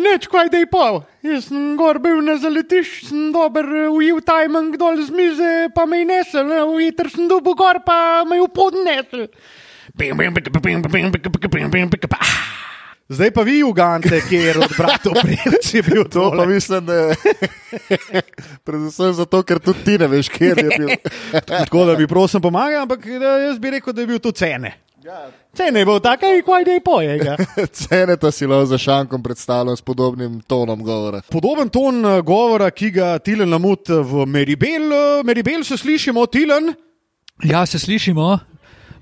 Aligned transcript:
Ja, 0.00 0.04
neč, 0.14 0.26
kaj 0.32 0.48
da 0.48 0.56
je 0.56 0.66
pol. 0.70 1.02
Jaz 1.20 1.50
sem 1.50 1.74
gor 1.76 1.98
bil 2.00 2.22
na 2.24 2.38
zaletišču, 2.40 3.10
sem 3.10 3.24
dober 3.34 3.66
eh, 3.68 3.88
ujel 3.92 4.22
tajming 4.24 4.78
dol 4.80 4.96
z 4.96 5.12
mize, 5.12 5.50
pa 5.76 5.84
me 5.84 5.98
je 6.00 6.06
nesel, 6.08 6.48
eh, 6.56 6.62
ujter 6.64 7.10
sem 7.12 7.28
dobil 7.28 7.52
gor, 7.52 7.82
pa 7.84 8.24
me 8.24 8.38
je 8.38 8.46
v 8.46 8.48
pod 8.48 8.78
nesel. 8.80 9.26
Zdaj 13.10 13.32
pa 13.34 13.42
vi, 13.44 13.58
Ugante, 13.66 14.22
kjer 14.24 14.62
od 14.62 14.72
bratov 14.78 15.18
Prevc 15.20 15.68
je 15.74 15.82
bil 15.82 16.04
To 16.08 16.30
pa 16.30 16.36
to. 16.36 16.46
mislim, 16.48 16.86
da 16.86 16.94
je. 16.94 17.16
Predvsem 18.64 19.12
zato, 19.20 19.42
ker 19.42 19.60
tudi 19.60 19.84
ti 19.84 19.98
ne 20.00 20.08
veš, 20.08 20.30
kje 20.32 20.54
je 20.54 20.68
bil. 20.78 20.94
Tako 21.44 21.90
da 21.90 21.98
bi 21.98 22.06
prosim 22.08 22.40
pomagal, 22.40 22.86
ampak 22.86 23.04
jaz 23.10 23.58
bi 23.58 23.76
rekel, 23.76 23.92
da 23.92 24.06
je 24.06 24.12
bil 24.14 24.22
to 24.22 24.32
cene. 24.32 24.78
Ja. 25.04 25.30
Cene 25.56 25.80
je 25.80 25.86
bil 25.88 26.00
tak, 26.00 26.20
kaj 26.20 26.64
da 26.64 26.72
je 26.76 26.80
pojega. 26.84 27.36
Cene 27.80 28.16
ta 28.20 28.30
si 28.30 28.46
lahko 28.46 28.66
za 28.66 28.78
šankom 28.78 29.22
predstavljam 29.22 29.76
s 29.76 29.82
podobnim 29.82 30.40
tonom 30.40 30.82
govora. 30.84 31.22
Podoben 31.30 31.68
ton 31.68 32.04
eh, 32.04 32.20
govora, 32.20 32.70
ki 32.70 32.90
ga 32.90 33.18
Tilen 33.18 33.48
namut 33.48 33.88
v 33.88 34.26
Meribel, 34.26 34.92
eh, 34.92 35.22
Meribel 35.24 35.64
se 35.64 35.76
slišimo, 35.76 36.26
Tilen. 36.26 36.74
Ja, 37.44 37.66
se 37.66 37.78
slišimo, 37.78 38.38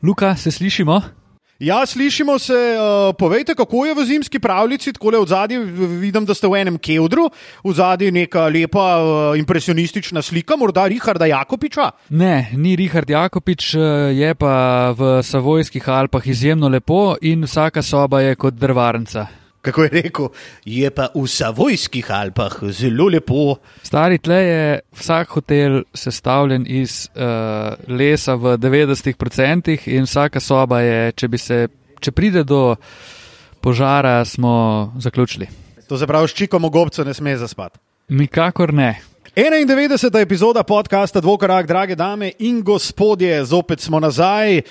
Luka, 0.03 0.37
se 0.37 0.51
slišimo. 0.51 1.18
Ja, 1.59 1.87
slišimo 1.87 2.39
se, 2.39 2.55
uh, 2.55 3.15
povejte, 3.19 3.55
kako 3.55 3.87
je 3.87 3.95
v 3.95 4.05
zimski 4.05 4.39
pravljici, 4.39 4.93
tako 4.93 5.11
le 5.11 5.19
od 5.19 5.29
zadaj 5.29 5.59
vidim, 5.99 6.23
da 6.25 6.35
ste 6.35 6.47
v 6.47 6.55
enem 6.55 6.77
kevdru, 6.79 7.25
v 7.65 7.73
zadaj 7.75 8.13
neka 8.15 8.45
lepa 8.47 8.85
uh, 9.03 9.39
impresionistična 9.39 10.23
slika, 10.23 10.55
morda 10.57 10.87
Richarda 10.87 11.27
Jakopiča. 11.27 11.91
Ne, 12.15 12.51
ni 12.55 12.77
Richard 12.77 13.11
Jakopič, 13.11 13.75
eh, 13.75 13.81
je 14.15 14.35
pa 14.39 14.95
v 14.95 15.19
Savojskih 15.23 15.89
Alpah 15.89 16.27
izjemno 16.27 16.69
lepo 16.69 17.17
in 17.27 17.43
vsaka 17.43 17.83
soba 17.83 18.21
je 18.21 18.39
kot 18.39 18.55
drvarnica. 18.55 19.27
Kako 19.69 19.85
je 19.85 19.91
rekel, 19.93 20.29
je 20.65 20.91
pa 20.91 21.11
v 21.13 21.27
Savojskih 21.29 22.07
Alpah 22.11 22.55
zelo 22.73 23.09
lepo. 23.13 23.59
Stari 23.85 24.17
tle 24.19 24.39
je 24.41 24.81
vsak 24.97 25.35
hotel 25.37 25.83
sestavljen 25.93 26.65
iz 26.65 27.05
uh, 27.13 27.77
lesa 27.89 28.39
v 28.41 28.57
90% 28.57 29.77
in 29.93 30.09
vsaka 30.09 30.41
soba 30.41 30.81
je, 30.81 31.13
če, 31.13 31.29
se, 31.37 31.59
če 32.01 32.13
pride 32.17 32.47
do 32.49 32.79
požara, 33.61 34.25
smo 34.25 34.95
zaključili. 34.97 35.49
To 35.89 35.99
se 35.99 36.07
pravi, 36.09 36.29
s 36.29 36.41
čikom 36.41 36.65
v 36.65 36.73
gobcu 36.73 37.05
ne 37.05 37.13
sme 37.15 37.37
zaspati. 37.37 37.79
Nikakor 38.09 38.73
ne. 38.73 38.95
91. 39.39 40.19
epizoda 40.19 40.63
podcasta 40.63 41.21
Dvokorak, 41.21 41.67
drage 41.67 41.95
dame 41.95 42.33
in 42.39 42.59
gospodje, 42.63 43.45
zopet 43.45 43.81
smo 43.81 44.01
nazaj. 44.01 44.57
Uh, 44.59 44.63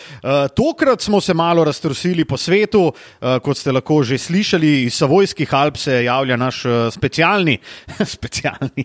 tokrat 0.56 1.02
smo 1.02 1.22
se 1.22 1.34
malo 1.34 1.64
raztrosili 1.64 2.26
po 2.26 2.38
svetu, 2.38 2.82
uh, 2.82 3.40
kot 3.40 3.58
ste 3.58 3.72
lahko 3.72 4.04
že 4.04 4.18
slišali, 4.18 4.84
iz 4.84 4.98
Savojskih 5.00 5.54
Alp 5.54 5.78
se 5.78 6.04
javlja 6.04 6.36
naš 6.36 6.66
uh, 6.66 6.72
specialni, 6.92 7.58
specialni. 8.16 8.84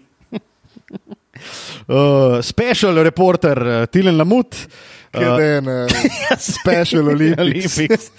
Uh, 1.88 2.38
special 2.42 3.02
reporter 3.02 3.58
uh, 3.58 3.86
Tilen 3.86 4.16
Lamut. 4.16 4.54
Kje 5.10 5.26
je 5.26 5.58
en 5.58 5.68
uh, 5.68 5.90
special 6.60 7.08
Olympics. 7.08 7.78
Olympics. 7.78 8.10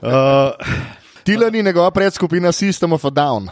Uh, 0.00 0.56
Tilan 1.22 1.54
in 1.54 1.64
njegova 1.64 1.90
predskupina 1.90 2.52
System 2.52 2.92
of 2.92 3.04
a 3.04 3.10
Down. 3.10 3.48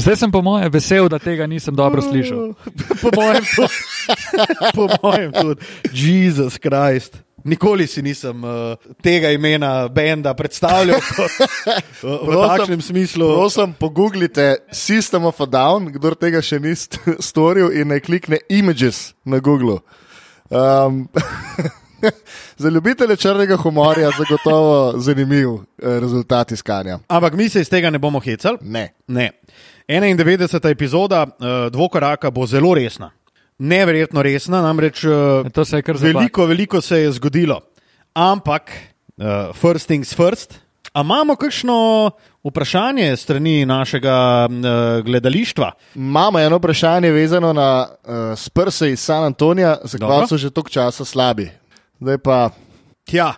Zdaj 0.00 0.16
sem 0.16 0.30
po 0.32 0.42
moje 0.42 0.68
vesel, 0.68 1.08
da 1.08 1.18
tega 1.18 1.46
nisem 1.46 1.76
dobro 1.76 2.02
slišal. 2.02 2.54
po 3.02 3.08
mojem 3.16 3.44
tudi. 3.44 3.74
po 4.76 4.88
mojem 5.02 5.32
tudi. 5.32 5.60
Jezus 5.92 6.58
Krist. 6.58 7.20
Nikoli 7.44 7.86
si 7.86 8.02
nisem 8.02 8.44
uh, 8.44 8.76
tega 9.02 9.30
imena 9.32 9.88
benda 9.88 10.34
predstavljal 10.34 11.00
kot, 11.00 11.36
uh, 12.04 12.28
v 12.28 12.36
takšnem 12.36 12.82
smislu. 12.84 13.28
Prosim, 13.32 13.72
pogooglite 13.72 14.56
System 14.72 15.24
of 15.24 15.40
a 15.40 15.48
Down, 15.48 15.88
kdo 15.92 16.12
tega 16.14 16.42
še 16.44 16.60
ni 16.60 16.76
st- 16.76 17.16
storil, 17.20 17.72
in 17.72 17.88
naj 17.88 18.04
klikne 18.04 18.42
Images 18.52 19.14
na 19.24 19.40
Google. 19.40 19.80
Um, 20.52 21.08
za 22.62 22.68
ljubitelje 22.68 23.16
črnega 23.16 23.56
humorja 23.56 24.06
je 24.06 24.12
zagotovo 24.18 24.92
zanimiv 25.00 25.48
eh, 25.48 26.00
rezultat 26.00 26.52
iskanja. 26.52 26.98
Ampak 27.08 27.34
mi 27.34 27.48
se 27.48 27.60
iz 27.60 27.68
tega 27.68 27.90
ne 27.90 27.98
bomo 27.98 28.20
hecali. 28.20 28.58
Ne. 28.60 28.92
Ne. 29.06 29.30
91. 29.90 30.70
epizoda 30.70 31.22
uh, 31.22 31.72
Dvokoraka 31.72 32.30
bo 32.30 32.46
zelo 32.46 32.74
resna. 32.74 33.10
Neverjetno 33.58 34.22
resna, 34.22 34.62
namreč 34.62 35.04
uh, 35.04 35.64
se 35.66 35.82
veliko, 35.98 36.46
veliko 36.46 36.80
se 36.80 37.00
je 37.00 37.12
zgodilo. 37.12 37.60
Ampak, 38.14 38.70
uh, 39.16 39.54
first 39.54 39.86
things 39.86 40.14
first. 40.14 40.60
A 40.94 41.00
imamo 41.00 41.34
kakšno 41.36 42.10
vprašanje 42.44 43.16
strani 43.16 43.66
našega 43.66 44.46
uh, 44.50 45.04
gledalištva? 45.04 45.72
Imamo 45.94 46.38
eno 46.38 46.56
vprašanje 46.56 47.10
vezano 47.10 47.52
na 47.52 47.88
uh, 47.90 48.38
Spurse 48.38 48.92
iz 48.92 49.00
San 49.00 49.24
Antonija, 49.24 49.76
zakaj 49.84 50.08
Dobro. 50.08 50.26
so 50.26 50.36
že 50.36 50.50
toliko 50.50 50.70
časa 50.70 51.04
slabi. 51.04 51.50
Zdaj 52.00 52.18
pa 52.18 52.50
Tja. 53.04 53.34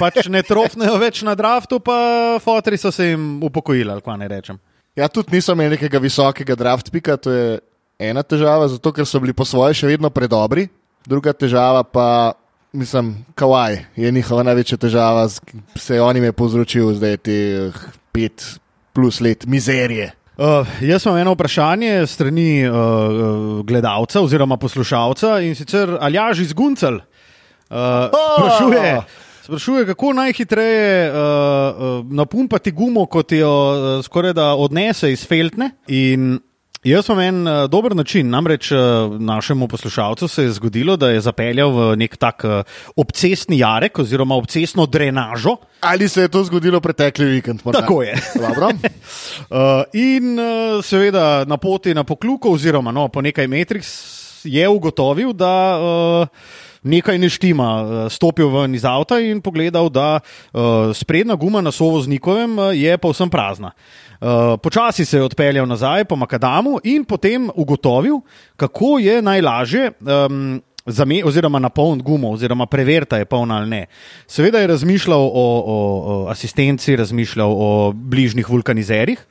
Pač 0.00 0.26
ne 0.28 0.42
trofnejo 0.42 0.96
več 0.96 1.22
na 1.22 1.34
draftu, 1.34 1.80
pa 1.80 2.38
fotri 2.40 2.76
so 2.76 2.90
se 2.90 3.12
jim 3.12 3.42
upokojili, 3.42 3.92
ali 3.92 4.00
kaj 4.00 4.16
naj 4.16 4.28
rečem. 4.28 4.58
Ja, 5.00 5.08
tudi 5.08 5.32
niso 5.32 5.54
imeli 5.56 5.78
nekega 5.78 5.98
visokega 6.02 6.54
draft 6.60 6.90
pika, 6.92 7.16
to 7.16 7.32
je 7.32 7.58
ena 8.00 8.20
težava, 8.20 8.66
zato 8.68 8.92
ker 8.92 9.06
so 9.08 9.20
bili 9.22 9.32
po 9.32 9.46
svoje 9.48 9.78
še 9.78 9.88
vedno 9.88 10.10
predobri. 10.12 10.66
Druga 11.08 11.32
težava 11.32 11.80
pa, 11.88 12.34
mislim, 12.76 13.14
Kawaj 13.32 13.78
je 13.96 14.10
njihova 14.12 14.44
največja 14.50 14.76
težava, 14.82 15.24
se 15.28 15.96
je 15.96 16.02
on 16.04 16.20
jim 16.20 16.28
je 16.28 16.36
povzročil 16.36 16.92
zdaj 16.98 17.16
te 17.24 17.38
pet 18.12 18.44
plus 18.92 19.22
let 19.24 19.48
mizerije. 19.48 20.10
Uh, 20.40 20.68
jaz 20.84 21.04
imam 21.04 21.18
eno 21.20 21.32
vprašanje 21.32 22.04
strani 22.08 22.50
uh, 22.68 22.76
uh, 22.76 23.64
gledalca 23.64 24.20
oziroma 24.20 24.56
poslušalca 24.60 25.38
in 25.44 25.56
sicer 25.56 25.96
Aljaž 26.00 26.44
iz 26.44 26.52
Guncel. 26.56 27.00
Uh, 27.70 28.08
sprašuje, 28.36 28.94
sprašuje, 29.50 29.86
kako 29.86 30.12
najhitreje 30.12 31.10
uh, 31.10 31.16
napumpati 32.06 32.70
gumo, 32.70 33.06
kot 33.06 33.32
jo 33.32 33.50
uh, 33.50 34.04
skoraj 34.04 34.32
da 34.32 34.54
odnese 34.54 35.10
iz 35.12 35.24
feltne. 35.26 35.72
In 35.88 36.38
jaz 36.86 37.08
imam 37.08 37.20
en 37.20 37.40
uh, 37.48 37.64
dober 37.70 37.96
način. 37.96 38.30
Namreč 38.30 38.70
uh, 38.72 38.78
našemu 39.18 39.68
poslušalcu 39.68 40.28
se 40.28 40.42
je 40.42 40.52
zgodilo, 40.52 40.96
da 40.96 41.10
je 41.10 41.20
zapeljal 41.20 41.74
v 41.74 41.96
nek 41.96 42.16
tak 42.16 42.44
uh, 42.46 42.62
obcestni 42.96 43.58
jarek 43.58 43.98
oziroma 43.98 44.38
obcestno 44.38 44.86
drenažo. 44.86 45.56
Ali 45.80 46.08
se 46.08 46.22
je 46.22 46.28
to 46.28 46.44
zgodilo 46.44 46.80
pretekli 46.80 47.26
vikend? 47.26 47.60
morda? 47.64 47.80
Tako 47.80 48.02
je. 48.02 48.14
Uh, 48.38 49.82
in 50.14 50.38
uh, 50.38 50.78
seveda 50.84 51.44
na 51.44 51.56
poti 51.56 51.94
na 51.94 52.04
pokluko, 52.04 52.54
oziroma 52.54 52.92
no, 52.92 53.08
po 53.08 53.22
nekaj 53.22 53.46
metrih, 53.46 53.86
je 54.44 54.68
ugotovil, 54.68 55.32
da 55.32 55.78
uh, 55.80 56.28
nekaj 56.82 57.18
ne 57.18 57.28
štima. 57.28 57.68
Uh, 57.82 58.12
Stopil 58.12 58.48
ven 58.48 58.74
iz 58.74 58.84
avta 58.84 59.20
in 59.20 59.40
pogledal, 59.40 59.90
da 59.90 60.20
uh, 60.20 60.60
sprednja 60.96 61.34
guma 61.34 61.60
na 61.60 61.72
sovoznikovem 61.72 62.58
uh, 62.58 62.70
je 62.76 62.98
povsem 62.98 63.30
prazna. 63.30 63.72
Počasi 64.62 65.04
se 65.04 65.16
je 65.16 65.24
odpeljal 65.24 65.64
nazaj 65.64 66.04
po 66.04 66.16
Makadamu 66.16 66.74
in 66.84 67.06
potem 67.08 67.48
ugotovil, 67.54 68.18
kako 68.56 68.98
je 68.98 69.22
najlažje. 69.22 69.92
Um, 70.00 70.60
Zame, 70.86 71.22
oziroma 71.24 71.58
na 71.58 71.68
poln 71.68 72.00
gumo, 72.00 72.30
oziroma 72.32 72.66
preverta 72.66 73.18
je 73.18 73.24
polna 73.24 73.56
ali 73.60 73.68
ne. 73.70 73.86
Seveda 74.26 74.58
je 74.58 74.66
razmišljal 74.66 75.20
o, 75.20 75.28
o, 75.32 75.76
o 76.04 76.28
asistenci, 76.28 76.96
razmišljal 76.96 77.52
o 77.52 77.92
bližnjih 77.92 78.48
vulkanizerjih, 78.50 79.26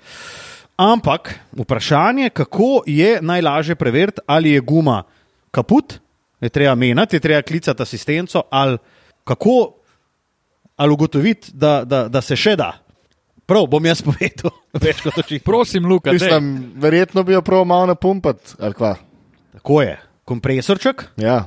ampak 0.78 1.36
vprašanje, 1.58 2.30
kako 2.30 2.84
je 2.88 3.18
najlažje 3.22 3.76
preveriti, 3.76 4.22
ali 4.26 4.52
je 4.52 4.62
guma 4.62 5.04
kaput, 5.52 6.00
je 6.42 6.50
treba 6.50 6.76
meniti, 6.76 7.16
je 7.16 7.20
treba 7.20 7.42
klicati 7.42 7.82
asistenco, 7.82 8.44
ali 8.50 8.78
kako 9.24 9.74
ali 10.76 10.94
ugotoviti, 10.94 11.52
da, 11.54 11.84
da, 11.86 12.08
da 12.08 12.22
se 12.22 12.36
še 12.36 12.56
da. 12.56 12.72
Prav, 13.46 13.66
bom 13.68 13.86
jaz 13.86 14.02
povedal, 14.02 14.52
več 14.80 15.02
kot 15.02 15.18
očitno. 15.18 15.44
Prosim, 15.46 15.86
Luka, 15.86 16.10
daj. 16.10 16.14
Mislim, 16.16 16.50
verjetno 16.78 17.24
bi 17.24 17.34
jo 17.34 17.42
prav 17.42 17.66
malo 17.66 17.86
napumpati. 17.86 18.54
Tako 19.54 19.82
je, 19.82 19.96
kompresorček, 20.24 21.04
Ja. 21.18 21.46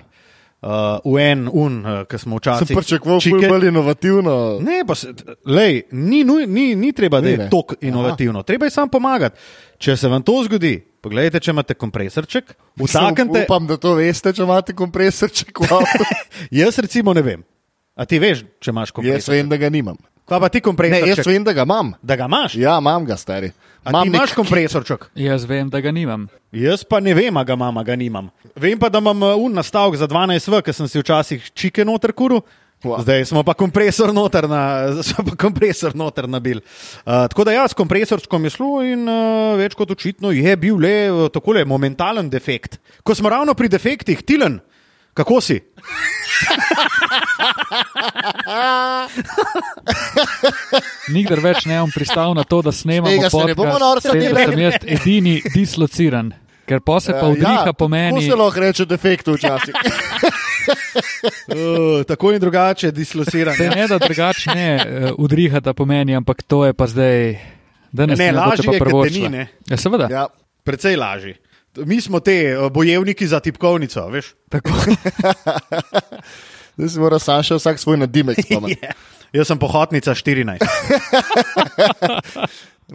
uh, 0.60 0.68
v 1.06 1.18
en 1.22 1.48
un, 1.48 1.78
uh, 1.80 2.02
ki 2.04 2.18
smo 2.18 2.36
včasih. 2.36 2.66
Sem 2.66 2.76
pričakoval, 2.76 3.16
da 3.16 3.22
čike- 3.22 3.40
bo 3.40 3.54
bolj 3.54 3.68
inovativno. 3.68 4.34
Ne, 4.60 4.82
pa 4.84 4.94
se, 4.94 5.14
lej, 5.46 5.82
ni, 5.92 6.20
ni, 6.26 6.74
ni 6.74 6.92
treba, 6.92 7.20
da 7.20 7.28
je 7.28 7.48
tako 7.48 7.78
inovativno. 7.80 8.42
Treba 8.42 8.66
je 8.66 8.70
samo 8.72 8.90
pomagati. 8.90 9.38
Če 9.78 9.96
se 9.96 10.08
vam 10.08 10.22
to 10.22 10.42
zgodi, 10.44 10.74
pogledajte, 11.02 11.40
če 11.42 11.50
imate 11.54 11.74
kompresorček, 11.78 12.54
vtaknite. 12.78 13.42
Upam, 13.44 13.66
da 13.68 13.76
to 13.80 13.96
veste, 13.98 14.32
če 14.32 14.46
imate 14.46 14.76
kompresorček 14.78 15.60
v 15.64 15.68
avtu. 15.80 16.06
Jaz 16.62 16.78
recimo 16.82 17.14
ne 17.14 17.22
vem. 17.26 17.42
A 17.92 18.06
ti 18.08 18.16
veš, 18.22 18.46
če 18.62 18.72
imaš 18.72 18.88
jaz 18.88 18.96
kompresor? 18.96 19.34
vem, 19.36 19.50
da 19.52 19.58
ga 19.60 19.68
nimam. 19.68 19.98
Kaj 20.22 20.38
pa 20.40 20.48
ti 20.48 20.58
Ne, 20.58 20.64
kompresorček? 20.64 21.18
jaz 21.18 21.26
vem, 21.28 21.44
da 21.44 21.52
ga 21.52 21.64
imam. 21.66 21.90
Da 22.00 22.16
ga 22.16 22.24
imaš? 22.30 22.54
Ja, 22.56 22.78
imam 22.80 23.04
ga, 23.04 23.16
stari. 23.20 23.50
A 23.84 23.90
ti 23.90 24.08
imaš 24.08 24.30
nek- 24.30 24.38
kompresorček? 24.38 25.10
Jaz 25.18 25.44
vem, 25.44 25.68
da 25.68 25.80
ga 25.82 25.90
nimam. 25.92 26.28
Jaz 26.54 26.84
pa 26.88 27.00
ne 27.02 27.12
vem, 27.12 27.36
a 27.36 27.42
ga 27.44 27.52
imam, 27.58 27.76
a 27.76 27.82
ga 27.84 27.96
nimam. 27.98 28.30
Vem 28.56 28.78
pa, 28.78 28.88
da 28.88 29.02
imam 29.02 29.18
uh, 29.22 29.34
un 29.36 29.52
nastavek 29.52 29.98
za 29.98 30.08
12 30.08 30.48
v, 30.48 30.62
ker 30.62 30.72
sem 30.72 30.88
si 30.88 31.02
včasih 31.02 31.50
čike 31.52 31.84
noter 31.84 32.14
kuru 32.16 32.40
Wow. 32.82 32.98
Zdaj 33.02 33.24
smo 33.30 33.44
pa 33.46 33.54
kompresor 33.54 34.10
noter, 34.14 34.48
na, 34.50 34.86
smo 35.06 35.24
pa 35.24 35.36
kompresor 35.38 35.94
noter 35.94 36.28
nabil. 36.28 36.58
Uh, 36.58 37.30
tako 37.30 37.44
da 37.46 37.52
ja, 37.54 37.68
s 37.68 37.74
kompresorčkom 37.78 38.44
je 38.44 38.50
šlo 38.50 38.82
in 38.82 39.06
uh, 39.06 39.54
več 39.58 39.74
kot 39.78 39.90
očitno 39.94 40.30
je 40.34 40.56
bil 40.58 40.76
le 40.82 41.10
uh, 41.10 41.30
takole 41.30 41.64
momentalen 41.64 42.30
defekt. 42.30 42.80
Ko 43.06 43.14
smo 43.14 43.30
ravno 43.30 43.54
pri 43.54 43.68
defektih, 43.70 44.22
Tilen, 44.26 44.58
kako 45.14 45.40
si? 45.40 45.62
Nikdar 51.14 51.38
več 51.38 51.66
ne 51.70 51.78
bom 51.78 51.90
pristal 51.94 52.34
na 52.34 52.42
to, 52.42 52.62
da 52.66 52.72
snemamo 52.74 53.30
se 53.30 53.44
ne 53.46 53.54
bomo 53.54 53.78
norca 53.78 54.10
delali. 54.10 54.46
sem 54.50 54.58
jaz 54.58 54.74
edini 54.82 55.42
dislociran. 55.54 56.32
Ker 56.66 56.80
pa 56.82 57.00
se 57.02 57.12
pa 57.14 57.28
vdiha 57.30 57.66
ja, 57.66 57.72
pomeni. 57.74 58.18
Kako 58.18 58.26
se 58.26 58.36
lahko 58.42 58.60
reče 58.60 58.84
defekt 58.90 59.26
včasih? 59.28 59.74
Uh, 61.48 62.04
tako 62.08 62.32
in 62.32 62.40
drugače, 62.40 62.90
dislociran. 62.90 63.56
Saj 63.56 63.68
ne, 63.68 63.88
da 63.88 63.98
drugače 63.98 64.50
ne 64.54 64.76
uh, 64.76 65.10
udrihata 65.18 65.74
pomeni, 65.74 66.16
ampak 66.16 66.42
to 66.42 66.64
je 66.66 66.72
pa 66.72 66.86
zdaj. 66.86 67.36
Danes 67.92 68.18
Ne, 68.18 68.32
boste 68.32 68.48
lažje 68.48 68.66
pa 68.66 68.74
je, 68.74 68.90
kot 68.90 69.12
ni, 69.12 69.28
ne. 69.28 69.46
Ja, 69.68 69.76
seveda. 69.76 70.08
Ja. 70.10 70.18
ja. 70.18 70.26
Precej 70.64 70.96
lažji. 70.96 71.34
Mi 71.76 72.00
smo 72.00 72.20
te 72.20 72.58
uh, 72.58 72.72
bojevniki 72.72 73.26
za 73.26 73.40
tipkovnico, 73.40 74.08
veš? 74.08 74.34
Tako. 74.48 74.70
Zdaj 76.76 76.88
si 76.88 76.98
mora 76.98 77.18
Saša 77.18 77.56
vsak 77.56 77.78
svoj 77.78 77.96
nadimek 77.96 78.36
spomniti. 78.44 78.80
Yeah. 78.92 78.94
Jaz 79.32 79.46
sem 79.46 79.58
pohotnica 79.58 80.14
14. 80.14 80.60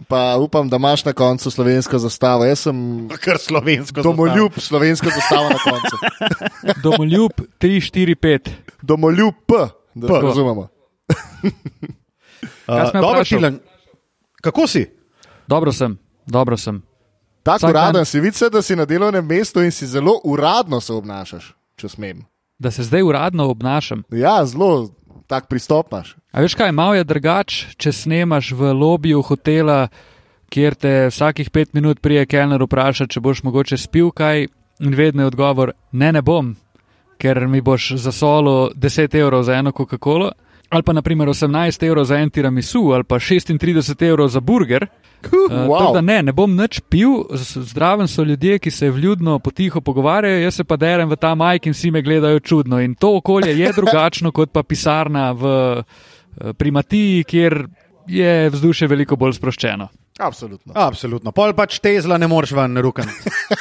Pa 0.08 0.36
upam, 0.36 0.68
da 0.68 0.76
imaš 0.76 1.04
na 1.04 1.12
koncu 1.12 1.50
slovensko 1.50 1.98
zastavo. 1.98 2.44
Jaz 2.44 2.58
sem 2.60 3.08
Kar 3.20 3.38
slovensko. 3.38 4.02
domoljub 4.02 4.52
slovensko 4.56 5.06
zastavo 5.10 5.48
na 5.48 5.58
koncu. 5.58 5.96
Domoljub 6.84 7.30
3, 7.58 7.68
4, 7.92 8.14
5. 8.16 8.50
Domoljub 8.82 9.34
P, 9.46 9.52
da 9.94 10.06
P. 10.08 10.20
razumemo. 10.22 10.68
Uh, 12.68 12.92
dobro? 12.92 13.24
Tilen, 13.24 13.58
kako 14.40 14.66
si? 14.66 14.86
Dobro 15.46 15.72
sem, 15.72 15.98
dobro 16.26 16.56
sem. 16.56 16.82
Tako 17.42 17.56
Vsak 17.56 17.70
uraden 17.70 17.92
dan- 17.94 18.04
si, 18.04 18.20
vidi 18.20 18.36
se, 18.36 18.50
da 18.50 18.62
si 18.62 18.76
na 18.76 18.84
delovnem 18.84 19.26
mestu 19.26 19.62
in 19.62 19.72
si 19.72 19.86
zelo 19.86 20.20
uradno 20.24 20.80
se 20.80 20.92
obnašaš, 20.92 21.54
če 21.76 21.88
smem. 21.88 22.24
Da 22.58 22.70
se 22.70 22.82
zdaj 22.82 23.02
uradno 23.02 23.44
obnašam. 23.46 24.02
Ja, 24.10 24.46
zelo 24.46 24.90
tak 25.28 25.46
pristop 25.46 25.92
imaš. 25.92 26.16
A 26.32 26.40
veš 26.40 26.56
kaj, 26.56 26.72
malo 26.72 26.96
je 26.96 27.04
drugače, 27.04 27.74
če 27.76 27.92
snemaš 27.92 28.52
v 28.56 28.72
lobiju 28.72 29.22
hotela, 29.22 29.88
kjer 30.48 30.74
te 30.74 30.94
vsakih 31.12 31.50
pet 31.52 31.74
minut 31.76 32.00
prije 32.00 32.26
kelner 32.26 32.64
vpraša, 32.64 33.06
če 33.06 33.20
boš 33.20 33.44
mogoče 33.44 33.76
spil 33.76 34.10
kaj, 34.10 34.48
in 34.80 34.96
vedno 34.96 35.22
je 35.22 35.32
odgovor: 35.32 35.72
ne, 35.92 36.12
ne 36.12 36.22
bom, 36.22 36.54
ker 37.20 37.46
mi 37.46 37.60
boš 37.60 37.92
zasolo 38.00 38.70
10 38.74 39.18
evrov 39.20 39.44
za 39.44 39.58
eno 39.60 39.72
Coca-Colo, 39.76 40.32
ali 40.68 40.82
pa 40.82 40.92
naprimer 40.92 41.28
18 41.28 41.86
evrov 41.86 42.04
za 42.04 42.16
en 42.16 42.30
tiramisu, 42.30 42.90
ali 42.92 43.04
pa 43.04 43.18
36 43.18 44.08
evrov 44.08 44.28
za 44.28 44.40
burger. 44.40 44.86
Uh, 45.32 45.50
wow. 45.50 45.94
da 45.94 46.00
ne, 46.00 46.22
ne 46.22 46.32
bom 46.32 46.56
nič 46.56 46.80
pil, 46.88 47.24
zdraven 47.34 48.08
so 48.08 48.22
ljudje, 48.22 48.58
ki 48.58 48.70
se 48.70 48.90
vljudno 48.90 49.38
potiho 49.38 49.80
pogovarjajo, 49.80 50.42
jaz 50.42 50.54
se 50.54 50.64
pa 50.64 50.76
derem 50.76 51.08
v 51.10 51.16
ta 51.16 51.34
majk 51.34 51.66
in 51.66 51.74
vsi 51.74 51.90
me 51.90 52.02
gledajo 52.02 52.40
čudno. 52.40 52.80
In 52.80 52.94
to 52.94 53.16
okolje 53.16 53.58
je 53.58 53.72
drugačno 53.78 54.32
kot 54.32 54.52
pa 54.52 54.62
pisarna 54.62 55.32
v 55.32 55.46
eh, 55.78 56.52
primatiji, 56.52 57.24
kjer 57.24 57.66
je 58.06 58.50
vzdušje 58.50 58.88
veliko 58.88 59.16
bolj 59.16 59.34
sproščeno. 59.40 59.88
Absolutno. 60.18 60.72
Absolutno. 60.74 61.30
Pol 61.30 61.54
pač 61.54 61.78
tezla 61.78 62.18
ne 62.18 62.26
moreš 62.26 62.50
ven 62.58 62.74
rukan. 62.82 63.06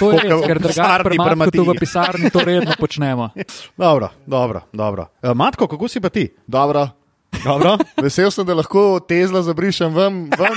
To 0.01 0.09
je 0.12 0.25
res, 0.25 0.42
ker 0.42 0.57
v 0.57 0.63
drugače 0.65 0.81
Matku 0.81 1.09
Primatiji. 1.54 1.65
v 1.69 1.75
pisarni 1.77 2.31
to 2.33 2.42
redno 2.42 2.74
počnemo. 2.80 3.30
Dobro, 3.77 4.09
dobro. 4.25 4.65
dobro. 4.74 5.06
Uh, 5.21 5.38
Matko, 5.38 5.68
kako 5.69 5.86
si 5.88 6.01
pa 6.01 6.09
ti? 6.09 6.25
Dobro. 6.48 6.88
Dobro? 7.45 7.77
Vesel 8.04 8.31
sem, 8.33 8.42
da 8.48 8.57
lahko 8.57 8.98
tezla 9.06 9.44
zabrišem 9.45 9.94
ven, 9.94 10.15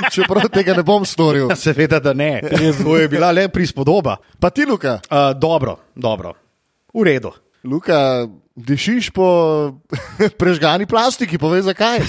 čeprav 0.08 0.48
tega 0.48 0.72
ne 0.72 0.82
bom 0.82 1.04
storil. 1.04 1.52
Seveda, 1.60 2.00
da 2.00 2.16
ne. 2.16 2.40
To 2.80 2.96
je 2.96 3.04
bila 3.08 3.28
le 3.36 3.48
prispodoba. 3.52 4.16
Pa 4.40 4.48
ti, 4.50 4.64
Luka, 4.64 5.00
Uh, 5.10 5.36
dobro, 5.36 5.76
dobro. 5.94 6.32
V 6.96 7.04
redu. 7.04 7.30
Luka 7.60 8.24
dišiš 8.56 9.12
po 9.12 9.28
prežgani 10.40 10.88
plastiki, 10.88 11.36
povej 11.36 11.68
zakaj. 11.68 12.00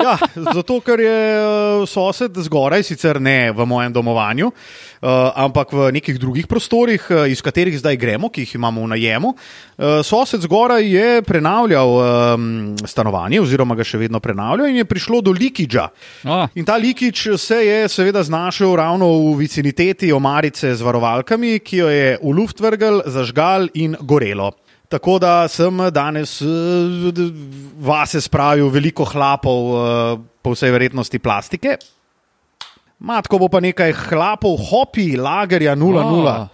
Ja, 0.00 0.16
zato, 0.54 0.80
ker 0.84 1.00
je 1.00 1.18
uh, 1.36 1.88
sosed 1.88 2.36
zgoraj, 2.46 2.84
sicer 2.88 3.20
ne 3.20 3.52
v 3.52 3.66
mojem 3.68 3.92
domovanju, 3.92 4.48
uh, 4.48 5.08
ampak 5.36 5.72
v 5.76 5.90
nekih 5.96 6.18
drugih 6.20 6.48
prostorih, 6.48 7.04
uh, 7.12 7.26
iz 7.28 7.42
katerih 7.44 7.76
zdaj 7.78 7.98
gremo, 8.00 8.30
ki 8.32 8.46
jih 8.46 8.54
imamo 8.56 8.84
v 8.86 8.92
najemu. 8.96 9.34
Sosed 10.04 10.42
zgoraj 10.44 10.84
je 10.84 11.22
prenavljal 11.24 11.88
um, 11.88 12.42
stanovanje, 12.84 13.40
oziroma 13.40 13.76
ga 13.78 13.84
še 13.86 14.00
vedno 14.02 14.20
prenavlja, 14.20 14.68
in 14.68 14.82
je 14.82 14.88
prišlo 14.88 15.22
do 15.24 15.32
likiča. 15.32 15.86
A, 16.28 16.40
In 16.54 16.68
ta 16.68 16.76
likič 16.76 17.28
se 17.40 17.60
je 17.64 17.88
seveda 17.88 18.22
znašel 18.22 18.74
ravno 18.76 19.08
v 19.08 19.38
viciniteti 19.40 20.12
omarice 20.12 20.74
z 20.76 20.84
varovalkami, 20.84 21.58
ki 21.64 21.80
jo 21.80 21.88
je 21.88 22.18
v 22.20 22.34
luft 22.36 22.60
vrgel, 22.60 23.00
zažgal 23.08 23.70
in 23.74 23.96
gorelo. 24.00 24.52
Tako 24.90 25.18
da 25.22 25.46
sem 25.48 25.78
danes 25.94 26.40
eh, 26.42 26.46
vase 27.78 28.20
spravil 28.20 28.68
veliko 28.74 29.06
hlapov, 29.06 29.60
eh, 29.78 30.20
po 30.42 30.54
vsej 30.56 30.72
verjetnosti 30.74 31.18
plastike. 31.22 31.76
Matko 33.00 33.38
bo 33.40 33.48
pa 33.48 33.60
nekaj 33.64 33.94
hlapov, 34.10 34.58
hopi, 34.70 35.14
lagerja 35.16 35.76
0-0. 35.78 36.26
A. 36.28 36.48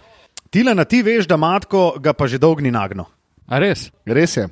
Tile 0.53 0.75
na 0.77 0.85
ti 0.87 1.01
veš, 1.03 1.25
da 1.27 1.35
matko 1.35 1.97
ga 1.99 2.13
pa 2.13 2.27
že 2.27 2.37
dolgo 2.39 2.61
ni 2.61 2.71
nagno. 2.71 3.07
a 3.47 3.59
res? 3.59 3.89
Res 4.05 4.37
je. 4.37 4.45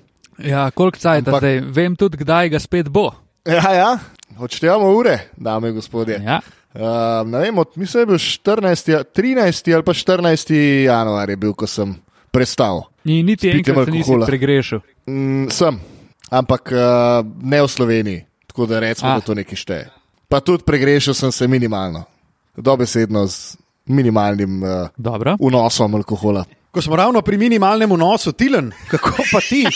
Ja, 0.44 0.72
koliko 0.72 0.98
cajt 1.00 1.28
Ampak- 1.28 1.40
zdaj? 1.40 1.62
Vem 1.72 1.96
tudi, 1.96 2.18
kdaj 2.18 2.50
ga 2.50 2.60
spet 2.60 2.90
bo. 2.90 3.12
Ja, 3.46 3.72
ja. 3.72 3.92
odštevamo 4.40 4.90
ure, 4.98 5.30
dame 5.38 5.70
in 5.70 5.76
gospodje. 5.76 6.18
Ja. 6.24 6.42
Uh, 6.76 7.22
ne 7.28 7.40
vem, 7.40 7.58
od, 7.58 7.72
mislim, 7.76 7.94
da 7.94 8.00
je 8.00 8.06
bil 8.06 8.20
14, 8.20 8.92
ja- 8.92 9.04
13 9.04 9.74
ali 9.76 9.84
pa 9.84 9.94
14 9.94 10.52
januar 10.84 11.30
je 11.30 11.36
bil, 11.38 11.54
ko 11.54 11.68
sem 11.68 11.96
prestal. 12.32 12.84
In 13.06 13.25
niti 13.25 13.46
S 13.46 13.54
pitjem 13.54 13.60
enkrat 13.72 13.86
se 13.86 13.92
nisi 13.92 14.02
alkohola. 14.04 14.25
pregrešil. 14.25 14.80
Mm, 15.06 15.48
sem, 15.50 15.80
ampak 16.30 16.63
uh, 16.68 16.80
ne 17.40 17.62
v 17.62 17.68
Sloveniji, 17.68 18.19
tako 18.48 18.66
da 18.66 18.80
rečemo, 18.80 19.12
Ah. 19.12 19.16
da 19.16 19.22
to 19.22 19.34
nekaj 19.34 19.56
šteje. 19.56 19.86
Pa 20.28 20.40
tudi 20.40 20.63
pregrešil 20.63 21.13
sem 21.13 21.31
se 21.31 21.48
minimalno, 21.48 22.04
dobesedno 22.56 23.28
z 23.28 23.57
minimalnim 23.86 24.57
uh, 24.60 24.90
Dobro. 24.98 25.38
vnosom 25.40 25.96
alkohola. 25.96 26.46
Ko 26.68 26.81
smo 26.81 26.96
ravno 26.96 27.22
pri 27.22 27.38
minimalnem 27.38 27.88
vnosu, 27.88 28.31
Tilen, 28.34 28.72
kako 28.90 29.10
pa 29.31 29.40
ti? 29.40 29.63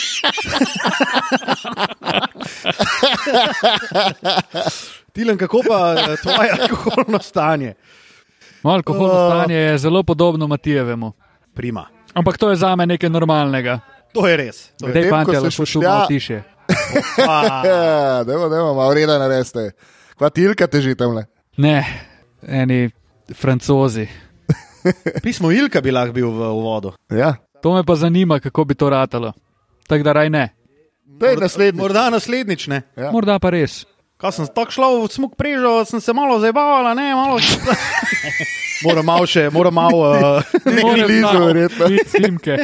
Tilen, 5.12 5.38
kako 5.38 5.62
pa 5.62 5.78
eh, 5.94 6.16
tvoje 6.18 6.50
alkoholno 6.52 7.18
stanje? 7.20 7.74
Moje 8.62 8.74
alkoholno 8.74 9.14
Uh. 9.16 9.32
stanje 9.32 9.54
je 9.56 9.78
zelo 9.78 10.02
podobno 10.02 10.46
Matijevemu. 10.46 11.12
Prima. 11.54 11.86
Ampak 12.14 12.38
to 12.38 12.50
je 12.50 12.56
za 12.56 12.76
me 12.76 12.86
nekaj 12.86 13.10
normalnega. 13.10 13.80
To 14.12 14.26
je 14.26 14.36
res. 14.36 14.70
To 14.78 14.88
je 14.88 14.92
Dej, 14.92 15.02
Medtem, 15.02 15.10
ko 15.10 15.16
fantje, 15.16 15.34
se 15.34 15.40
lahko 15.40 15.50
šušlja- 15.56 15.72
šumno 15.72 16.06
tiše. 16.08 16.42
pa, 17.16 17.62
Ja, 17.64 18.24
da 18.24 18.34
imamo 18.34 18.74
malo 18.74 18.94
reda 18.94 19.18
naredite. 19.18 19.70
Kva 20.18 20.30
tilka 20.30 20.66
teži 20.66 20.94
tam 20.94 21.14
le. 21.14 21.24
Ne, 21.56 21.84
eni 22.42 22.90
francozi. 23.34 24.08
pismo 25.24 25.52
Ilka 25.52 25.80
bi 25.80 25.90
lahko 25.90 26.12
bil 26.12 26.30
v 26.30 26.50
uvodu. 26.50 26.92
Ja. 27.10 27.34
To 27.62 27.74
me 27.74 27.84
pa 27.84 27.94
zanima, 27.94 28.40
kako 28.40 28.64
bi 28.64 28.74
to 28.74 28.90
ratalo. 28.90 29.32
Tako 29.86 30.04
da 30.04 30.12
raj 30.12 30.30
ne. 30.30 30.48
Dej, 31.04 31.36
naslednji. 31.36 31.80
Morda 31.80 32.10
naslednjič 32.10 32.66
ne. 32.66 32.82
Ja. 32.96 33.10
Morda 33.12 33.38
pa 33.38 33.50
res. 33.50 33.84
Ko 34.20 34.28
sem 34.28 34.44
tako 34.52 34.74
šel 34.74 34.98
v 35.00 35.08
smog 35.08 35.32
prežo, 35.32 35.80
sem 35.88 36.00
se 36.00 36.12
malo 36.12 36.36
zabavala, 36.42 36.92
ne, 36.94 37.14
malo. 37.16 37.38
moram 38.86 39.06
malo 39.08 39.24
še, 39.24 39.46
moram 39.48 39.74
malo. 39.74 40.02
Uh, 40.12 40.52
Nekaj 40.76 41.06
blizu, 41.08 41.38
verjetno. 41.46 41.88
Slimke. 42.12 42.58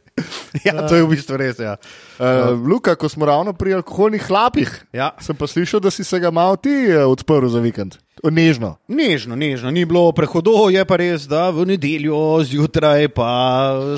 ja, 0.66 0.88
to 0.88 0.96
je 0.96 1.04
v 1.04 1.10
bistvu 1.12 1.36
res. 1.36 1.60
Ja. 1.60 1.76
Uh, 2.16 2.56
Luka, 2.56 2.94
ko 2.96 3.12
smo 3.12 3.28
ravno 3.28 3.52
pri 3.52 3.76
alkoholnih 3.76 4.24
hlapih, 4.24 4.72
Ja. 4.96 5.12
sem 5.20 5.36
pa 5.36 5.44
slišal, 5.44 5.84
da 5.84 5.92
si 5.92 6.00
se 6.00 6.16
ga 6.16 6.32
malo 6.32 6.56
ti 6.56 6.72
uh, 6.88 7.04
odprl 7.12 7.44
za 7.52 7.60
vikend. 7.60 8.00
O, 8.24 8.32
nežno. 8.32 8.78
Nežno, 8.88 9.36
nežno, 9.36 9.68
ni 9.68 9.84
bilo 9.84 10.08
prehodov, 10.16 10.72
je 10.72 10.80
pa 10.88 10.96
res, 10.96 11.28
da 11.28 11.52
v 11.52 11.68
nedeljo 11.68 12.40
zjutraj 12.48 13.12
pa 13.12 13.28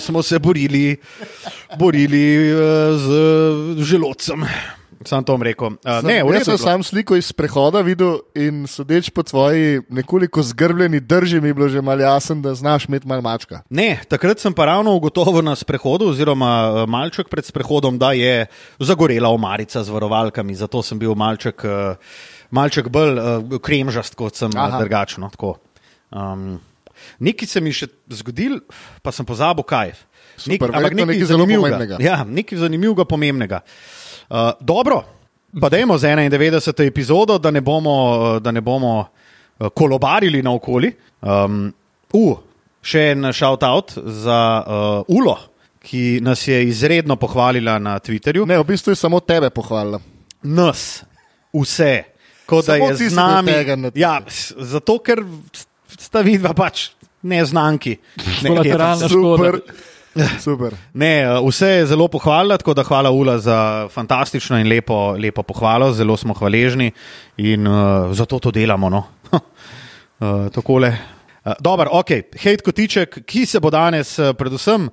smo 0.03 0.27
se 0.27 0.43
borili, 0.43 0.99
borili 1.79 2.51
eh, 2.51 2.99
z 2.99 3.87
želodcem. 3.87 4.43
Sam 5.07 5.23
to 5.23 5.37
rekel. 5.39 5.67
Uh, 5.67 6.03
ne, 6.03 6.19
Jaz 6.35 6.49
sem 6.49 6.59
sam 6.59 6.83
sliko 6.83 7.17
iz 7.17 7.31
prehoda 7.33 7.81
videl 7.87 8.19
in 8.35 8.65
sodeč 8.67 9.11
po 9.15 9.23
tvoji 9.23 9.81
nekoliko 9.95 10.43
zgrbljeni 10.43 11.01
drži, 11.01 11.41
mi 11.41 11.53
je 11.53 11.55
bilo 11.55 11.69
že 11.69 11.83
malo 11.83 12.03
jasno, 12.03 12.35
da 12.43 12.55
znaš 12.55 12.89
imeti 12.89 13.07
malo 13.07 13.23
mačka. 13.23 13.63
Ne, 13.71 14.01
takrat 14.09 14.43
sem 14.43 14.55
pa 14.55 14.67
ravno 14.67 14.97
ugotovil 14.99 15.45
na 15.45 15.55
sprehodu, 15.57 16.09
oziroma 16.11 16.51
eh, 16.51 16.87
malček 16.91 17.29
pred 17.29 17.47
sprehodom, 17.47 17.99
da 17.99 18.13
je 18.13 18.47
zagorela 18.79 19.31
omarica 19.31 19.83
z 19.85 19.95
varovalkami, 19.95 20.55
zato 20.55 20.83
sem 20.83 20.99
bil 20.99 21.15
malček, 21.15 21.63
eh, 21.65 21.95
malček 22.51 22.89
bolj 22.89 23.21
uh, 23.21 23.61
kremžast, 23.63 24.17
kot 24.19 24.35
sem 24.35 24.51
drugačno. 24.51 25.31
tako. 25.31 25.59
Um, 26.11 26.59
nekaj 27.19 27.49
se 27.49 27.61
mi 27.61 27.71
je 27.71 27.85
še 27.85 27.89
zgodil, 28.19 28.59
pa 29.03 29.13
sem 29.13 29.27
pozabil 29.27 29.63
kaj. 29.63 29.95
Super, 30.39 30.73
ampak 30.73 30.91
verjetno 30.91 31.07
nekaj 31.13 31.29
zelo 31.29 31.47
pomembnega. 31.47 32.03
Ja, 32.03 32.25
nekaj 32.25 32.59
zanimivega, 32.59 33.05
pomembnega. 33.05 33.63
Uh, 33.63 34.08
dobro, 34.61 35.03
pa 35.61 35.69
dajmo 35.69 35.99
z 35.99 36.09
91. 36.09 36.87
epizodo, 36.87 37.39
da 37.39 37.51
ne 37.51 37.61
bomo, 37.61 37.95
uh, 38.19 38.43
da 38.43 38.53
ne 38.53 38.61
bomo 38.61 38.99
uh, 39.01 39.69
kolobarili 39.75 40.43
naokoli. 40.43 40.93
Um, 41.21 41.73
uh, 42.13 42.37
še 42.83 43.11
en 43.13 43.33
shout-out 43.33 43.97
za 43.97 44.41
uh, 44.63 45.17
Ulo, 45.17 45.37
ki 45.83 46.21
nas 46.25 46.45
je 46.49 46.61
izredno 46.69 47.17
pohvalila 47.17 47.79
na 47.79 47.99
Twitterju. 47.99 48.47
Ne, 48.47 48.59
v 48.61 48.67
bistvu 48.69 48.95
je 48.95 49.01
samo 49.01 49.21
tebe 49.21 49.51
pohvalila. 49.51 50.01
Nas, 50.43 51.03
vse, 51.53 51.93
kot 52.47 52.69
da 52.69 52.79
je 52.79 53.09
z 53.09 53.15
nami. 53.17 53.57
Ja, 53.99 54.19
zato 54.29 54.99
ker 55.05 55.25
sta 55.99 56.23
vidva 56.23 56.55
pač 56.57 56.91
neznanki. 57.23 57.99
Ne, 58.43 58.53
Kolateralna 58.53 59.09
škoda. 59.11 59.53
Super. 60.47 60.75
Ne, 60.95 61.27
uh, 61.27 61.49
vse 61.49 61.69
je 61.69 61.87
zelo 61.87 62.09
pohvalila, 62.09 62.59
tako 62.59 62.75
da 62.75 62.83
hvala 62.83 63.11
Ula 63.11 63.39
za 63.39 63.89
fantastično 63.93 64.59
in 64.59 64.69
lepo, 64.69 65.13
lepo 65.19 65.43
pohvalo, 65.43 65.93
zelo 65.93 66.17
smo 66.17 66.35
hvaležni 66.35 66.91
in 67.37 67.67
uh, 67.67 68.13
zato 68.13 68.39
to 68.39 68.51
delamo. 68.51 68.91
No. 68.91 69.05
uh, 69.33 69.41
takole. 70.57 70.89
Uh, 71.45 71.53
Dobro, 71.61 71.91
ok, 71.93 72.11
hejt 72.41 72.63
kotiček, 72.63 73.23
ki 73.27 73.47
se 73.47 73.61
bo 73.61 73.71
danes 73.71 74.19
uh, 74.19 74.35
predvsem 74.37 74.89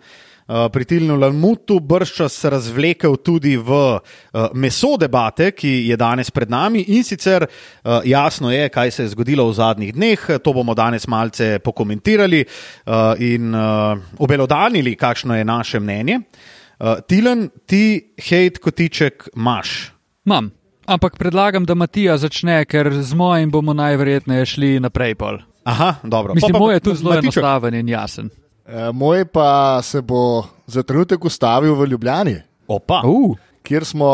pri 0.46 0.86
Tilnu 0.86 1.16
Lalmutu 1.18 1.80
brščas 1.82 2.38
razvlekel 2.54 3.18
tudi 3.26 3.56
v 3.58 3.78
uh, 3.98 4.02
meso 4.54 4.94
debate, 5.02 5.52
ki 5.58 5.72
je 5.90 5.98
danes 5.98 6.30
pred 6.32 6.52
nami 6.54 6.84
in 6.94 7.04
sicer 7.04 7.48
uh, 7.48 8.06
jasno 8.06 8.52
je, 8.54 8.70
kaj 8.70 8.92
se 8.92 9.04
je 9.04 9.14
zgodilo 9.16 9.48
v 9.50 9.56
zadnjih 9.58 9.94
dneh, 9.96 10.28
to 10.44 10.54
bomo 10.54 10.76
danes 10.78 11.08
malce 11.08 11.58
pokomentirali 11.60 12.44
in 13.26 13.56
obelodanili, 14.20 14.96
kakšno 14.96 15.36
je 15.36 15.46
naše 15.46 15.80
mnenje. 15.80 16.20
Tilen, 17.08 17.50
ti 17.66 18.14
hejt 18.22 18.60
kotiček 18.60 19.30
imaš. 19.36 19.92
Imam. 20.26 20.52
Ampak 20.86 21.18
predlagam, 21.18 21.66
da 21.66 21.74
Matija 21.74 22.18
začne, 22.18 22.60
ker 22.70 22.92
z 23.02 23.18
mojim 23.18 23.52
bomo 23.52 23.74
najverjetneje 23.74 24.46
šli 24.46 24.72
naprej. 24.80 25.16
Pol. 25.18 25.40
Aha, 25.66 25.96
dobro. 26.04 26.34
Mislim, 26.34 26.54
Pa 26.54 26.60
pa 26.60 26.66
moj 26.66 26.74
je 26.74 26.80
tudi 26.80 26.98
zelo 26.98 27.16
enostaven 27.18 27.74
in 27.74 27.90
jasen. 27.90 28.30
E, 28.66 28.92
moj 28.94 29.26
pa 29.26 29.82
se 29.84 30.02
bo 30.02 30.44
za 30.68 30.84
trenutek 30.84 31.26
ustavil 31.26 31.76
v 31.76 31.86
Ljubljani, 31.86 32.42
Opa. 32.68 33.02
Uh, 33.06 33.38
kjer 33.64 33.86
smo, 33.86 34.10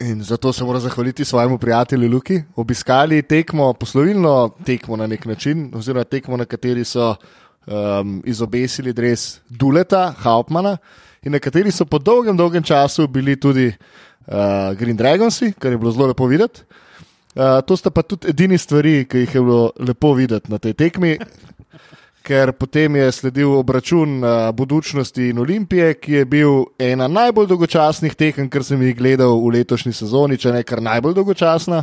in 0.00 0.22
zato 0.22 0.52
se 0.52 0.64
moram 0.64 0.80
zahvaliti 0.80 1.24
svojemu 1.24 1.58
prijatelju 1.58 2.08
Luki, 2.08 2.42
obiskali 2.56 3.22
tekmo, 3.22 3.72
poslovilno 3.72 4.50
tekmo 4.64 4.96
na 4.96 5.06
nek 5.06 5.26
način, 5.26 5.70
oziroma 5.74 6.04
tekmo, 6.04 6.36
na 6.36 6.44
kateri 6.44 6.84
so 6.84 7.14
um, 7.66 8.22
izobesili 8.24 8.92
dres 8.92 9.40
Duleta, 9.48 10.14
Hauptmana, 10.18 10.76
in 11.22 11.32
na 11.32 11.38
kateri 11.38 11.70
so 11.70 11.84
po 11.84 11.98
dolgem, 11.98 12.36
dolgem 12.36 12.62
času 12.62 13.06
bili 13.08 13.36
tudi 13.40 13.66
uh, 13.68 14.76
Green 14.78 14.96
Dragonsi, 14.96 15.52
kar 15.52 15.72
je 15.72 15.78
bilo 15.78 15.92
zelo 15.92 16.06
lepo 16.06 16.26
videti. 16.26 16.62
Uh, 17.34 17.60
to 17.66 17.76
sta 17.76 17.90
pa 17.90 18.02
tudi 18.02 18.28
edini 18.28 18.58
stvari, 18.58 19.04
ki 19.04 19.18
jih 19.18 19.34
je 19.34 19.40
bilo 19.40 19.70
lepo 19.78 20.14
videti 20.14 20.50
na 20.50 20.58
tej 20.58 20.72
tekmi. 20.72 21.18
Ker 22.30 22.52
potem 22.54 22.94
je 22.94 23.08
sledil 23.10 23.50
obračun 23.58 24.20
uh, 24.22 24.52
Budučnosti 24.54 25.32
in 25.32 25.38
Olimpije, 25.42 25.96
ki 25.98 26.12
je 26.12 26.24
bil 26.30 26.60
ena 26.78 27.08
najbolj 27.10 27.48
dolgočasnih 27.50 28.14
tekem, 28.14 28.46
kar 28.46 28.62
sem 28.62 28.78
jih 28.86 28.94
gledal 28.94 29.34
v 29.42 29.56
letošnji 29.56 29.90
sezoni, 29.98 30.38
če 30.38 30.52
ne 30.54 30.60
kar 30.62 30.78
najbolj 30.78 31.16
dolgočasna. 31.16 31.80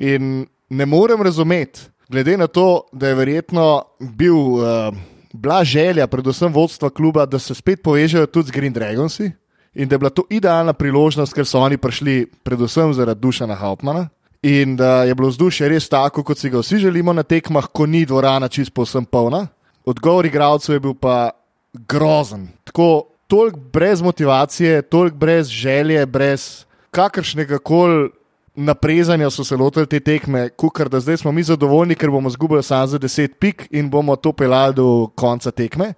In 0.00 0.46
ne 0.72 0.86
morem 0.88 1.20
razumeti, 1.20 1.90
glede 2.08 2.38
na 2.40 2.48
to, 2.48 2.86
da 2.92 3.10
je 3.10 3.18
verjetno 3.20 3.66
bil, 4.00 4.38
uh, 4.64 4.96
bila 5.36 5.60
želja, 5.60 6.08
predvsem 6.08 6.56
vodstva 6.56 6.88
kluba, 6.88 7.26
da 7.28 7.38
se 7.38 7.54
spet 7.54 7.82
povežejo 7.84 8.32
tudi 8.32 8.48
z 8.48 8.56
Green 8.56 8.72
Dragonsi 8.72 9.28
in 9.74 9.88
da 9.88 9.94
je 9.94 9.98
bila 9.98 10.10
to 10.10 10.24
idealna 10.30 10.72
priložnost, 10.72 11.36
ker 11.36 11.44
so 11.44 11.60
oni 11.60 11.76
prišli 11.76 12.24
predvsem 12.48 12.96
zaradi 12.96 13.20
Dušana 13.20 13.60
Hauptmana. 13.60 14.08
In 14.42 14.76
da 14.76 15.04
je 15.04 15.14
bilo 15.14 15.28
vzdušje 15.28 15.68
res 15.68 15.88
tako, 15.88 16.22
kot 16.24 16.38
si 16.38 16.50
ga 16.50 16.62
vsi 16.62 16.78
želimo 16.80 17.12
na 17.12 17.22
tekmah, 17.22 17.66
ko 17.72 17.86
ni 17.86 18.06
dvorana 18.06 18.48
čisto 18.48 18.72
povsem 18.74 19.04
polna. 19.04 19.46
Odgovor 19.84 20.26
igralcev 20.26 20.74
je 20.74 20.80
bil 20.80 20.94
pa 20.94 21.30
grozen. 21.72 22.48
Tako, 22.64 23.04
toliko 23.28 23.60
brez 23.72 24.02
motivacije, 24.02 24.82
toliko 24.82 25.16
brez 25.16 25.48
želje, 25.48 26.06
brez 26.06 26.64
kakršnega 26.90 27.58
koli 27.58 28.10
naprezanja 28.54 29.30
so 29.30 29.44
se 29.44 29.56
lotili 29.56 29.86
te 29.86 30.00
tekme, 30.00 30.48
kukar 30.48 30.88
da 30.88 31.00
zdaj 31.00 31.16
smo 31.16 31.32
mi 31.32 31.42
zadovoljni, 31.42 31.94
ker 31.94 32.10
bomo 32.10 32.30
zgubili 32.30 32.62
samo 32.62 32.86
za 32.86 32.98
10 32.98 33.34
pik 33.38 33.68
in 33.70 33.90
bomo 33.90 34.16
to 34.16 34.32
pelali 34.32 34.74
do 34.74 35.08
konca 35.14 35.50
tekme. 35.50 35.92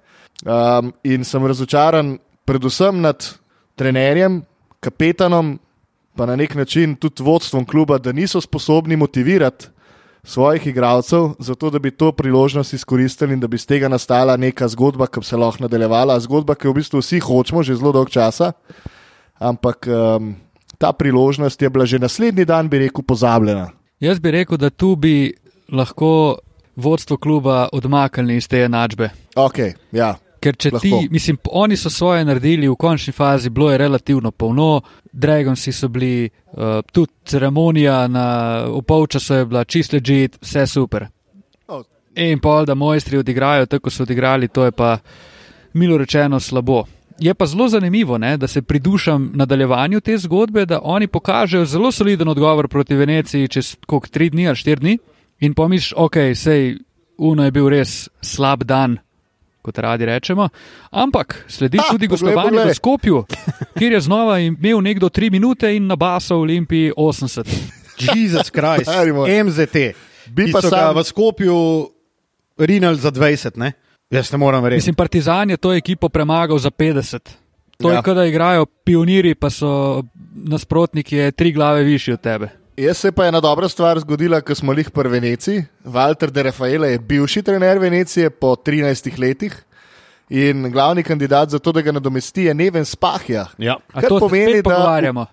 Um, 0.45 0.93
in 1.05 1.25
sem 1.25 1.47
razočaran 1.47 2.19
predvsem 2.45 3.01
nad 3.01 3.25
trenerjem, 3.75 4.43
kapetanom, 4.81 5.59
pa 6.16 6.26
na 6.26 6.37
nek 6.37 6.54
način 6.54 6.95
tudi 6.97 7.23
vodstvom 7.23 7.66
kluba, 7.66 7.99
da 7.99 8.12
niso 8.12 8.40
sposobni 8.40 8.97
motivirati 8.97 9.66
svojih 10.25 10.66
igralcev, 10.66 11.31
zato 11.38 11.71
da 11.71 11.78
bi 11.78 11.90
to 11.90 12.12
priložnost 12.12 12.73
izkoristili 12.73 13.33
in 13.33 13.40
da 13.40 13.47
bi 13.47 13.57
iz 13.57 13.66
tega 13.66 13.88
nastala 13.88 14.37
neka 14.37 14.69
zgodba, 14.69 15.07
ki 15.07 15.21
bi 15.21 15.26
se 15.26 15.37
lahko 15.37 15.64
nadaljevala. 15.64 16.21
Zgodba, 16.21 16.54
ki 16.54 16.66
jo 16.66 16.73
v 16.73 16.78
bistvu 16.78 17.00
vsi 17.02 17.21
hočemo 17.21 17.62
že 17.62 17.75
zelo 17.75 17.92
dolgo 17.92 18.11
časa, 18.11 18.52
ampak 19.38 19.87
um, 19.87 20.35
ta 20.78 20.92
priložnost 20.92 21.62
je 21.62 21.71
bila 21.71 21.87
že 21.87 21.99
naslednji 21.99 22.45
dan, 22.45 22.69
bi 22.69 22.78
rekel, 22.78 23.02
pozabljena. 23.02 23.71
jaz 24.00 24.21
bi 24.21 24.31
rekel, 24.31 24.59
da 24.59 24.71
tu 24.71 24.97
bi 24.97 25.33
lahko 25.73 26.38
vodstvo 26.76 27.16
kluba 27.16 27.69
odmaknili 27.73 28.37
iz 28.37 28.49
te 28.49 28.62
enačbe. 28.62 29.11
Ok, 29.37 29.59
ja. 29.92 30.14
Ker 30.43 30.57
če 30.59 30.71
ti, 30.81 30.91
Lahko. 30.91 31.09
mislim, 31.11 31.39
oni 31.55 31.77
so 31.79 31.91
svoje 31.91 32.25
naredili 32.25 32.69
v 32.69 32.77
končni 32.77 33.13
fazi, 33.15 33.51
bilo 33.51 33.71
je 33.71 33.79
relativno 33.79 34.31
polno, 34.31 34.81
Dragonsi 35.13 35.73
so 35.73 35.89
bili, 35.89 36.31
uh, 36.53 36.81
tudi 36.93 37.13
ceremonija 37.25 38.07
na 38.09 38.27
v 38.67 38.83
polčasu 38.83 39.35
je 39.35 39.47
bila 39.47 39.65
čist 39.65 39.93
ležit, 39.93 40.39
vse 40.43 40.67
super. 40.67 41.07
O. 41.69 41.83
In 42.17 42.41
pol, 42.43 42.67
da 42.67 42.75
mojstri 42.75 43.21
odigrajo 43.23 43.67
tako, 43.67 43.87
kot 43.87 43.93
so 43.93 44.03
odigrali, 44.03 44.49
to 44.49 44.67
je 44.67 44.73
pa 44.73 44.97
milo 45.79 45.99
rečeno 45.99 46.41
slabo. 46.41 46.85
Je 47.23 47.35
pa 47.35 47.47
zelo 47.47 47.69
zanimivo, 47.69 48.19
ne, 48.19 48.37
da 48.37 48.49
se 48.49 48.63
pridušam 48.63 49.31
nadaljevanju 49.35 50.01
te 50.01 50.17
zgodbe, 50.19 50.67
da 50.67 50.81
oni 50.83 51.07
pokažejo 51.07 51.65
zelo 51.65 51.93
soliden 51.93 52.29
odgovor 52.29 52.69
proti 52.69 52.95
Veneciji 52.95 53.49
čez 53.49 53.77
koliko 53.87 54.09
tri 54.09 54.31
dni 54.31 54.49
ali 54.49 54.57
štiri 54.57 54.81
dni 54.81 54.99
in 55.41 55.55
pomisliš, 55.55 55.93
ok, 55.97 56.17
sej 56.35 56.79
Uno 57.23 57.45
je 57.45 57.53
bil 57.55 57.69
res 57.69 58.09
slab 58.25 58.65
dan, 58.65 58.97
kot 59.62 59.78
radi 59.78 60.04
rečemo. 60.04 60.49
Ampak 60.90 61.45
sledi 61.49 61.78
Ha, 61.78 61.85
tudi 61.87 62.04
poglej, 62.04 62.35
gostovanje 62.35 62.50
poglej. 62.50 62.66
v 62.66 62.75
Skopju, 62.75 63.16
kjer 63.73 63.92
je 63.92 64.00
znova 64.00 64.38
imel 64.40 64.81
nekdo 64.81 65.09
3 65.09 65.31
minute 65.31 65.71
in 65.71 65.87
nabasal 65.87 66.38
v 66.38 66.42
Olimpiji 66.42 66.92
80. 66.92 67.47
Jezus 68.09 68.50
Kristus. 68.50 68.95
MZT. 69.38 69.76
Bi 70.28 70.50
pa 70.50 70.61
sam- 70.61 70.92
v 70.92 71.02
Skopju 71.02 71.57
rinali 72.59 72.97
za 72.97 73.11
20, 73.11 73.57
ne? 73.57 73.73
Jaz 74.11 74.28
ne 74.28 74.38
morem 74.38 74.61
verjeti. 74.61 74.78
Mislim, 74.78 74.95
Partizan 74.95 75.50
je 75.50 75.57
to 75.57 75.73
ekipo 75.73 76.09
premagal 76.09 76.59
za 76.59 76.71
50. 76.71 77.19
To 77.78 77.88
Ja. 77.88 77.95
je, 77.95 78.02
kot 78.02 78.14
da 78.14 78.25
igrajo 78.25 78.66
pioniri, 78.66 79.35
pa 79.35 79.49
so 79.49 80.02
nasprotniki 80.37 81.16
je 81.16 81.33
tri 81.33 81.52
glave 81.52 81.83
višji 81.83 82.14
od 82.14 82.21
tebe. 82.21 82.49
Jaz 82.83 82.97
se 82.97 83.12
pa 83.12 83.25
je 83.25 83.29
ena 83.29 83.41
dobra 83.41 83.69
stvar 83.69 84.01
zgodila, 84.01 84.41
ko 84.41 84.55
smo 84.55 84.73
jih 84.73 84.91
pri 84.91 85.09
Veneciji. 85.09 85.65
Walter 85.85 86.31
de 86.31 86.43
Rafaela 86.43 86.87
je 86.87 86.99
bivši 86.99 87.43
trener 87.43 87.79
Venecije 87.79 88.31
po 88.31 88.57
13 88.57 89.19
letih 89.19 89.55
in 90.31 90.71
glavni 90.73 91.03
kandidat 91.03 91.51
za 91.51 91.59
to, 91.59 91.73
da 91.73 91.81
ga 91.81 91.93
nadomesti, 91.93 92.43
je 92.43 92.55
Neven 92.55 92.85
Spahja. 92.85 93.47
Ja. 93.59 93.77
A 93.93 94.01
Kar 94.01 94.09
to 94.09 94.19
pomeni, 94.19 94.57
da- 94.57 94.62
pogovarjamo. 94.65 95.27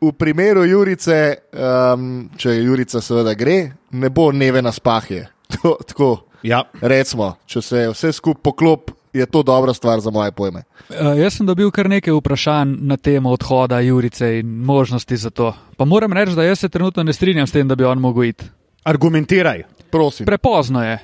V 0.00 0.12
primeru 0.12 0.64
Jurice, 0.64 1.34
um, 1.52 2.04
če 2.36 2.50
Jurica 2.52 3.00
seveda 3.00 3.34
gre, 3.34 3.56
ne 3.90 4.10
bo 4.10 4.30
Nevena 4.32 4.72
Spahje. 4.72 5.26
To, 5.56 5.76
tako 5.82 6.18
Ja. 6.42 6.62
recimo, 6.80 7.34
če 7.46 7.62
se 7.62 7.88
vse 7.88 8.12
skupaj 8.12 8.42
poklop, 8.42 8.90
je 9.16 9.26
to 9.26 9.42
dobra 9.42 9.74
stvar 9.74 10.00
za 10.00 10.10
moje 10.10 10.32
pojme. 10.32 10.62
Uh, 10.90 11.16
jaz 11.18 11.36
sem 11.36 11.46
dobil 11.46 11.70
kar 11.70 11.88
nekaj 11.88 12.12
vprašanj 12.12 12.76
na 12.80 12.96
temo 12.96 13.30
odhoda 13.30 13.80
Jurice 13.80 14.38
in 14.38 14.46
možnosti 14.46 15.16
za 15.16 15.30
to. 15.30 15.54
Pa 15.76 15.84
moram 15.84 16.12
reči, 16.12 16.36
da 16.36 16.44
jaz 16.44 16.58
se 16.58 16.68
trenutno 16.68 17.02
ne 17.02 17.12
strinjam 17.12 17.46
s 17.46 17.52
tem, 17.52 17.68
da 17.68 17.74
bi 17.74 17.84
on 17.84 17.98
mogel 17.98 18.24
iti. 18.24 18.44
Argumentiraj. 18.84 19.62
Prosim. 19.90 20.26
Prepozno 20.26 20.84
je. 20.84 20.98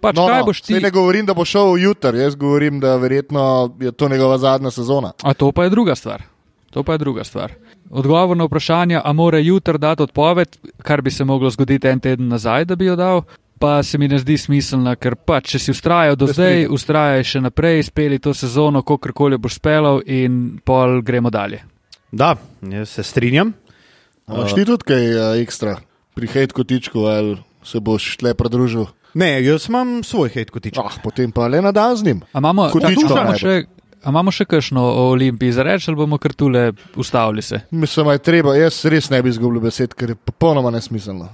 Pač, 0.00 0.16
No, 0.16 0.26
kaj 0.26 0.38
no, 0.38 0.44
boš 0.44 0.60
ti? 0.60 0.74
ne 0.80 0.90
govorim, 0.90 1.26
da 1.26 1.34
bo 1.34 1.44
šel 1.44 1.78
jutri, 1.78 2.18
jaz 2.18 2.34
govorim, 2.36 2.80
da 2.80 2.96
verjetno 2.96 3.74
je 3.80 3.92
to 3.92 4.08
njegova 4.08 4.38
zadnja 4.38 4.70
sezona. 4.70 5.12
A 5.22 5.34
to 5.34 5.52
pa 5.52 5.64
je 5.64 5.70
druga 5.70 5.94
stvar. 5.94 6.22
To 6.70 6.82
pa 6.82 6.92
je 6.92 6.98
druga 6.98 7.24
stvar. 7.24 7.52
Odgovor 7.90 8.36
na 8.36 8.44
vprašanje, 8.44 9.00
a 9.04 9.12
mora 9.12 9.38
jutri 9.38 9.78
dati 9.78 10.02
odpoved, 10.02 10.56
kar 10.82 11.02
bi 11.02 11.10
se 11.10 11.24
moglo 11.24 11.50
zgoditi 11.50 11.88
en 11.88 12.00
teden 12.00 12.28
nazaj, 12.28 12.64
da 12.64 12.76
bi 12.76 12.84
jo 12.84 12.96
dal, 12.96 13.22
pa 13.64 13.82
se 13.82 13.98
mi 13.98 14.08
ne 14.08 14.18
zdi 14.18 14.36
smiselno, 14.36 14.92
ker 15.00 15.14
pa 15.16 15.38
če 15.40 15.56
si 15.56 15.72
ustrajal 15.72 16.18
do 16.20 16.26
zdaj, 16.28 16.66
ustrajaj 16.68 17.22
še 17.30 17.40
naprej, 17.46 17.86
speli 17.86 18.18
to 18.20 18.34
sezono, 18.36 18.82
kakorkoli 18.84 19.38
boš 19.40 19.56
spelal 19.56 20.02
in 20.04 20.58
pol 20.60 21.00
gremo 21.00 21.32
dalje. 21.32 21.62
Da, 22.12 22.34
jaz 22.60 22.92
se 22.98 23.06
strinjam. 23.08 23.54
Ampak 24.28 24.52
ti 24.52 24.66
tudi 24.68 24.88
kaj 24.90 25.08
uh, 25.14 25.30
ekstra, 25.40 25.78
pri 26.12 26.28
hejtku 26.34 26.66
tičku 26.68 27.06
ali 27.08 27.38
se 27.64 27.80
boš 27.80 28.10
tle 28.20 28.34
pridružil? 28.36 28.84
Ne, 29.16 29.32
jaz 29.46 29.70
imam 29.72 29.96
svoj 30.04 30.34
hate 30.36 30.52
kotiček. 30.52 30.84
Ah, 30.84 31.00
potem 31.00 31.32
pa 31.32 31.48
le 31.48 31.64
na 31.64 31.72
dan 31.72 31.96
z 31.96 32.10
njim. 32.10 32.22
A 32.34 32.44
imamo, 32.44 32.68
imamo 32.68 33.38
še 33.40 33.56
a 34.04 34.12
imamo 34.12 34.28
še 34.28 34.44
kakšno 34.44 34.84
o 34.84 35.10
Olimpiji 35.16 35.56
za 35.56 35.64
reči, 35.64 35.88
ali 35.88 36.02
bomo 36.04 36.20
kar 36.20 36.36
tule 36.36 36.68
ustavili 37.00 37.40
se? 37.42 37.64
Mislim, 37.72 38.12
da 38.12 38.20
je 38.20 38.26
treba, 38.28 38.60
jaz 38.60 38.84
res 38.92 39.08
ne 39.08 39.24
bi 39.24 39.32
izgubil 39.32 39.64
besed, 39.64 39.96
ker 39.96 40.12
je 40.12 40.20
popolnoma 40.20 40.68
nesmiselno. 40.74 41.32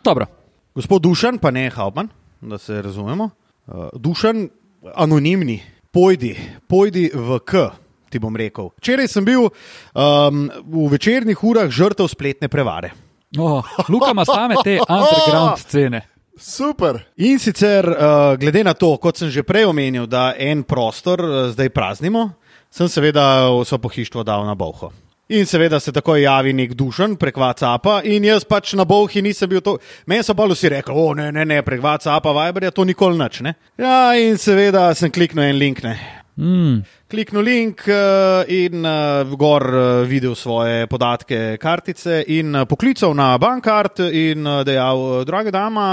Dobro. 0.00 0.39
Gospod 0.74 1.02
Dušan, 1.02 1.38
pa 1.38 1.50
ne 1.50 1.70
Hauptmann, 1.70 2.08
da 2.40 2.58
se 2.58 2.82
razumemo. 2.82 3.30
Uh, 3.66 3.88
Dušan, 3.94 4.48
anonimni, 4.94 5.62
pojdi, 5.90 6.36
pojdi 6.68 7.10
v 7.14 7.38
K. 7.44 7.70
Ti 8.10 8.18
bom 8.18 8.36
rekel. 8.36 8.70
Včeraj 8.78 9.08
sem 9.08 9.24
bil 9.24 9.46
um, 9.46 10.46
v 10.66 10.86
večernih 10.90 11.44
urah 11.44 11.70
žrtev 11.70 12.08
spletne 12.10 12.48
prevare. 12.48 12.90
Oh, 13.38 13.66
Luka 13.88 14.10
ima 14.10 14.24
same 14.24 14.56
te 14.64 14.78
underground 14.82 15.58
scene. 15.62 16.02
Super. 16.38 17.02
In 17.16 17.38
sicer, 17.38 17.86
uh, 17.86 18.38
glede 18.38 18.64
na 18.64 18.74
to, 18.74 18.96
kot 18.98 19.18
sem 19.18 19.30
že 19.30 19.42
prej 19.46 19.68
omenil, 19.70 20.06
da 20.06 20.32
en 20.38 20.62
prostor 20.62 21.22
uh, 21.22 21.36
zdaj 21.50 21.70
praznimo, 21.74 22.30
sem 22.70 22.88
seveda 22.88 23.50
vso 23.58 23.78
pohištvo 23.78 24.22
dal 24.22 24.46
na 24.46 24.54
boho. 24.54 24.90
In 25.30 25.46
seveda 25.46 25.78
se 25.78 25.92
takoj 25.94 26.24
javi 26.24 26.50
nek 26.58 26.72
dušen 26.74 27.12
prek 27.14 27.36
WhatsAppa, 27.38 28.00
in 28.02 28.24
jaz 28.26 28.42
pač 28.42 28.72
na 28.74 28.82
bohi 28.82 29.20
nisem 29.22 29.46
bil 29.52 29.60
to. 29.62 29.76
Meni 30.10 30.24
so 30.26 30.34
pa 30.34 30.48
vsi 30.50 30.72
rekli, 30.72 30.90
o 30.98 31.12
ne, 31.14 31.28
ne, 31.30 31.44
ne, 31.46 31.60
prek 31.62 31.78
WhatsAppa, 31.84 32.32
Viberja 32.34 32.72
to 32.74 32.82
nikoli 32.82 33.14
nič. 33.14 33.38
Ne? 33.46 33.52
Ja, 33.78 34.10
in 34.18 34.40
seveda 34.42 34.88
sem 34.98 35.12
kliknil 35.14 35.44
en 35.52 35.60
link. 35.60 35.84
Ne. 35.86 35.92
Mm. 36.34 36.80
Kliknil 37.14 37.46
link 37.46 37.86
uh, 37.86 38.42
in 38.50 38.82
uh, 38.82 39.36
gor 39.38 39.68
uh, 39.70 39.86
videl 40.10 40.34
svoje 40.34 40.90
podatke, 40.90 41.60
kartice 41.62 42.24
in 42.26 42.64
poklical 42.66 43.14
na 43.14 43.30
bankart 43.38 44.02
in 44.10 44.50
dejal, 44.66 45.22
drage 45.30 45.54
dama, 45.54 45.92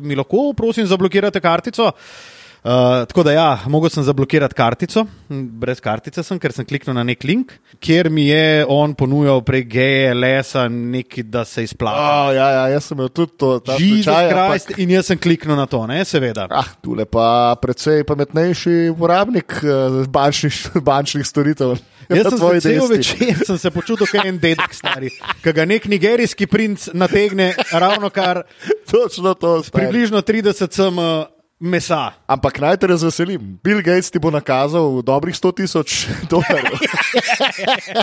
mi 0.00 0.16
lahko 0.16 0.54
prosim 0.56 0.88
zablokirate 0.88 1.44
kartico. 1.44 1.92
Uh, 2.58 3.04
tako 3.06 3.22
da, 3.22 3.32
ja, 3.32 3.58
mogel 3.70 3.90
sem 3.90 4.02
zablokirati 4.02 4.54
kartico, 4.58 5.04
brez 5.30 5.78
kartice 5.80 6.24
sem, 6.26 6.40
ker 6.42 6.52
sem 6.52 6.66
kliknil 6.66 6.96
na 6.96 7.04
nek 7.06 7.22
link, 7.24 7.52
kjer 7.78 8.10
mi 8.10 8.24
je 8.26 8.64
on 8.68 8.96
ponujal 8.98 9.44
prek 9.46 9.68
GLS-a 9.70 10.64
nekaj, 10.68 11.22
da 11.30 11.44
se 11.46 11.62
izplača. 11.62 12.02
Oh, 12.02 12.32
ja, 12.34 12.48
ja, 12.56 12.64
jaz 12.74 12.88
sem 12.90 12.98
imel 12.98 13.12
tudi 13.14 13.36
to, 13.38 13.52
Jesus 13.78 14.04
slučaj, 14.04 14.28
Christ, 14.32 14.72
ampak- 14.72 14.82
in 14.82 14.90
jaz 14.96 15.06
sem 15.12 15.22
kliknil 15.22 15.56
na 15.56 15.68
to, 15.70 15.84
ne, 15.86 16.00
seveda. 16.04 16.48
Ah, 16.50 16.74
tule 16.82 17.06
pa 17.06 17.54
precej 17.62 18.02
pametnejši 18.04 18.76
uporabnik 18.90 19.60
eh, 19.62 20.02
bančnih, 20.10 20.58
bančnih 20.90 21.26
storitev. 21.26 21.78
Jaz 22.08 22.26
sem 22.32 22.38
se 22.40 22.60
cel 22.66 22.86
večer 22.88 23.40
sem 23.48 23.58
se 23.58 23.70
počutil 23.70 24.06
kot 24.10 24.24
en 24.24 24.38
dedek 24.40 24.74
stari, 24.74 25.14
ki 25.44 25.52
ga 25.52 25.64
nek 25.68 25.86
nigerijski 25.86 26.46
princ 26.50 26.88
nategne 26.96 27.52
ravno 27.72 28.10
kar 28.10 28.42
Točno 28.90 29.34
to. 29.34 29.60
približno 29.72 30.22
30 30.26 30.68
cm 30.72 31.00
mesa. 31.60 32.12
Ampak 32.26 32.60
naj 32.62 32.76
te 32.78 32.86
razveselim, 32.86 33.58
Bill 33.64 33.82
Gates 33.82 34.10
ti 34.14 34.18
bo 34.22 34.30
nakazal 34.30 35.02
dobrih 35.02 35.34
100 35.34 35.54
tisoč 35.58 36.06
dolarjev. 36.30 36.78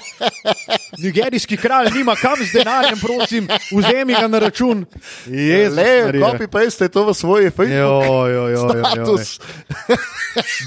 Nigerijski 1.04 1.58
kralj 1.58 1.90
nima 1.96 2.16
kam 2.16 2.36
z 2.44 2.52
denarjem, 2.54 3.00
prosim, 3.00 3.48
vzemi 3.72 4.14
ga 4.14 4.28
na 4.28 4.40
račun. 4.40 4.86
Jezus, 5.28 5.78
Le, 5.78 6.06
Marija. 6.06 6.28
copy 6.28 6.48
paste 6.48 6.90
to 6.90 7.06
v 7.06 7.14
svoj 7.14 7.52
Facebook 7.52 7.80
Jo, 7.80 8.04
jo, 8.04 8.28
jo, 8.28 8.48
jo, 8.48 8.50
jo. 8.50 8.70
status. 8.70 9.40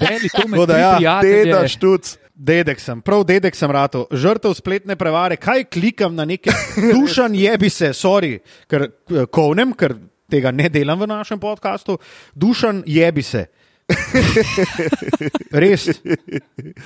Beli, 0.00 0.28
to 0.28 0.48
me 0.48 0.66
da 0.66 0.96
tri 0.96 1.04
ja. 1.04 1.20
Teda 1.20 1.68
štuc. 1.68 2.16
Dedek 2.38 2.78
sem, 2.78 3.00
prav 3.02 3.24
dedek 3.26 3.56
sem 3.58 3.66
rato, 3.66 4.04
žrtev 4.14 4.52
spletne 4.54 4.94
prevare, 4.94 5.34
kaj 5.36 5.64
klikam 5.74 6.14
na 6.14 6.22
neke 6.22 6.52
dušan 6.76 7.34
jebi 7.34 7.66
se, 7.66 7.90
sorry, 7.90 8.36
ker 8.70 8.84
eh, 8.86 9.24
kovnem, 9.26 9.72
ker 9.74 9.96
tega 10.30 10.50
ne 10.50 10.68
delam 10.68 11.00
v 11.00 11.06
našem 11.06 11.40
podkastu, 11.40 11.98
dušan 12.34 12.82
jebi 12.86 13.22
se. 13.22 13.46
Res, 15.52 15.86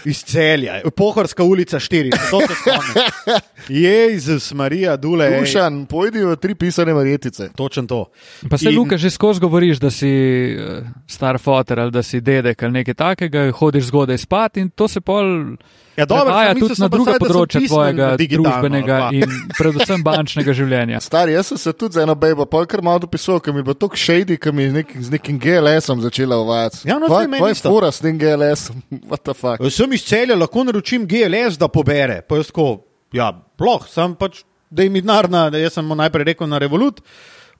iz 0.06 0.20
celja, 0.22 0.76
pohorska 0.94 1.42
ulica 1.42 1.80
4, 1.82 2.10
to 2.30 2.40
se 2.40 2.54
spomnim. 2.60 3.40
Jezus, 3.68 4.52
Marija, 4.54 4.96
Dule, 4.96 5.26
Dušan, 5.34 5.86
pojdi 5.90 6.22
v 6.22 6.36
tri 6.36 6.54
pisane 6.54 6.94
marjetice. 6.94 7.50
točen 7.56 7.86
to. 7.86 8.04
Pa 8.50 8.58
se, 8.58 8.70
In- 8.70 8.78
Luka, 8.78 8.96
že 8.96 9.10
skozi 9.10 9.40
govoriš, 9.42 9.78
da 9.82 9.90
si 9.90 10.06
eh, 10.08 10.86
star 11.06 11.38
fotor 11.42 11.80
ali 11.80 11.90
da 11.90 12.02
si 12.02 12.20
dedek 12.20 12.62
ali 12.62 12.72
nekaj 12.72 12.94
takega, 12.94 13.50
hodiš 13.50 13.90
zgodaj 13.90 14.18
spat 14.18 14.56
in 14.56 14.70
to 14.70 14.88
se 14.88 15.00
pol 15.00 15.56
Ja, 15.96 16.06
dobro, 16.06 16.24
prevaja 16.24 16.54
tudi 16.54 16.74
na 16.80 16.88
pa 16.88 16.96
druga 16.96 17.14
področja 17.20 17.60
tvojega 17.68 18.06
družbenega 18.16 18.98
in 19.12 19.32
predvsem 19.58 20.00
bančnega 20.04 20.54
življenja. 20.60 21.02
Stari, 21.04 21.34
jaz 21.36 21.50
sem 21.52 21.60
se 21.60 21.74
tudi 21.76 21.98
za 21.98 22.06
eno 22.06 22.14
bejbo, 22.16 22.46
pa 22.48 22.62
kar 22.68 22.80
malo 22.84 23.02
dopisoval, 23.04 23.42
ker 23.44 23.52
mi 23.52 23.64
bo 23.66 23.74
tako 23.76 23.98
shady, 24.00 24.38
ker 24.40 24.56
mi 24.56 24.64
je 24.64 24.76
nek, 24.78 24.94
z 24.96 25.12
nekim 25.12 25.40
GLS-om 25.42 26.00
začela 26.04 26.38
uvajati. 26.40 26.86
Ja, 26.88 26.96
no, 26.96 27.10
Kaj 27.12 27.26
saj 27.26 27.28
meni 27.34 27.50
je 27.50 27.58
isto. 27.58 27.74
fura 27.74 27.90
s 27.92 28.00
tem 28.04 28.16
GLS-om? 28.20 28.80
What 29.10 29.24
the 29.28 29.36
fuck? 29.36 29.64
Sem 29.68 29.92
iz 29.92 30.06
celja, 30.08 30.38
lahko 30.40 30.64
naročim 30.64 31.04
GLS, 31.08 31.60
da 31.60 31.68
pobere. 31.72 32.22
Pa 32.24 32.40
jaz 32.40 32.48
tako, 32.48 32.70
ja, 33.12 33.28
ploh, 33.60 33.84
sem 33.92 34.16
pač, 34.16 34.40
da 34.72 34.86
jim 34.86 34.96
denar 34.96 35.28
jaz 35.60 35.76
sem 35.76 35.84
mu 35.84 35.98
najprej 35.98 36.32
rekel 36.32 36.48
na 36.48 36.62
Revolut, 36.62 37.02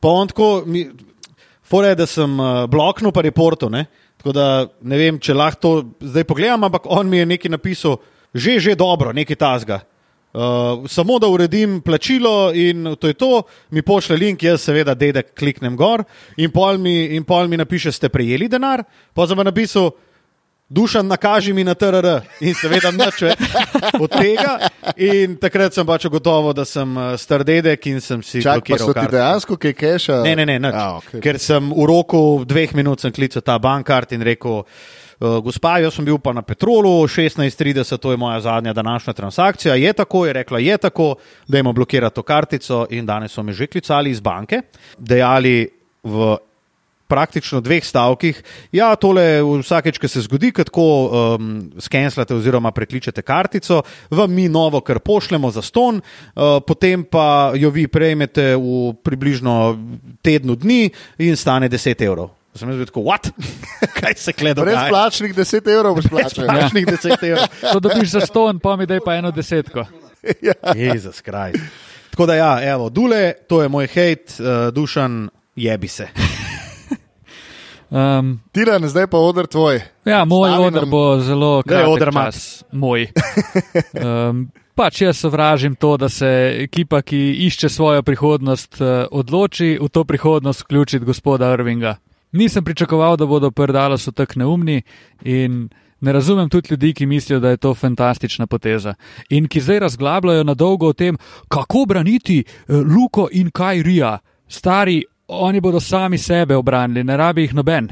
pa 0.00 0.08
on 0.08 0.32
tako, 0.32 0.62
mi, 0.64 0.86
fore 1.68 1.92
je, 1.92 2.00
da 2.00 2.08
sem 2.08 2.40
uh, 2.40 2.64
bloknil 2.72 3.12
pa 3.12 3.20
reportu, 3.28 3.68
ne? 3.68 3.84
Tako 4.22 4.32
da 4.32 4.46
ne 4.86 4.96
vem, 4.96 5.18
če 5.20 5.34
lahko 5.36 5.60
to 5.60 6.08
zdaj 6.14 6.24
pogledam, 6.30 6.64
ampak 6.64 6.88
on 6.88 7.08
mi 7.10 7.20
je 7.20 7.28
nekaj 7.34 7.52
napisal, 7.52 7.98
že, 8.34 8.58
že 8.60 8.74
dobro, 8.74 9.12
nekaj 9.12 9.36
tasga. 9.36 9.80
Uh, 10.32 10.88
samo 10.88 11.18
da 11.18 11.28
uredim 11.28 11.80
plačilo 11.84 12.52
in 12.56 12.96
to 12.96 13.06
je 13.06 13.14
to, 13.14 13.42
mi 13.70 13.82
pošle 13.82 14.16
link, 14.16 14.42
jaz 14.42 14.62
seveda 14.64 14.94
dedek 14.94 15.34
kliknem 15.36 15.76
gor 15.76 16.04
in 16.40 16.48
pol 16.50 16.78
mi, 16.80 17.12
in 17.12 17.24
pol 17.24 17.48
mi 17.52 17.56
napiše, 17.60 17.92
ste 17.92 18.08
prejeli 18.08 18.48
denar, 18.48 18.80
pa 19.12 19.26
sem 19.28 19.36
pa 19.36 19.44
napisal, 19.44 19.90
Dušan, 20.72 21.04
nakaži 21.06 21.52
mi 21.52 21.64
na 21.64 21.74
TRR 21.74 22.22
in 22.40 22.54
seveda 22.56 22.88
nič 22.96 23.18
več 23.20 23.42
od 24.00 24.08
tega. 24.08 24.70
In 24.96 25.36
takrat 25.36 25.76
sem 25.76 25.84
pač 25.84 26.06
ugotovil, 26.08 26.54
da 26.56 26.64
sem 26.64 26.96
eh, 26.96 27.10
star 27.20 27.44
dedek 27.44 27.90
in 27.92 28.00
sem 28.00 28.22
si 28.24 28.40
Čak, 28.40 28.64
pa 28.64 28.72
blokiral 28.72 28.86
so 28.88 28.94
ti 28.94 29.00
karto. 29.02 29.16
dejansko 29.18 29.58
kaj 29.60 29.74
keša? 29.76 30.16
Ne, 30.24 30.32
ne, 30.40 30.48
ne, 30.48 30.56
nič. 30.64 30.72
A, 30.72 30.86
okay. 31.02 31.20
Ker 31.20 31.36
sem 31.36 31.68
v 31.68 31.84
roku 31.84 32.22
dveh 32.48 32.72
minut 32.78 33.04
klical 33.04 33.44
ta 33.44 33.58
bankart 33.60 34.16
in 34.16 34.24
rekel, 34.24 34.64
uh, 34.64 35.01
gospa, 35.42 35.78
jaz 35.78 35.94
sem 35.94 36.04
bil 36.04 36.18
pa 36.18 36.32
na 36.32 36.42
Petrolu 36.42 37.06
16:30, 37.06 37.98
to 37.98 38.10
je 38.10 38.16
moja 38.16 38.40
zadnja 38.40 38.72
današnja 38.72 39.12
transakcija. 39.12 39.74
Je 39.74 39.92
tako, 39.92 40.26
je 40.26 40.32
rekla, 40.32 40.58
je 40.58 40.78
tako, 40.78 41.14
da 41.48 41.58
jim 41.58 41.72
blokirati 41.74 42.14
to 42.14 42.22
kartico 42.22 42.86
in 42.90 43.06
danes 43.06 43.32
so 43.32 43.42
me 43.42 43.52
že 43.52 43.66
klicali 43.66 44.10
iz 44.10 44.20
banke, 44.20 44.62
dejali 44.98 45.68
v 46.02 46.36
praktično 47.12 47.60
dveh 47.60 47.84
stavkih. 47.84 48.42
Ja, 48.72 48.94
tole 48.96 49.42
vsakeč, 49.44 50.00
ko 50.00 50.08
se 50.08 50.24
zgodi, 50.24 50.52
ko 50.56 50.64
tako 50.64 50.86
um, 50.88 51.50
skenslate 51.78 52.34
oziroma 52.34 52.72
prekličete 52.72 53.22
kartico, 53.22 53.82
vam 54.10 54.32
mi 54.32 54.48
novo 54.48 54.80
kar 54.80 54.98
pošljemo 55.04 55.50
za 55.50 55.62
ston, 55.62 56.00
uh, 56.00 56.58
potem 56.66 57.04
pa 57.04 57.52
jo 57.56 57.70
vi 57.70 57.86
prejmete 57.86 58.54
v 58.56 58.94
približno 59.04 59.76
tednu 60.22 60.56
dni 60.56 60.88
in 61.18 61.36
stane 61.36 61.68
10 61.68 62.06
evrov. 62.06 62.41
Sem 62.54 62.68
jaz 62.68 62.76
bil 62.76 62.86
tako, 62.86 63.00
what? 63.00 63.30
Kaj 64.00 64.14
se 64.16 64.32
gleda? 64.32 64.62
Brezplačnih 64.62 65.34
10 65.34 65.70
evrov 65.72 65.94
boš 65.96 66.08
plačal. 66.12 66.46
Plačnih 66.46 66.86
10 66.86 67.24
evrov. 67.30 67.46
To 67.72 67.80
dobiš 67.80 68.10
za 68.10 68.20
ston, 68.20 68.58
pa 68.60 68.76
mi 68.76 68.86
daj 68.86 69.00
pa 69.04 69.14
eno 69.14 69.30
desetko. 69.30 69.84
Jezus 70.76 71.20
kraj. 71.20 71.52
Tako 72.10 72.26
da 72.26 72.34
ja, 72.34 72.72
evo, 72.74 72.90
Dule, 72.90 73.32
to 73.48 73.62
je 73.62 73.68
moj 73.68 73.86
hate, 73.86 74.36
uh, 74.38 74.74
dušan, 74.74 75.28
jebi 75.56 75.88
se. 75.88 76.08
Um, 77.92 78.40
Tiran, 78.52 78.88
zdaj 78.88 79.06
pa 79.06 79.18
odr 79.20 79.46
tvoj. 79.46 79.82
ja, 80.04 80.24
moj 80.24 80.48
Stavi 80.50 80.64
odr 80.64 80.80
nam- 80.80 80.90
bo 80.90 81.18
zelo 81.20 81.62
kratek 81.62 82.12
čas. 82.14 82.64
Moj. 82.72 83.08
Um, 84.00 84.48
pač 84.74 85.02
jaz 85.02 85.18
sovražim 85.20 85.74
to, 85.76 85.96
da 85.96 86.08
se 86.08 86.56
ekipa, 86.64 87.02
ki 87.02 87.20
išče 87.46 87.68
svojo 87.68 88.02
prihodnost, 88.02 88.80
eh, 88.80 89.04
odloči 89.10 89.76
v 89.80 89.88
to 89.88 90.04
prihodnost 90.04 90.60
vključiti 90.64 91.04
gospoda 91.04 91.52
Irvinga. 91.52 91.96
Nisem 92.32 92.64
pričakoval, 92.64 93.16
da 93.16 93.26
bodo 93.26 93.50
prdala 93.50 93.98
so 93.98 94.10
tako 94.10 94.38
neumni 94.38 94.82
in 95.24 95.68
ne 96.00 96.12
razumem 96.12 96.48
tudi 96.48 96.68
ljudi, 96.70 96.94
ki 96.94 97.06
mislijo, 97.06 97.40
da 97.40 97.50
je 97.50 97.56
to 97.56 97.74
fantastična 97.74 98.46
poteza. 98.46 98.94
In 99.28 99.48
ki 99.48 99.60
zdaj 99.60 99.78
razglabljajo 99.78 100.44
na 100.44 100.54
dolgo 100.54 100.88
o 100.88 100.92
tem, 100.92 101.16
kako 101.48 101.84
braniti 101.88 102.38
eh, 102.40 102.72
Luko 102.72 103.28
in 103.32 103.50
Kajrija. 103.50 104.18
Stari, 104.48 105.04
oni 105.28 105.60
bodo 105.60 105.80
sami 105.80 106.18
sebe 106.18 106.56
obranili, 106.56 107.04
ne 107.04 107.16
rabi 107.16 107.42
jih 107.42 107.54
noben. 107.54 107.88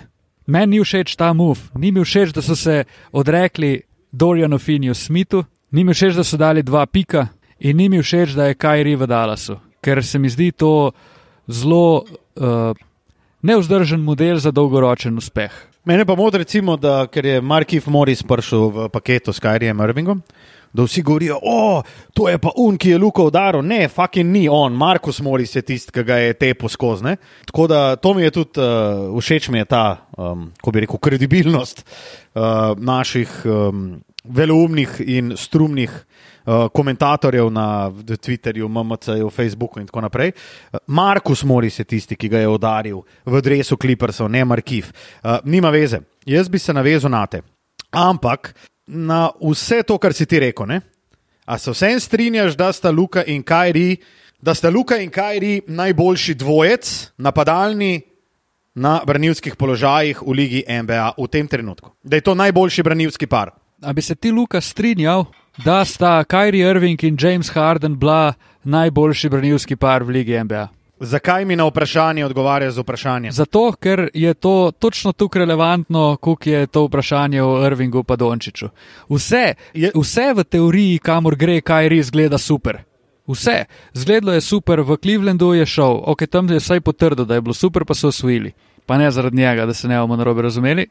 Meni 0.46 0.76
ni 0.76 0.84
všeč 0.84 1.16
ta 1.16 1.32
move, 1.32 1.60
ni 1.74 1.92
mi 1.92 2.04
všeč, 2.04 2.32
da 2.34 2.42
so 2.42 2.56
se 2.56 2.84
odrekli 3.12 3.80
Dorianu 4.12 4.58
Finju 4.58 4.94
Smithu, 4.94 5.44
ni 5.70 5.84
mi 5.84 5.94
všeč, 5.94 6.14
da 6.14 6.24
so 6.24 6.36
dali 6.36 6.62
dva 6.62 6.86
pika 6.86 7.28
in 7.60 7.76
ni 7.76 7.88
mi 7.88 8.02
všeč, 8.02 8.34
da 8.34 8.48
je 8.48 8.54
Kajri 8.54 8.96
v 8.96 9.06
Dallasu, 9.06 9.60
ker 9.80 10.04
se 10.04 10.18
mi 10.18 10.28
zdi 10.28 10.50
to 10.52 10.90
zelo 11.46 12.02
uh, 12.02 12.74
neuzdržen 13.42 14.00
model 14.00 14.38
za 14.38 14.50
dolgoročen 14.50 15.18
uspeh. 15.18 15.52
Mene 15.84 16.04
pa 16.04 16.14
moti, 16.14 16.38
recimo, 16.38 16.76
da 16.76 17.06
ker 17.06 17.26
je 17.26 17.40
Markiv 17.40 17.88
Morris 17.88 18.22
prišel 18.22 18.68
v 18.68 18.88
paketu 18.92 19.32
s 19.32 19.40
Kyriem 19.40 19.80
Irvingom, 19.80 20.20
da 20.72 20.84
vsi 20.84 21.02
govorijo, 21.02 21.38
o, 21.42 21.82
to 22.14 22.28
je 22.28 22.38
pa 22.38 22.52
un, 22.56 22.76
ki 22.78 22.92
je 22.92 22.98
Luka 22.98 23.24
udaril. 23.24 23.62
Ne, 23.62 23.88
fucking 23.88 24.30
ni 24.30 24.44
on, 24.48 24.76
Markus 24.76 25.22
Morris 25.24 25.56
je 25.56 25.62
tisti, 25.62 25.92
ki 25.92 26.04
ga 26.04 26.20
je 26.20 26.34
te 26.38 26.52
poskozne. 26.54 27.16
Tako 27.48 27.66
da 27.66 27.96
to 27.96 28.14
mi 28.14 28.22
je 28.22 28.30
tudi 28.30 28.60
uh, 28.60 29.16
všeč, 29.16 29.48
mi 29.48 29.58
je 29.58 29.70
ta, 29.72 29.84
um, 30.18 30.50
ko 30.60 30.70
bi 30.70 30.84
rekel, 30.84 31.00
kredibilnost 31.00 31.82
uh, 31.82 32.76
naših 32.76 33.32
um, 33.44 34.02
veloumnih 34.24 35.00
in 35.06 35.32
strumnih 35.36 35.90
uh, 35.90 36.68
komentatorjev 36.72 37.50
na 37.52 37.90
Twitterju, 37.90 38.68
MMC-ju, 38.68 39.30
Facebooku 39.30 39.80
in 39.80 39.86
tako 39.86 40.00
naprej. 40.00 40.32
Markus 40.86 41.44
Moris 41.44 41.78
je 41.78 41.84
tisti, 41.84 42.16
ki 42.16 42.28
ga 42.28 42.44
je 42.44 42.48
udaril 42.48 43.02
v 43.26 43.42
drevesu 43.42 43.76
Clippersov, 43.76 44.28
ne 44.28 44.44
Markiv. 44.44 44.92
Uh, 45.22 45.38
nima 45.44 45.70
veze, 45.70 46.00
jaz 46.26 46.48
bi 46.48 46.58
se 46.58 46.72
navezal 46.72 47.10
na 47.10 47.26
te. 47.26 47.42
Ampak 47.90 48.54
na 48.86 49.30
vse 49.40 49.82
to, 49.82 49.98
kar 49.98 50.12
si 50.12 50.26
ti 50.26 50.38
rekel, 50.38 50.66
ne? 50.66 50.80
a 51.50 51.58
se 51.58 51.70
vsem 51.70 52.00
strinjaš, 52.00 52.54
da 52.54 52.72
sta 52.72 52.90
Luka 52.90 53.24
in 53.26 53.42
Kajri, 53.42 53.96
da 54.40 54.54
sta 54.54 54.70
Luka 54.70 54.96
in 55.02 55.10
Kajri 55.10 55.62
najboljši 55.66 56.34
dvojec, 56.34 57.10
napadalni 57.18 58.00
na 58.74 59.00
branilskih 59.06 59.56
položajih 59.56 60.22
v 60.22 60.32
Ligi 60.32 60.62
NBA 60.68 61.14
v 61.18 61.26
tem 61.26 61.48
trenutku. 61.48 61.90
Da 62.02 62.16
je 62.16 62.22
to 62.22 62.34
najboljši 62.34 62.82
branilski 62.82 63.26
par. 63.26 63.50
A 63.82 63.92
bi 63.92 64.02
se 64.02 64.14
ti, 64.14 64.30
Luka, 64.30 64.60
strinjal, 64.60 65.24
da 65.64 65.84
sta 65.84 66.24
Kyrie 66.24 66.70
Irving 66.70 67.04
in 67.04 67.16
James 67.20 67.48
Harden 67.48 67.98
bila 67.98 68.32
najboljši 68.64 69.28
branilski 69.28 69.76
par 69.76 70.02
v 70.02 70.08
Ligi 70.08 70.44
NBA? 70.44 70.68
Zakaj 71.00 71.44
mi 71.44 71.56
na 71.56 71.64
vprašanje 71.64 72.24
odgovarjaš 72.24 72.74
z 72.74 72.78
vprašanjem? 72.78 73.32
Zato, 73.32 73.72
ker 73.72 74.08
je 74.14 74.34
to 74.34 74.72
točno 74.78 75.12
tukaj 75.12 75.40
relevantno, 75.40 76.16
kot 76.20 76.46
je 76.46 76.66
to 76.66 76.84
vprašanje 76.84 77.42
o 77.42 77.66
Irvingu 77.66 78.02
pa 78.04 78.16
Dončiću. 78.16 78.68
Vse, 79.08 79.54
Je- 79.74 79.92
vse 79.94 80.32
v 80.36 80.44
teoriji, 80.44 80.98
kamor 80.98 81.36
gre 81.36 81.60
Kyrie, 81.60 82.02
zgleda 82.02 82.38
super. 82.38 82.82
Vse. 83.26 83.64
Zgledalo 83.94 84.32
je 84.32 84.40
super, 84.40 84.80
v 84.80 84.96
Clevelandu 84.96 85.54
je 85.54 85.66
šel, 85.66 86.02
ok, 86.04 86.26
tam 86.26 86.48
je 86.48 86.58
vsaj 86.58 86.80
potrdil, 86.80 87.24
da 87.24 87.34
je 87.34 87.40
bilo 87.40 87.54
super, 87.54 87.84
pa 87.84 87.94
so 87.94 88.08
osvojili. 88.08 88.52
Pa 88.86 88.98
ne 88.98 89.10
zaradi 89.10 89.36
njega, 89.36 89.66
da 89.66 89.74
se 89.74 89.88
ne 89.88 89.98
bomo 89.98 90.16
narobe 90.16 90.42
razumeli. 90.42 90.86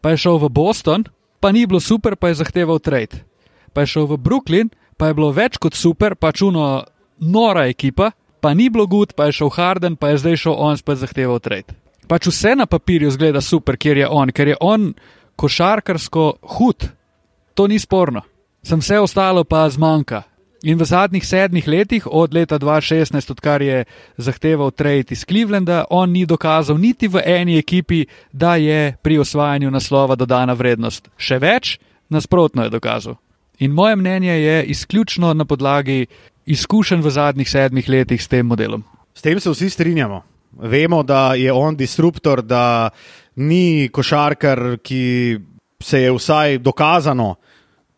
Pa 0.00 0.10
je 0.10 0.16
šel 0.16 0.38
v 0.38 0.48
Boston, 0.48 1.04
pa 1.40 1.52
ni 1.52 1.66
bilo 1.66 1.80
super, 1.80 2.16
pa 2.16 2.28
je 2.28 2.40
zahteval 2.44 2.78
trade. 2.78 3.24
Pa 3.72 3.82
je 3.82 3.96
šel 3.96 4.06
v 4.06 4.16
Brooklyn, 4.20 4.70
pa 4.96 5.08
je 5.10 5.16
bilo 5.16 5.32
več 5.32 5.56
kot 5.56 5.74
super, 5.74 6.14
pa 6.14 6.32
čuno 6.32 6.84
nora 7.20 7.66
ekipa, 7.66 8.12
pa 8.40 8.54
ni 8.54 8.70
bilo 8.70 8.86
gud, 8.86 9.14
pa 9.16 9.28
je 9.28 9.40
šel 9.40 9.50
Harden, 9.50 9.96
pa 9.96 10.12
je 10.12 10.20
zdaj 10.20 10.36
šel 10.36 10.56
on 10.56 10.76
spet 10.76 11.00
zahteval 11.00 11.40
trade. 11.40 11.76
Pač 12.08 12.26
vse 12.26 12.56
na 12.58 12.66
papirju 12.66 13.10
zgleda 13.14 13.40
super, 13.40 13.78
ker 13.78 13.96
je 13.96 14.08
on, 14.08 14.32
ker 14.34 14.48
je 14.52 14.56
on 14.60 14.92
košarkarsko 15.36 16.24
hud, 16.58 16.88
to 17.54 17.66
ni 17.66 17.78
sporno. 17.78 18.24
Sem 18.62 18.82
vse 18.82 18.98
ostalo 19.00 19.44
pa 19.44 19.68
zmanjka. 19.70 20.29
In 20.62 20.76
v 20.76 20.84
zadnjih 20.84 21.24
sedmih 21.24 21.68
letih, 21.68 22.04
od 22.06 22.34
leta 22.34 22.58
2016, 22.58 23.30
odkar 23.32 23.62
je 23.62 23.84
zahteval 24.16 24.70
trade 24.70 25.16
iz 25.16 25.24
Clevelanda, 25.24 25.84
on 25.90 26.12
ni 26.12 26.26
dokazal 26.26 26.76
niti 26.76 27.08
v 27.08 27.22
eni 27.24 27.56
ekipi, 27.58 28.04
da 28.32 28.56
je 28.56 28.96
pri 29.02 29.18
osvajanju 29.18 29.70
naslova 29.70 30.16
dodana 30.20 30.52
vrednost. 30.52 31.08
Še 31.16 31.38
več, 31.40 31.78
nasprotno 32.12 32.68
je 32.68 32.74
dokazal. 32.76 33.16
In 33.58 33.72
moje 33.72 33.96
mnenje 33.96 34.36
je 34.36 34.64
izključno 34.64 35.32
na 35.34 35.44
podlagi 35.44 36.06
izkušenj 36.46 37.00
v 37.00 37.10
zadnjih 37.10 37.48
sedmih 37.50 37.88
letih 37.88 38.22
s 38.22 38.28
tem 38.28 38.46
modelom. 38.46 38.84
S 39.14 39.22
tem 39.22 39.40
se 39.40 39.50
vsi 39.50 39.70
strinjamo. 39.70 40.22
Vemo, 40.60 41.02
da 41.02 41.34
je 41.34 41.52
on 41.52 41.76
disruptor, 41.76 42.42
da 42.42 42.90
ni 43.36 43.88
košarkar, 43.88 44.76
ki 44.82 45.38
se 45.80 46.02
je 46.02 46.12
vsaj 46.12 46.58
dokazano, 46.58 47.36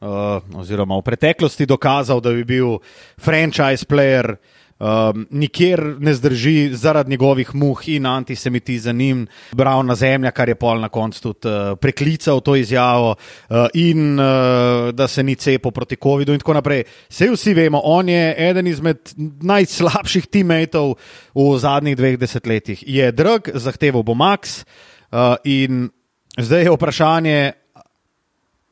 uh, 0.03 0.59
oziroma 0.59 0.99
v 0.99 1.07
preteklosti 1.07 1.67
dokazal, 1.67 2.21
da 2.21 2.35
bi 2.35 2.45
bil 2.45 2.81
franchise 3.21 3.87
player. 3.87 4.37
Um, 4.83 5.29
nikjer 5.31 5.79
ne 6.03 6.11
zdrži 6.15 6.73
zaradi 6.75 7.11
njegovih 7.11 7.53
muh 7.55 7.85
in 7.87 8.07
antisemitizem 8.07 9.01
in 9.01 9.21
bravna 9.55 9.95
zemlja, 9.95 10.33
kar 10.35 10.49
je 10.51 10.57
pol 10.59 10.81
na 10.83 10.88
koncu 10.88 11.21
tudi 11.23 11.47
uh, 11.47 11.77
preklical 11.79 12.41
to 12.43 12.57
izjavo, 12.59 13.12
uh, 13.15 13.69
in 13.79 14.19
uh, 14.19 14.91
da 14.91 15.07
se 15.09 15.23
ni 15.23 15.37
cepil 15.38 15.71
proti 15.71 15.97
COVID-u, 16.03 16.35
in 16.35 16.43
tako 16.43 16.59
naprej. 16.59 16.83
Vse 17.07 17.31
vsi 17.31 17.55
vemo, 17.55 17.79
on 17.85 18.09
je 18.09 18.35
eden 18.49 18.67
izmed 18.67 19.15
najslabših 19.47 20.27
teammatov 20.27 20.97
v 21.35 21.59
zadnjih 21.62 21.97
dveh 21.97 22.19
desetletjih. 22.19 22.83
Je 22.83 23.12
drag, 23.12 23.55
zahteval 23.55 24.03
bo 24.03 24.19
Max, 24.19 24.65
uh, 25.12 25.37
in 25.45 25.93
zdaj 26.35 26.67
je 26.67 26.75
vprašanje, 26.75 27.53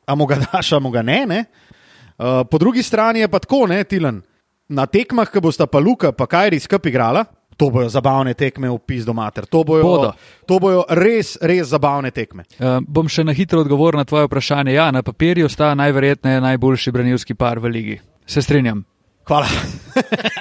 a 0.05 0.15
mu 0.15 0.25
ga 0.25 0.39
daš, 0.43 0.73
a 0.73 0.79
mu 0.79 0.91
ga 0.91 1.01
ne. 1.01 1.25
ne? 1.25 1.45
Uh, 2.17 2.43
po 2.51 2.57
drugi 2.57 2.83
strani 2.83 3.19
je 3.19 3.27
pa 3.27 3.39
tako, 3.39 3.65
ne, 3.67 3.83
Tilan. 3.83 4.21
Na 4.69 4.85
tekmah, 4.87 5.27
ki 5.31 5.41
bosta 5.43 5.67
pa 5.67 5.79
Luka, 5.79 6.11
pa 6.15 6.27
Kajri 6.27 6.59
skupaj 6.59 6.89
igrala, 6.89 7.25
to 7.57 7.69
bojo 7.69 7.89
zabavne 7.89 8.33
tekme 8.33 8.69
v 8.69 8.77
pizdo 8.79 9.13
mater. 9.13 9.45
To 9.45 9.63
bojo, 9.63 9.83
Bodo. 9.83 10.11
to 10.47 10.59
bojo 10.59 10.85
res, 10.89 11.35
res 11.41 11.67
zabavne 11.73 12.11
tekme. 12.11 12.45
Uh, 12.57 12.79
bom 12.81 13.09
še 13.09 13.25
na 13.27 13.35
hitro 13.35 13.61
odgovoril 13.61 14.01
na 14.01 14.07
tvoje 14.07 14.25
vprašanje. 14.29 14.73
Ja, 14.73 14.89
na 14.91 15.03
papirju 15.05 15.49
sta 15.49 15.73
najverjetneje 15.77 16.41
najboljši 16.41 16.91
branilski 16.91 17.35
par 17.35 17.59
v 17.59 17.73
ligi. 17.73 17.97
Se 18.25 18.41
strinjam. 18.41 18.85
Hvala. 19.27 19.47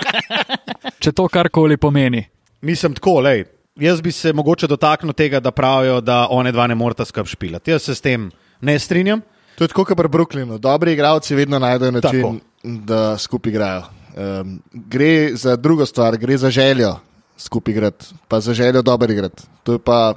Če 1.02 1.12
to 1.12 1.26
karkoli 1.28 1.76
pomeni. 1.76 2.22
Mislim 2.64 2.94
tako, 2.96 3.18
lej. 3.24 3.44
Jaz 3.80 4.00
bi 4.04 4.12
se 4.12 4.32
mogoče 4.32 4.68
dotaknil 4.68 5.12
tega, 5.16 5.40
da 5.40 5.52
pravijo, 5.52 6.00
da 6.00 6.26
one 6.30 6.52
dva 6.52 6.66
ne 6.66 6.74
morata 6.74 7.04
skupaj 7.04 7.32
špilati. 7.32 7.70
Jaz 7.70 7.88
se 7.88 7.94
s 7.94 8.04
tem 8.04 8.30
ne 8.60 8.78
strinjam. 8.78 9.22
To 9.60 9.64
je 9.64 9.68
tako, 9.68 9.84
kot 9.84 9.96
pri 9.96 10.08
Brooklynu. 10.08 10.56
Dobri 10.58 10.92
igralci 10.92 11.34
vedno 11.34 11.58
najdejo 11.58 11.90
način, 11.90 12.22
Tako. 12.22 12.34
da 12.64 13.18
skupaj 13.18 13.50
igrajo. 13.50 13.82
Um, 14.16 14.62
gre 14.72 15.36
za 15.36 15.56
drugo 15.56 15.86
stvar, 15.86 16.16
gre 16.16 16.36
za 16.36 16.50
željo 16.50 16.96
skupaj 17.36 17.72
igrati, 17.72 18.06
pa 18.28 18.40
za 18.40 18.54
željo 18.54 18.82
dobro 18.82 19.12
igrati. 19.12 19.42
To 19.62 19.72
je 19.72 19.78
pa 19.78 20.14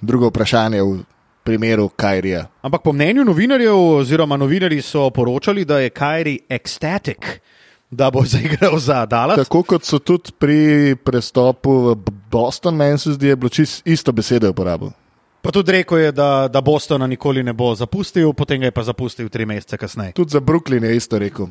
drugo 0.00 0.28
vprašanje 0.28 0.82
v 0.82 1.02
primeru 1.44 1.88
Kajrija. 1.88 2.46
Ampak 2.62 2.82
po 2.82 2.92
mnenju 2.92 3.24
novinarjev, 3.24 3.74
oziroma 3.74 4.36
novinarji 4.36 4.82
so 4.82 5.10
poročali, 5.10 5.64
da 5.64 5.78
je 5.78 5.90
Kajri 5.90 6.38
ecstatic, 6.48 7.18
da 7.90 8.10
bo 8.10 8.22
zaigral 8.34 8.78
za 8.78 9.06
Dallas. 9.06 9.36
Tako 9.36 9.62
kot 9.62 9.84
so 9.84 9.98
tudi 9.98 10.30
pri 10.38 10.96
prestopu 11.04 11.72
v 11.72 11.96
Boston, 12.30 12.76
meni 12.76 12.98
se 12.98 13.12
zdi, 13.12 13.26
je 13.26 13.36
bilo 13.36 13.48
čisto 13.48 13.90
isto 13.90 14.12
besedo 14.12 14.50
uporabil. 14.50 14.94
Pa 15.44 15.52
tudi 15.52 15.72
rekel 15.72 15.98
je, 15.98 16.12
da, 16.12 16.48
da 16.48 16.60
Bostona 16.60 17.06
nikoli 17.06 17.42
ne 17.44 17.52
bo 17.52 17.74
zapustil, 17.76 18.32
potem 18.32 18.62
ga 18.62 18.70
je 18.70 18.72
pa 18.72 18.82
zapustil 18.82 19.28
tri 19.28 19.44
mesece 19.46 19.76
kasneje. 19.76 20.14
Tudi 20.16 20.32
za 20.32 20.40
Brooklyn 20.40 20.84
je 20.84 20.96
isto 20.96 21.18
rekel. 21.20 21.50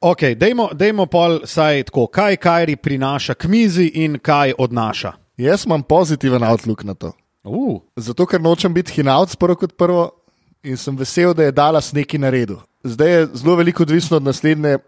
Ok, 0.00 0.22
dejmo, 0.40 0.70
dejmo 0.72 1.04
pol 1.06 1.42
saj 1.44 1.82
tako, 1.90 2.06
kaj 2.06 2.36
Kajri 2.40 2.76
prinaša 2.76 3.34
k 3.34 3.48
mizi 3.52 3.90
in 4.00 4.16
kaj 4.18 4.54
odnaša. 4.58 5.12
Jaz 5.36 5.66
imam 5.66 5.82
pozitiven 5.82 6.42
outlook 6.42 6.84
na 6.84 6.94
to. 6.94 7.12
Uh, 7.44 7.82
Zato, 7.96 8.24
ker 8.26 8.40
nočem 8.40 8.72
biti 8.72 8.96
hinavc 8.96 9.36
prvo 9.36 9.58
kot 9.60 9.76
prvo 9.76 10.08
in 10.64 10.80
sem 10.80 10.96
vesel, 10.96 11.34
da 11.34 11.44
je 11.44 11.52
Dallas 11.52 11.92
nekaj 11.92 12.20
naredil. 12.20 12.62
Zdaj 12.84 13.12
je 13.12 13.28
zelo 13.34 13.58
veliko 13.60 13.84
odvisno 13.84 14.16
od 14.16 14.24
naslednje, 14.24 14.78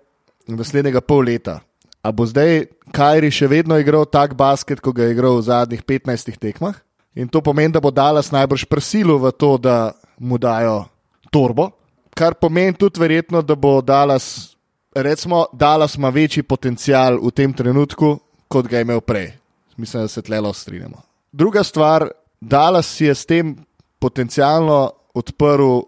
naslednjega 0.48 1.00
pol 1.00 1.28
leta. 1.28 1.60
A 2.00 2.12
bo 2.12 2.24
zdaj 2.24 2.70
Kajri 2.92 3.28
še 3.30 3.52
vedno 3.52 3.76
igral 3.76 4.08
tak 4.08 4.32
basket, 4.34 4.80
kot 4.80 4.96
ga 4.96 5.04
je 5.04 5.12
igral 5.12 5.36
v 5.36 5.44
zadnjih 5.44 5.84
15 5.84 6.40
tekmah? 6.40 6.85
In 7.16 7.28
to 7.28 7.40
pomeni, 7.40 7.72
da 7.72 7.80
bo 7.80 7.90
Dallas 7.90 8.28
najbrž 8.30 8.66
prisilil 8.68 9.18
v 9.18 9.32
to, 9.32 9.56
da 9.58 9.92
mu 10.20 10.38
dajo 10.38 10.84
torbo, 11.32 11.70
kar 12.14 12.36
pomeni 12.36 12.76
tudi 12.76 13.00
verjetno, 13.00 13.42
da 13.42 13.56
bo 13.56 13.80
Dallas, 13.80 14.56
recimo, 14.94 15.46
Dallas 15.52 15.96
ima 15.96 16.12
večji 16.12 16.42
potencial 16.42 17.18
v 17.20 17.32
tem 17.32 17.52
trenutku, 17.52 18.18
kot 18.48 18.68
ga 18.68 18.78
je 18.78 18.88
imel 18.88 19.00
prej. 19.00 19.32
Mislim, 19.76 20.04
da 20.04 20.08
se 20.08 20.22
tlelo 20.22 20.52
strinjamo. 20.52 21.02
Druga 21.32 21.64
stvar, 21.64 22.08
Dallas 22.40 23.00
je 23.00 23.14
s 23.14 23.26
tem 23.26 23.56
potencialno 23.98 24.90
odprl 25.14 25.80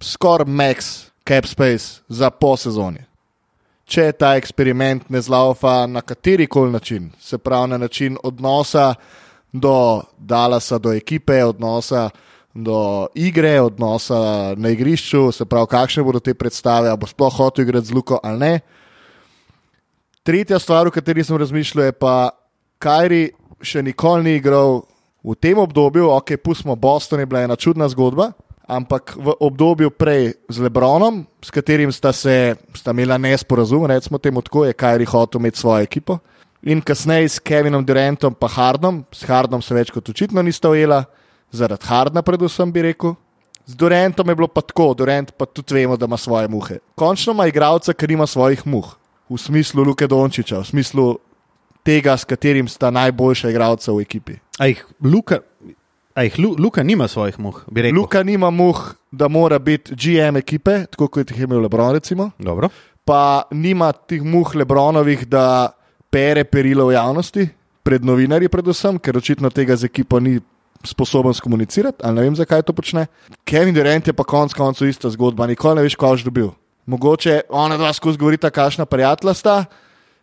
skoraj 0.00 0.46
max 0.46 1.10
cap 1.28 1.46
space 1.46 2.02
za 2.08 2.30
po 2.30 2.56
sezoni. 2.56 3.02
Če 3.86 4.12
ta 4.12 4.36
eksperiment 4.38 5.10
ne 5.10 5.20
zlaufa 5.20 5.86
na 5.86 6.00
kateri 6.00 6.46
koli 6.46 6.72
način, 6.72 7.10
se 7.20 7.38
pravi 7.38 7.70
na 7.70 7.78
način 7.78 8.16
odnosa 8.22 8.94
do 9.52 10.02
Dallasa, 10.18 10.78
do 10.78 10.92
ekipe, 10.92 11.44
odnosa 11.44 12.10
do 12.54 13.08
igre, 13.14 13.60
odnosa 13.60 14.54
na 14.56 14.68
igrišču, 14.68 15.32
se 15.32 15.44
pravi, 15.44 15.70
kakšne 15.72 16.04
bodo 16.04 16.20
te 16.20 16.34
predstave, 16.34 16.90
ali 16.90 17.00
bo 17.00 17.08
sploh 17.08 17.32
hotel 17.32 17.64
igrati 17.64 17.88
z 17.88 17.96
Luko 17.96 18.20
ali 18.22 18.38
ne. 18.38 18.60
Tretja 20.22 20.58
stvar, 20.58 20.86
o 20.86 20.92
kateri 20.92 21.24
sem 21.24 21.36
razmišljal, 21.36 21.88
je 21.88 21.92
pa, 21.96 22.30
Kajri 22.82 23.30
še 23.62 23.82
nikoli 23.82 24.24
ni 24.26 24.32
igral 24.40 24.82
v 25.22 25.36
tem 25.38 25.58
obdobju, 25.58 26.08
ok, 26.10 26.34
pustimo 26.42 26.74
Boston, 26.76 27.22
je 27.22 27.28
bila 27.30 27.44
ena 27.46 27.56
čudna 27.56 27.86
zgodba, 27.88 28.32
ampak 28.66 29.14
v 29.16 29.34
obdobju 29.38 29.92
prej 29.94 30.34
z 30.50 30.66
Lebronom, 30.66 31.22
s 31.38 31.50
katerim 31.54 31.92
sta 31.94 32.12
se 32.12 32.56
sta 32.74 32.90
imela 32.90 33.18
nesporazum, 33.22 33.86
recimo 33.86 34.18
temu 34.18 34.42
tako, 34.42 34.66
je 34.66 34.74
Kajri 34.74 35.06
hotel 35.06 35.40
imeti 35.40 35.62
svojo 35.62 35.86
ekipo. 35.86 36.18
In 36.62 36.80
kasneje 36.80 37.28
s 37.28 37.42
Kevinom 37.42 37.84
Durantom 37.84 38.36
in 38.40 38.48
Hardom, 38.48 39.04
s 39.10 39.26
Hardom 39.26 39.62
se 39.62 39.74
več 39.74 39.90
kot 39.90 40.08
očitno 40.08 40.42
nista 40.42 40.70
ujela, 40.70 41.04
zaradi 41.50 41.86
Hardna, 41.86 42.22
predvsem 42.22 42.72
bi 42.72 42.82
rekel. 42.82 43.16
Z 43.66 43.76
Durantom 43.78 44.28
je 44.28 44.34
bilo 44.34 44.48
pa 44.48 44.60
tako, 44.60 44.94
Durant 44.94 45.32
pa 45.38 45.46
tudi 45.46 45.74
vemo, 45.74 45.96
da 45.96 46.06
ima 46.06 46.16
svoje 46.16 46.48
muhe. 46.48 46.78
Končno 46.94 47.32
ima 47.32 47.46
igralca, 47.46 47.92
ki 47.94 48.06
nima 48.14 48.26
svojih 48.26 48.66
muh, 48.66 48.94
v 49.30 49.38
smislu 49.38 49.84
Luke 49.84 50.06
Dončiča, 50.06 50.62
v 50.62 50.66
smislu 50.66 51.06
tega, 51.86 52.16
s 52.16 52.24
katerim 52.24 52.68
sta 52.68 52.90
najboljša 52.90 53.50
igralca 53.50 53.92
v 53.92 54.02
ekipi. 54.02 54.38
Aj, 54.58 54.74
Luka, 55.02 55.42
A 56.14 56.26
jih 56.26 56.38
Lu, 56.38 56.54
Luka 56.58 56.82
nima 56.82 57.08
svojih 57.08 57.38
muh, 57.40 57.62
bi 57.70 57.82
rekel. 57.82 57.96
Luka 57.96 58.22
nima 58.22 58.50
muh, 58.50 58.94
da 59.10 59.28
mora 59.28 59.58
biti 59.58 59.94
GM 59.96 60.36
ekipe, 60.36 60.84
tako 60.90 61.08
kot 61.08 61.30
jih 61.30 61.38
je 61.38 61.44
imel 61.44 61.62
Lebron. 61.64 61.92
Recimo. 61.92 62.30
Dobro. 62.38 62.68
Pa 63.04 63.48
nima 63.50 63.92
teh 63.92 64.20
muh 64.22 64.54
Lebronovih, 64.54 65.24
da 65.26 65.72
pere 66.12 66.44
perilo 66.44 66.86
v 66.90 66.96
javnosti, 66.96 67.48
pred 67.82 68.04
novinarji, 68.04 68.50
predvsem, 68.52 68.98
ker 69.00 69.16
očitno 69.18 69.50
tega 69.50 69.76
z 69.76 69.88
ekipo 69.88 70.20
ni 70.20 70.36
sposoben 70.84 71.34
skomunicirati, 71.34 72.02
ali 72.04 72.18
ne 72.18 72.26
vem, 72.26 72.36
zakaj 72.36 72.62
to 72.66 72.74
počne. 72.76 73.06
Kevin 73.48 73.74
Durant 73.74 74.06
je 74.06 74.12
pa 74.12 74.26
konec 74.26 74.54
koncev 74.54 74.90
ista 74.90 75.10
zgodba, 75.10 75.46
nikoli 75.46 75.80
ne 75.80 75.86
veš, 75.86 75.96
ko 75.96 76.12
boš 76.12 76.26
dobil. 76.26 76.50
Mogoče 76.86 77.40
ona 77.48 77.78
dva 77.78 77.92
skozi 77.94 78.18
govorita, 78.18 78.50
kakšna 78.50 78.86
prijatelja 78.90 79.34
sta, 79.34 79.56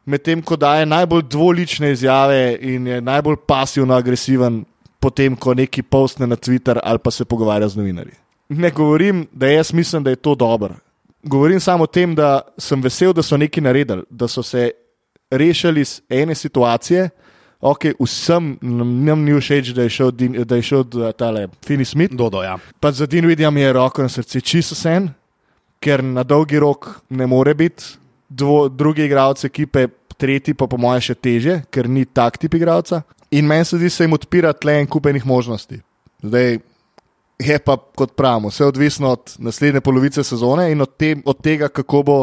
medtem 0.05 0.43
ko 0.43 0.57
daje 0.59 0.85
najbolj 0.85 1.23
dvolične 1.31 1.93
izjave 1.95 2.57
in 2.61 2.87
je 2.87 3.01
najbolj 3.01 3.39
pasivno 3.47 3.95
agresiven, 3.95 4.65
potem 4.99 5.35
ko 5.35 5.53
neki 5.55 5.81
postne 5.81 6.27
na 6.27 6.35
Twitter 6.35 6.79
ali 6.83 6.99
pa 6.99 7.11
se 7.11 7.25
pogovarja 7.25 7.69
z 7.69 7.79
novinarji. 7.79 8.17
Ne 8.49 8.71
govorim, 8.71 9.27
da 9.31 9.47
jaz 9.47 9.73
mislim, 9.73 10.03
da 10.03 10.09
je 10.09 10.15
to 10.15 10.35
dobro. 10.35 10.75
Govorim 11.23 11.59
samo 11.59 11.83
o 11.83 11.87
tem, 11.87 12.15
da 12.15 12.41
sem 12.57 12.81
vesel, 12.81 13.13
da 13.13 13.23
so 13.23 13.37
neki 13.37 13.61
naredili, 13.61 14.03
da 14.09 14.27
so 14.27 14.43
se 14.43 14.71
rešili 15.31 15.81
iz 15.81 16.01
ene 16.09 16.35
situacije. 16.35 17.09
Ok, 17.61 17.85
vsem 17.99 18.57
nam 18.61 19.23
ni 19.23 19.35
všeč, 19.35 19.73
da 19.75 19.83
je 19.83 19.89
šel, 19.89 20.11
Din- 20.11 20.43
da 20.43 20.55
je 20.55 20.61
šel 20.61 20.79
uh, 20.79 21.11
tale 21.11 21.47
Fini 21.65 21.85
Smith. 21.85 22.15
Dodo, 22.15 22.43
ja. 22.43 22.57
Pa 22.79 22.91
za 22.91 23.05
Din 23.05 23.25
vidim 23.27 23.57
je 23.57 23.73
roko 23.73 24.01
na 24.01 24.09
srcu 24.09 24.41
čisto 24.41 24.75
sen, 24.75 25.09
ker 25.79 26.03
na 26.03 26.23
dolgi 26.23 26.59
rok 26.59 27.01
ne 27.09 27.27
more 27.27 27.53
biti. 27.53 27.83
Dvo, 28.29 28.69
drugi 28.69 29.05
igralec 29.05 29.43
ekipe, 29.43 29.87
tretji 30.17 30.53
pa 30.53 30.67
po 30.67 30.77
mojem 30.77 31.01
še 31.01 31.15
teže, 31.15 31.61
ker 31.71 31.89
ni 31.89 32.05
tak 32.05 32.37
tip 32.37 32.53
igralca. 32.53 33.01
In 33.31 33.45
meni 33.45 33.65
se 33.65 33.77
zdi, 33.77 33.89
da 33.89 33.89
se 33.89 34.03
jim 34.03 34.13
odpira 34.13 34.53
tle 34.53 34.79
en 34.79 34.87
kupenih 34.87 35.25
možnosti. 35.25 35.81
Zdaj 36.23 36.59
je 37.39 37.59
pa 37.59 37.77
kot 37.95 38.15
pravimo, 38.15 38.49
vse 38.49 38.65
odvisno 38.65 39.11
od 39.15 39.35
naslednje 39.39 39.81
polovice 39.81 40.23
sezone 40.23 40.71
in 40.71 40.81
od, 40.81 40.95
te, 40.97 41.15
od 41.25 41.41
tega, 41.41 41.67
kako 41.67 42.03
bo 42.03 42.17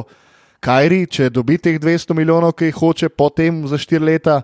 Kajri, 0.60 1.06
če 1.06 1.30
dobi 1.30 1.58
teh 1.62 1.78
200 1.80 2.16
milijonov, 2.16 2.56
ki 2.56 2.70
jih 2.70 2.78
hoče, 2.80 3.10
potem 3.12 3.64
za 3.68 3.78
4 3.78 4.04
leta, 4.04 4.40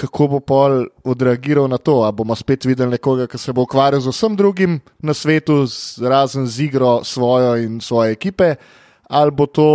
kako 0.00 0.28
bo 0.34 0.40
pol 0.40 0.86
odreagiral 1.04 1.68
na 1.68 1.76
to. 1.78 2.00
Ali 2.06 2.16
bomo 2.16 2.36
spet 2.36 2.64
videli 2.64 2.96
nekoga, 2.96 3.28
ki 3.28 3.38
se 3.38 3.52
bo 3.52 3.66
ukvarjal 3.68 4.00
z 4.00 4.14
vsem 4.14 4.36
drugim 4.36 4.80
na 5.04 5.14
svetu, 5.14 5.66
razen 6.00 6.48
z 6.48 6.70
igro 6.70 7.00
svojo 7.04 7.56
in 7.60 7.80
svoje 7.84 8.16
ekipe, 8.16 8.54
ali 9.10 9.30
bo 9.30 9.46
to 9.46 9.68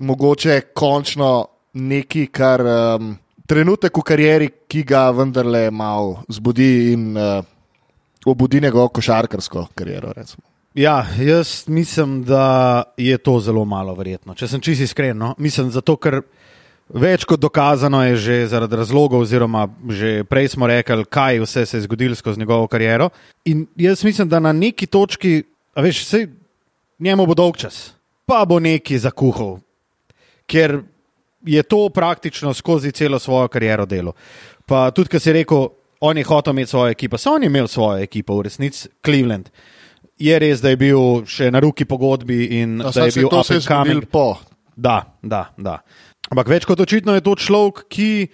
mogoče 0.00 0.60
končno 0.74 1.32
nekaj, 1.72 2.26
kar 2.34 2.60
um, 2.60 3.16
trenutek 3.48 3.96
v 3.96 4.04
karieri, 4.04 4.48
ki 4.68 4.84
ga 4.84 5.08
vendarle 5.16 5.70
malo 5.70 6.22
zbudi 6.28 6.92
in 6.92 7.16
uh, 7.16 7.44
obudi 8.26 8.60
njegovo 8.60 8.88
košarkarsko 8.88 9.66
kariero. 9.74 10.12
Recimo. 10.12 10.51
Ja, 10.74 11.06
jaz 11.18 11.68
mislim, 11.68 12.24
da 12.24 12.82
je 12.96 13.18
to 13.18 13.40
zelo 13.40 13.64
malo 13.64 13.94
verjetno. 13.94 14.34
Če 14.34 14.48
sem 14.48 14.60
čisto 14.60 14.84
iskren, 14.84 15.18
no? 15.18 15.34
mislim, 15.38 15.68
zato 15.70 15.98
ker 16.00 16.22
več 16.88 17.26
kot 17.28 17.40
dokazano 17.40 18.00
je 18.06 18.16
že 18.16 18.36
zaradi 18.48 18.78
razlogov, 18.80 19.26
oziroma 19.26 19.66
že 19.90 20.24
prej 20.24 20.48
smo 20.54 20.66
rekli, 20.66 21.04
kaj 21.04 21.42
vse 21.44 21.66
se 21.66 21.76
je 21.76 21.84
zgodilo 21.84 22.16
skozi 22.16 22.40
njegovo 22.40 22.68
kariero. 22.72 23.10
In 23.44 23.66
jaz 23.76 24.04
mislim, 24.04 24.28
da 24.28 24.40
na 24.40 24.52
neki 24.52 24.86
točki, 24.86 25.42
veš, 25.76 26.06
sej, 26.08 26.26
njemu 26.98 27.26
bo 27.26 27.36
dolg 27.36 27.60
čas, 27.60 27.92
pa 28.24 28.44
bo 28.48 28.56
neki 28.60 28.98
zakuhal, 28.98 29.58
ker 30.48 30.80
je 31.44 31.62
to 31.62 31.88
praktično 31.92 32.54
skozi 32.54 32.92
celo 32.92 33.18
svojo 33.18 33.48
kariero 33.48 33.84
delo. 33.86 34.16
Pa 34.66 34.90
tudi, 34.90 35.12
kar 35.12 35.20
si 35.20 35.36
rekel, 35.36 35.68
on 36.00 36.16
je 36.16 36.24
hotel 36.24 36.56
imeti 36.56 36.70
svojo 36.70 36.96
ekipo, 36.96 37.18
so 37.18 37.36
oni 37.36 37.46
imeli 37.46 37.68
svojo 37.68 38.00
ekipo, 38.02 38.40
v 38.40 38.48
resnici 38.48 38.88
Cleveland. 39.04 39.52
Je 40.22 40.38
res, 40.38 40.60
da 40.62 40.70
je 40.70 40.78
bil 40.78 41.24
še 41.26 41.50
na 41.50 41.58
ruki 41.64 41.82
pogodbi 41.88 42.60
in 42.60 42.76
No, 42.78 42.92
da 42.94 43.08
je 43.08 43.16
bil 43.18 43.28
to 43.32 43.40
up 43.42 43.46
se 43.48 43.56
je 43.58 43.62
and 43.62 43.66
coming. 43.66 43.98
zgodilo 44.04 44.12
po. 44.12 44.26
Da, 44.76 45.00
da, 45.22 45.48
da. 45.58 45.80
Ampak 46.30 46.48
več 46.48 46.64
kot 46.68 46.80
očitno 46.80 47.16
je 47.18 47.24
to 47.26 47.34
človek, 47.36 47.84
ki 47.90 48.28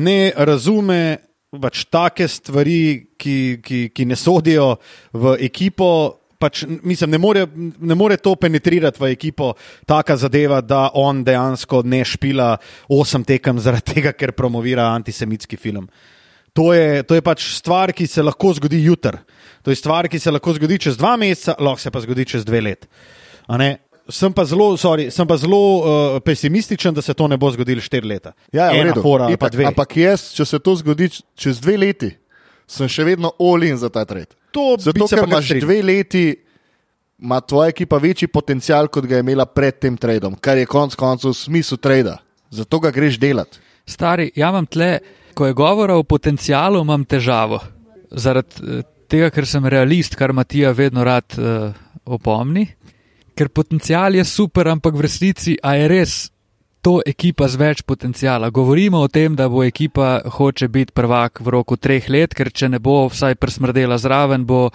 ne 0.00 0.32
razume 0.36 1.18
pač 1.52 1.82
take 1.92 2.28
stvari, 2.30 3.12
ki, 3.18 3.58
ki, 3.60 3.80
ki 3.92 4.06
ne 4.08 4.16
sodijo 4.16 4.76
v 5.12 5.34
ekipo. 5.44 6.18
Pač, 6.42 6.64
mislim, 6.66 7.12
ne 7.12 7.18
more, 7.22 7.42
ne 7.78 7.94
more 7.94 8.16
to 8.18 8.32
penetrirati 8.34 8.98
v 8.98 9.12
ekipo, 9.14 9.52
taka 9.86 10.16
zadeva, 10.18 10.58
da 10.58 10.88
on 10.98 11.20
dejansko 11.22 11.84
ne 11.86 12.00
špila 12.02 12.56
osem 12.90 13.22
tekem 13.22 13.60
zaradi 13.62 13.94
tega, 13.94 14.10
ker 14.10 14.32
promovira 14.34 14.88
antisemitski 14.90 15.54
film. 15.54 15.86
To 16.56 16.72
je, 16.74 17.04
to 17.06 17.14
je 17.14 17.22
pač 17.22 17.46
stvar, 17.60 17.92
ki 17.94 18.08
se 18.10 18.24
lahko 18.26 18.50
zgodi 18.58 18.80
jutri. 18.82 19.20
To 19.62 19.70
je 19.70 19.76
stvar, 19.78 20.08
ki 20.10 20.18
se 20.18 20.30
lahko 20.30 20.54
zgodi 20.56 20.78
čez 20.78 20.96
dva 20.98 21.16
meseca, 21.16 21.54
lahko 21.58 21.80
se 21.80 21.90
pa 21.90 22.00
zgodi 22.02 22.24
čez 22.26 22.44
dve 22.44 22.60
let. 22.60 22.86
A 23.46 23.58
ne? 23.58 23.76
Sem 24.10 24.32
pa 24.34 24.42
zelo, 24.44 24.72
sorry, 24.76 25.06
sem 25.14 25.26
pa 25.26 25.36
zelo 25.38 25.58
uh, 25.78 26.16
pesimističen, 26.26 26.94
da 26.94 27.02
se 27.02 27.14
to 27.14 27.28
ne 27.30 27.36
bo 27.38 27.50
zgodilo 27.54 27.80
štiri 27.80 28.08
leta. 28.10 28.32
Ja, 28.52 28.66
ja, 28.66 28.72
v 28.74 28.80
Ena 28.80 28.90
redu. 28.90 29.02
fora 29.02 29.28
ali 29.30 29.36
pa 29.38 29.46
Itak, 29.46 29.54
dve. 29.54 29.66
Ampak 29.70 29.96
jaz, 29.96 30.24
če 30.34 30.44
se 30.44 30.58
to 30.58 30.74
zgodi 30.80 31.06
čez 31.38 31.60
dve 31.62 31.76
leti, 31.78 32.10
sem 32.66 32.90
še 32.90 33.06
vedno 33.06 33.30
olin 33.38 33.78
za 33.78 33.88
ta 33.94 34.02
trend. 34.04 34.34
To 34.50 34.74
bi 34.74 34.82
Zato, 34.88 35.06
se 35.06 35.16
ker 35.16 35.28
imaš 35.30 35.46
strinjal. 35.46 35.66
dve 35.68 35.78
leti, 35.86 36.24
ima 37.22 37.38
tvoja 37.40 37.70
ekipa 37.70 38.00
večji 38.02 38.26
potencial, 38.28 38.90
kot 38.90 39.06
ga 39.06 39.20
je 39.20 39.24
imela 39.24 39.46
pred 39.46 39.78
tem 39.78 39.96
tradom, 39.96 40.34
kar 40.34 40.58
je 40.58 40.66
konec 40.66 40.98
koncev 40.98 41.32
smisel 41.38 41.78
trada. 41.78 42.18
Zato 42.50 42.80
ga 42.82 42.90
greš 42.90 43.20
delati. 43.22 43.62
Stari, 43.86 44.32
ja 44.36 44.50
imam 44.50 44.66
tle, 44.66 44.98
ko 45.34 45.46
je 45.46 45.54
govora 45.54 45.94
o 45.96 46.02
potencialu, 46.02 46.82
imam 46.82 47.06
težavo. 47.06 47.62
Zaradi 48.10 48.66
eh, 48.66 48.82
tega, 49.12 49.30
ker 49.32 49.46
sem 49.48 49.66
realist, 49.68 50.16
kar 50.16 50.32
Matija 50.32 50.72
vedno 50.76 51.04
rad 51.04 51.36
uh, 51.36 51.72
opomni. 52.04 52.66
Ker 53.36 53.48
potencial 53.52 54.16
je 54.16 54.24
super, 54.28 54.68
ampak 54.72 54.96
v 54.96 55.04
resnici 55.06 55.56
a 55.60 55.76
je 55.76 55.88
res 55.90 56.14
to 56.82 56.98
ekipa 57.06 57.46
z 57.48 57.60
več 57.60 57.82
potencijala. 57.86 58.50
Govorimo 58.50 59.04
o 59.04 59.08
tem, 59.08 59.36
da 59.38 59.46
bo 59.48 59.62
ekipa 59.62 60.18
hoče 60.26 60.68
biti 60.68 60.92
prvak 60.92 61.40
v 61.40 61.54
roku 61.54 61.78
treh 61.78 62.08
let, 62.10 62.34
ker 62.34 62.50
če 62.50 62.72
ne 62.74 62.82
bo 62.82 63.06
vsaj 63.06 63.38
prsmrdela 63.38 63.98
zraven, 64.02 64.44
bo 64.44 64.68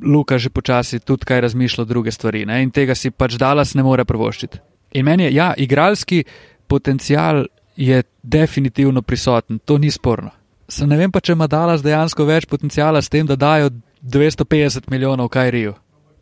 Luka 0.00 0.38
že 0.38 0.52
počasi 0.54 1.00
tudi 1.02 1.26
kaj 1.26 1.40
razmišljal 1.48 1.86
druge 1.86 2.14
stvari. 2.14 2.44
Ne? 2.46 2.62
In 2.62 2.70
tega 2.70 2.94
si 2.94 3.10
pač 3.10 3.34
Dallas 3.34 3.74
ne 3.74 3.82
more 3.82 4.06
prvoščiti. 4.06 4.60
In 4.94 5.04
meni 5.06 5.26
je, 5.26 5.34
ja, 5.34 5.50
igralski 5.58 6.22
potencial 6.70 7.44
je 7.74 8.02
definitivno 8.22 9.02
prisoten, 9.02 9.58
to 9.58 9.78
ni 9.78 9.90
sporno. 9.90 10.30
Sem 10.70 10.88
ne 10.88 10.96
vem 10.96 11.10
pa, 11.10 11.20
če 11.20 11.34
ima 11.34 11.48
Dallas 11.50 11.82
dejansko 11.82 12.24
več 12.28 12.46
potencijala 12.46 13.02
s 13.02 13.10
tem, 13.10 13.26
da 13.26 13.36
dajo 13.36 13.72
250 14.02 14.90
milijonov 14.90 15.28
Kajriju. 15.34 15.74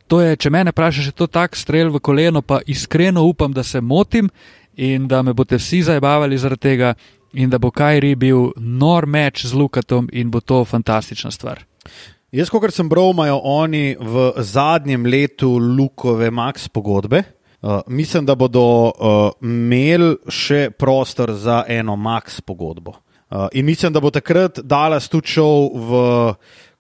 To 0.09 0.23
je, 0.25 0.39
če 0.41 0.51
mene 0.51 0.73
vprašaš, 0.73 1.11
je 1.11 1.17
to 1.21 1.27
tak 1.29 1.57
strel 1.57 1.93
v 1.93 2.01
koleno, 2.01 2.41
pa 2.41 2.63
iskreno 2.67 3.27
upam, 3.29 3.53
da 3.53 3.63
se 3.63 3.81
motim 3.85 4.31
in 4.79 5.09
da 5.09 5.21
me 5.23 5.35
boste 5.37 5.59
vsi 5.61 5.83
zabavali 5.91 6.39
zaradi 6.39 6.65
tega 6.65 6.95
in 7.37 7.51
da 7.53 7.59
bo 7.61 7.71
Kajri 7.71 8.15
bil 8.17 8.53
nor 8.57 9.07
meč 9.07 9.45
z 9.45 9.53
Lukatom 9.53 10.09
in 10.13 10.31
bo 10.31 10.41
to 10.41 10.63
fantastična 10.65 11.31
stvar. 11.31 11.61
Jaz, 12.33 12.49
kot 12.49 12.73
sem 12.73 12.89
bral, 12.89 13.13
imajo 13.13 13.41
oni 13.45 13.97
v 14.01 14.31
zadnjem 14.45 15.05
letu 15.07 15.59
Lukove 15.59 16.31
max 16.31 16.69
pogodbe. 16.69 17.23
Uh, 17.61 17.81
mislim, 17.87 18.25
da 18.25 18.37
bodo 18.39 18.63
uh, 18.63 19.31
imeli 19.43 20.15
še 20.31 20.69
prostor 20.79 21.33
za 21.35 21.65
eno 21.69 21.97
max 21.97 22.41
pogodbo. 22.41 22.95
Uh, 23.29 23.47
in 23.53 23.67
mislim, 23.67 23.93
da 23.93 24.01
bo 24.01 24.11
takrat 24.11 24.61
Dallas 24.65 25.09
tudi 25.09 25.35
šel 25.35 25.69
v 25.75 25.99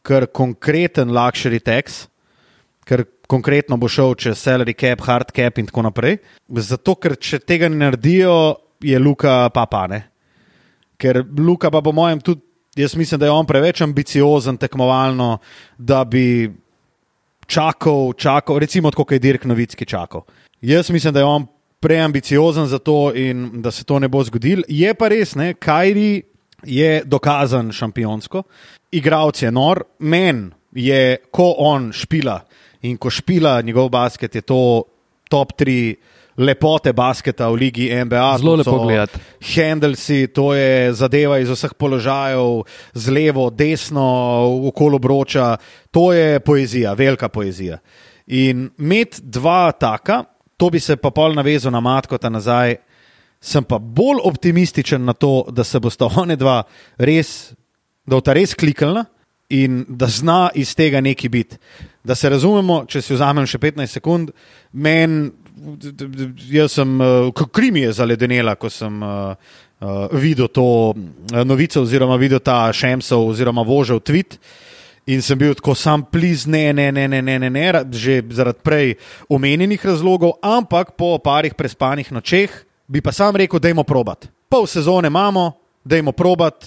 kar 0.02 0.26
konkreten 0.32 1.12
luxury 1.12 1.60
tax, 1.60 2.06
ker 2.88 3.04
konkretno 3.28 3.76
bo 3.76 3.88
šel 3.92 4.14
čez 4.16 4.40
salary 4.40 4.72
cap, 4.72 5.02
hard 5.04 5.32
cap 5.36 5.58
in 5.60 5.68
tako 5.68 5.84
naprej. 5.90 6.16
Zato, 6.48 6.94
ker 6.96 7.18
če 7.20 7.42
tega 7.44 7.68
ne 7.68 7.82
naredijo, 7.82 8.32
je 8.80 8.98
Luka 8.98 9.50
papane. 9.52 10.06
Ker 10.98 11.20
Luka 11.38 11.70
pa 11.70 11.82
po 11.84 11.92
mojem 11.92 12.22
tudi, 12.24 12.40
jaz 12.78 12.96
mislim, 12.96 13.20
da 13.20 13.28
je 13.28 13.34
on 13.34 13.46
preveč 13.46 13.82
ambiciozen 13.84 14.56
tekmovalno, 14.56 15.38
da 15.76 16.04
bi 16.08 16.48
čakal, 17.46 18.14
čakal 18.16 18.58
recimo 18.58 18.90
tako, 18.90 19.04
kot 19.04 19.18
je 19.18 19.24
Dirk 19.26 19.44
Novitski 19.44 19.84
čakal. 19.86 20.24
Jaz 20.62 20.90
mislim, 20.90 21.12
da 21.12 21.20
je 21.20 21.28
on 21.28 21.46
preambiciozen 21.80 22.66
za 22.66 22.78
to 22.78 23.12
in 23.14 23.62
da 23.62 23.70
se 23.70 23.84
to 23.84 23.98
ne 23.98 24.08
bo 24.08 24.24
zgodilo. 24.24 24.62
Je 24.68 24.94
pa 24.94 25.08
res, 25.08 25.34
ne, 25.34 25.52
Kajri 25.54 26.22
je 26.62 27.02
dokazan 27.04 27.72
šampionsko, 27.72 28.42
igralec 28.92 29.42
je 29.42 29.50
nor, 29.50 29.82
men 29.98 30.50
je, 30.72 31.16
ko 31.30 31.54
on 31.58 31.92
špila 31.92 32.40
in 32.82 32.96
ko 32.96 33.10
špila 33.10 33.60
njegov 33.62 33.88
basket, 33.88 34.34
je 34.34 34.42
to 34.42 34.84
top 35.30 35.52
3 35.58 35.96
lepote 36.38 36.92
basketa 36.92 37.48
v 37.50 37.54
ligi 37.54 37.88
NBA. 38.04 38.38
Zelo 38.38 38.54
lepo 38.56 38.78
gledati. 38.78 39.18
Handelsi, 39.54 40.26
to 40.34 40.54
je 40.54 40.92
zadeva 40.94 41.38
iz 41.38 41.50
vseh 41.50 41.74
položajev, 41.74 42.62
z 42.94 43.10
levo, 43.10 43.50
desno, 43.50 44.06
okolo 44.70 44.96
obroča. 44.96 45.56
To 45.90 46.12
je 46.12 46.40
poezija, 46.40 46.94
velika 46.94 47.28
poezija. 47.28 47.78
In 48.26 48.70
imeti 48.78 49.22
dva 49.22 49.72
taka, 49.72 50.24
to 50.56 50.70
bi 50.70 50.80
se 50.80 50.96
pa 50.96 51.10
pol 51.10 51.34
navezal 51.34 51.72
na 51.72 51.80
matkota 51.80 52.30
nazaj. 52.30 52.76
Sem 53.40 53.64
pa 53.64 53.78
bolj 53.78 54.22
optimističen 54.26 55.04
na 55.04 55.12
to, 55.12 55.46
da 55.50 55.64
se 55.64 55.78
bosta 55.80 56.08
one 56.16 56.36
dva 56.36 56.62
res, 56.98 57.52
da 58.06 58.18
bo 58.18 58.24
ta 58.24 58.34
res 58.34 58.54
kliknila 58.58 59.04
in 59.54 59.84
da 59.88 60.08
zna 60.10 60.48
iz 60.54 60.74
tega 60.76 61.00
neki 61.00 61.28
biti. 61.28 61.56
Da 62.04 62.14
se 62.14 62.28
razumemo, 62.28 62.82
če 62.88 63.02
si 63.02 63.14
vzamem 63.14 63.46
še 63.48 63.60
15 63.62 64.00
sekund, 64.00 64.32
meni, 64.72 65.30
jaz 66.50 66.76
sem, 66.78 66.98
uh, 67.00 67.46
kri 67.54 67.70
mi 67.72 67.86
je 67.86 67.94
zaledenela, 67.96 68.56
ko 68.60 68.70
sem 68.72 69.02
uh, 69.02 69.56
videl 70.12 70.50
to 70.52 70.94
novico, 71.46 71.82
oziroma 71.86 72.18
videl 72.20 72.42
ta 72.44 72.66
Šemsov, 72.74 73.30
oziroma 73.30 73.64
Vožev 73.66 74.02
tweet. 74.02 74.38
In 75.08 75.22
sem 75.24 75.38
bil 75.40 75.54
tako 75.56 75.72
sam, 75.78 76.02
pliz, 76.04 76.44
ne, 76.44 76.66
ne, 76.76 76.90
ne, 76.92 77.06
ne, 77.08 77.22
ne, 77.24 77.38
ne, 77.40 77.48
ne, 77.48 77.68
že 77.96 78.20
zaradi 78.28 78.60
prej 78.60 78.90
omenjenih 79.32 79.86
razlogov, 79.86 80.36
ampak 80.44 80.98
po 81.00 81.14
parih 81.24 81.54
prespanih 81.56 82.10
nočeh 82.12 82.67
bi 82.88 83.00
pa 83.00 83.12
sam 83.12 83.36
rekel, 83.36 83.60
da 83.60 83.68
je 83.68 83.84
probat. 83.84 84.28
Pol 84.48 84.66
sezone 84.66 85.08
imamo, 85.08 85.52
da 85.84 85.96
je 85.96 86.12
probat, 86.12 86.64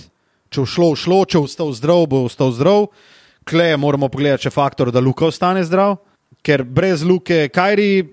če 0.49 0.61
v 0.61 0.65
šlo, 0.65 0.91
v 0.93 0.95
šlo, 0.95 1.25
če 1.25 1.41
v 1.41 1.49
stal 1.49 1.73
zdrav, 1.73 2.05
bo 2.07 2.25
v 2.25 2.31
stal 2.31 2.53
zdrav. 2.53 2.87
Kle 3.43 3.73
moramo 3.77 4.09
pogledati, 4.09 4.45
če 4.45 4.51
je 4.51 4.55
faktor, 4.55 4.91
da 4.93 5.01
Luka 5.01 5.25
ostane 5.25 5.63
zdrav, 5.65 5.97
ker 6.45 6.63
brez 6.63 7.01
Luke, 7.03 7.49
Kajri 7.49 8.05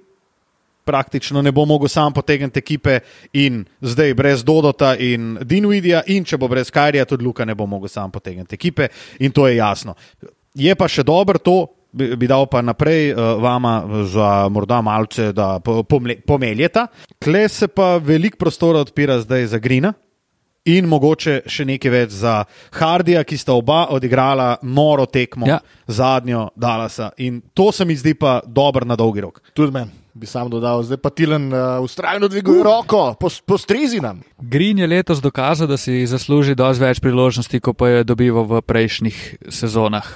praktično 0.88 1.42
ne 1.44 1.52
bo 1.52 1.66
mogel 1.68 1.90
sam 1.92 2.14
potegniti 2.16 2.58
ekipe 2.58 3.00
in 3.36 3.60
zdaj 3.80 4.14
brez 4.16 4.44
Dodota 4.44 4.94
in 4.96 5.36
Dinvidija, 5.44 6.00
in 6.08 6.24
če 6.24 6.38
bo 6.40 6.48
brez 6.48 6.72
Kajrija, 6.72 7.04
tudi 7.04 7.26
Luka 7.26 7.44
ne 7.44 7.54
bo 7.54 7.66
mogel 7.68 7.92
sam 7.92 8.10
potegniti 8.10 8.56
ekipe 8.56 8.88
in 9.20 9.32
to 9.36 9.44
je 9.48 9.58
jasno. 9.58 9.94
Je 10.56 10.72
pa 10.74 10.88
še 10.88 11.04
dobro 11.04 11.38
to, 11.38 11.66
bi, 11.92 12.16
bi 12.16 12.26
dal 12.26 12.46
pa 12.50 12.62
naprej 12.62 13.12
uh, 13.12 13.38
vama 13.42 14.04
za 14.04 14.48
morda 14.48 14.80
malce, 14.82 15.32
da 15.32 15.60
pomeljeta. 16.26 16.86
Kle 17.24 17.48
se 17.48 17.68
pa 17.68 17.96
veliko 17.96 18.36
prostora 18.36 18.80
odpira 18.80 19.20
zdaj 19.20 19.46
za 19.46 19.58
Grina. 19.58 19.92
In 20.68 20.84
mogoče 20.84 21.46
še 21.48 21.64
nekaj 21.64 21.90
več 21.90 22.10
za 22.18 22.42
Hardija, 22.76 23.22
ki 23.24 23.38
sta 23.40 23.54
oba 23.56 23.86
odigrala 23.94 24.58
noro 24.68 25.06
tekmo, 25.08 25.46
ja. 25.48 25.62
zadnjo 25.86 26.50
Dalasa. 26.56 27.08
In 27.24 27.40
to 27.54 27.70
se 27.72 27.86
mi 27.88 27.96
zdi 27.96 28.12
pa 28.18 28.42
dobro 28.44 28.84
na 28.84 28.96
dolgi 28.98 29.24
rok. 29.24 29.40
Tudi 29.56 29.72
meni 29.72 30.08
bi 30.18 30.26
sam 30.26 30.50
dodal, 30.50 30.82
zdaj 30.82 30.98
pa 30.98 31.10
Tilen 31.10 31.52
uh, 31.52 31.78
ustrajno 31.84 32.28
dviguje 32.28 32.60
uh. 32.60 32.64
roko, 32.66 33.14
postrizi 33.46 34.00
nam. 34.00 34.20
Green 34.38 34.78
je 34.78 34.86
letos 34.86 35.22
dokazal, 35.22 35.70
da 35.70 35.76
si 35.76 36.06
zasluži 36.06 36.56
dosti 36.58 36.82
več 36.82 37.00
priložnosti, 37.00 37.60
kot 37.62 37.78
pa 37.78 37.88
je 37.92 38.04
dobival 38.08 38.46
v 38.48 38.62
prejšnjih 38.66 39.20
sezonah. 39.48 40.08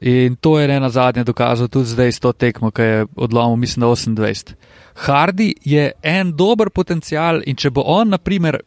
In 0.00 0.36
to 0.36 0.58
je 0.58 0.68
ena 0.70 0.90
zadnja 0.90 1.24
dokazal 1.24 1.68
tudi 1.68 1.90
zdaj 1.90 2.12
s 2.12 2.20
to 2.22 2.32
tekmo, 2.32 2.70
ki 2.70 2.82
je 2.82 3.06
odlomil, 3.16 3.56
mislim, 3.56 3.86
28. 3.86 4.54
Hardy 4.94 5.52
je 5.64 5.92
en 6.02 6.30
dober 6.32 6.70
potencial 6.70 7.42
in 7.46 7.56
če 7.56 7.70
bo 7.70 7.82
on, 7.82 8.08
na 8.08 8.18
primer, 8.18 8.60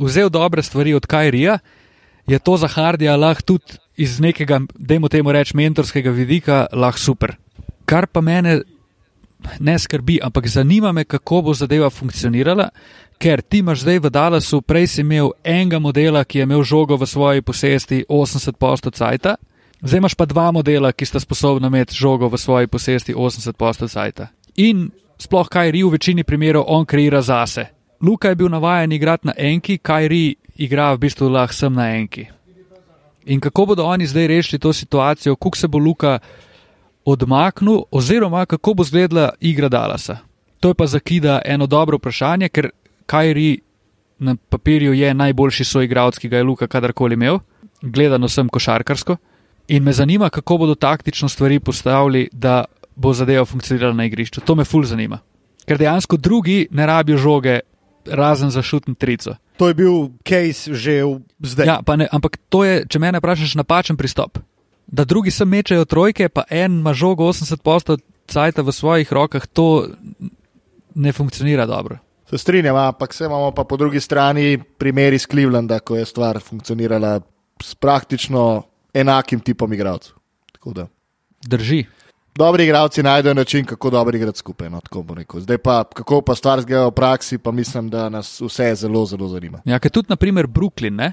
vzel 0.00 0.30
dobre 0.30 0.62
stvari 0.62 0.94
od 0.94 1.06
Kajrija, 1.06 1.58
je 2.26 2.38
to 2.38 2.56
za 2.56 2.68
Hardija 2.68 3.16
lahko 3.16 3.42
tudi 3.42 3.76
iz 3.96 4.20
nekega, 4.20 4.60
dajmo 4.78 5.08
temu 5.08 5.32
reči, 5.32 5.56
mentorskega 5.56 6.10
vidika, 6.10 6.66
lahko 6.72 6.98
super. 6.98 7.36
Kar 7.84 8.06
pa 8.06 8.20
mene 8.20 8.60
ne 9.60 9.78
skrbi, 9.78 10.18
ampak 10.22 10.48
zanima 10.48 10.92
me, 10.92 11.04
kako 11.04 11.42
bo 11.42 11.54
zadeva 11.54 11.90
funkcionirala, 11.90 12.68
ker 13.18 13.42
ti 13.42 13.58
imaš 13.58 13.82
zdaj 13.84 13.98
v 13.98 14.10
Dallasu, 14.10 14.60
prej 14.62 14.86
si 14.86 15.00
imel 15.00 15.32
enega 15.44 15.78
modela, 15.78 16.24
ki 16.24 16.38
je 16.38 16.46
imel 16.48 16.62
žogo 16.62 16.96
v 16.96 17.06
svoji 17.06 17.42
posesti 17.42 18.04
80% 18.08 18.94
cajta, 18.94 19.36
zdaj 19.82 19.98
imaš 19.98 20.14
pa 20.14 20.26
dva 20.26 20.50
modela, 20.52 20.92
ki 20.92 21.06
sta 21.06 21.20
sposobna 21.20 21.66
imeti 21.66 21.94
žogo 21.94 22.28
v 22.28 22.38
svoji 22.38 22.66
posesti 22.66 23.14
80% 23.14 23.88
cajta. 23.88 24.28
In 24.56 24.90
sploh 25.18 25.48
kaj 25.48 25.70
ri 25.70 25.82
v 25.82 25.92
večini 25.94 26.24
primerov 26.24 26.64
on 26.66 26.86
kreira 26.86 27.22
zase. 27.22 27.66
Luka 28.02 28.28
je 28.28 28.34
bil 28.34 28.48
navajen 28.48 28.92
igrati 28.92 29.26
na 29.26 29.34
enki, 29.36 29.78
kaj 29.78 30.08
ri 30.08 30.36
igra 30.56 30.92
v 30.94 30.98
bistvu 30.98 31.28
lahko 31.28 31.54
sem 31.54 31.74
na 31.74 31.90
enki. 31.96 32.26
In 33.26 33.40
kako 33.40 33.66
bodo 33.66 33.84
oni 33.84 34.06
zdaj 34.06 34.26
rešili 34.26 34.58
to 34.58 34.72
situacijo, 34.72 35.36
kako 35.36 35.56
se 35.56 35.68
bo 35.68 35.78
Luka 35.78 36.18
odmaknil, 37.04 37.82
oziroma 37.90 38.46
kako 38.46 38.74
bo 38.74 38.82
izgledala 38.82 39.30
igra 39.40 39.68
Dalasa. 39.68 40.18
To 40.60 40.68
je 40.68 40.74
pa 40.74 40.86
za 40.86 41.00
Kida 41.00 41.42
eno 41.44 41.66
dobro 41.66 41.96
vprašanje, 41.96 42.48
ker 42.48 42.70
Kajri 43.06 43.60
na 44.18 44.36
papirju 44.48 44.92
je 44.92 45.14
najboljši 45.14 45.64
soigralec, 45.64 46.18
ki 46.18 46.28
ga 46.28 46.36
je 46.36 46.42
Luka 46.42 46.66
kadarkoli 46.66 47.14
imel, 47.14 47.38
gledano 47.82 48.28
sem 48.28 48.48
košarkarsko. 48.48 49.16
In 49.68 49.82
me 49.82 49.92
zanima, 49.92 50.30
kako 50.30 50.58
bodo 50.58 50.74
taktično 50.74 51.28
stvari 51.28 51.60
postavili, 51.60 52.28
da 52.32 52.64
bo 52.96 53.12
zadeva 53.12 53.44
funkcionirala 53.44 53.94
na 53.94 54.04
igrišču. 54.04 54.40
To 54.40 54.54
me 54.54 54.64
ful 54.64 54.84
zanima. 54.84 55.18
Ker 55.68 55.78
dejansko 55.78 56.16
drugi 56.16 56.66
ne 56.70 56.86
rabijo 56.86 57.18
žoge, 57.18 57.60
razen 58.06 58.50
za 58.50 58.62
šutni 58.62 58.94
trico. 58.94 59.36
To 59.56 59.68
je 59.68 59.74
bil 59.74 60.08
case 60.28 60.74
že 60.74 61.02
zdaj. 61.40 61.66
Ja, 61.66 61.96
ne, 61.96 62.08
ampak 62.12 62.38
to 62.48 62.64
je, 62.64 62.86
če 62.88 62.98
me 62.98 63.12
vprašaš, 63.12 63.54
napačen 63.54 63.96
pristop 63.96 64.38
da 64.88 65.04
drugi 65.04 65.30
sem 65.30 65.48
mečejo 65.48 65.84
trojke, 65.84 66.28
pa 66.28 66.42
en 66.50 66.80
ima 66.80 66.94
žogo 66.94 67.24
80% 67.28 67.98
cajta 68.28 68.62
v 68.62 68.72
svojih 68.72 69.12
rokah, 69.12 69.46
to 69.46 69.88
ne 70.94 71.12
funkcionira 71.12 71.66
dobro. 71.66 71.98
Se 72.30 72.38
strinjam, 72.38 72.76
ampak 72.76 73.14
se 73.14 73.24
imamo 73.24 73.52
pa 73.52 73.64
po 73.64 73.76
drugi 73.76 74.00
strani 74.00 74.58
primer 74.78 75.12
iz 75.12 75.26
Clevelanda, 75.30 75.80
ko 75.80 75.96
je 75.96 76.04
stvar 76.04 76.40
funkcionirala 76.40 77.20
s 77.62 77.74
praktično 77.74 78.62
enakim 78.94 79.40
tipom 79.40 79.72
igralcev. 79.72 80.14
Drži. 81.46 81.84
Dobri 82.38 82.64
igralci 82.64 83.02
najdejo 83.02 83.34
način, 83.34 83.64
kako 83.64 83.90
dobro 83.90 84.16
igrati 84.16 84.38
skupaj. 84.38 84.70
No, 84.70 84.80
Zdaj 85.34 85.58
pa, 85.58 85.84
kako 85.84 86.20
pa 86.20 86.34
stvar 86.34 86.60
zgleda 86.60 86.86
v 86.86 86.90
praksi, 86.90 87.38
pa 87.38 87.50
mislim, 87.50 87.90
da 87.90 88.08
nas 88.08 88.40
vse 88.40 88.74
zelo, 88.74 89.06
zelo 89.06 89.28
zanima. 89.28 89.60
Ja, 89.64 89.78
ker 89.78 89.90
tudi, 89.90 90.06
naprimer, 90.08 90.46
Brooklyn, 90.46 90.94
ne? 90.96 91.12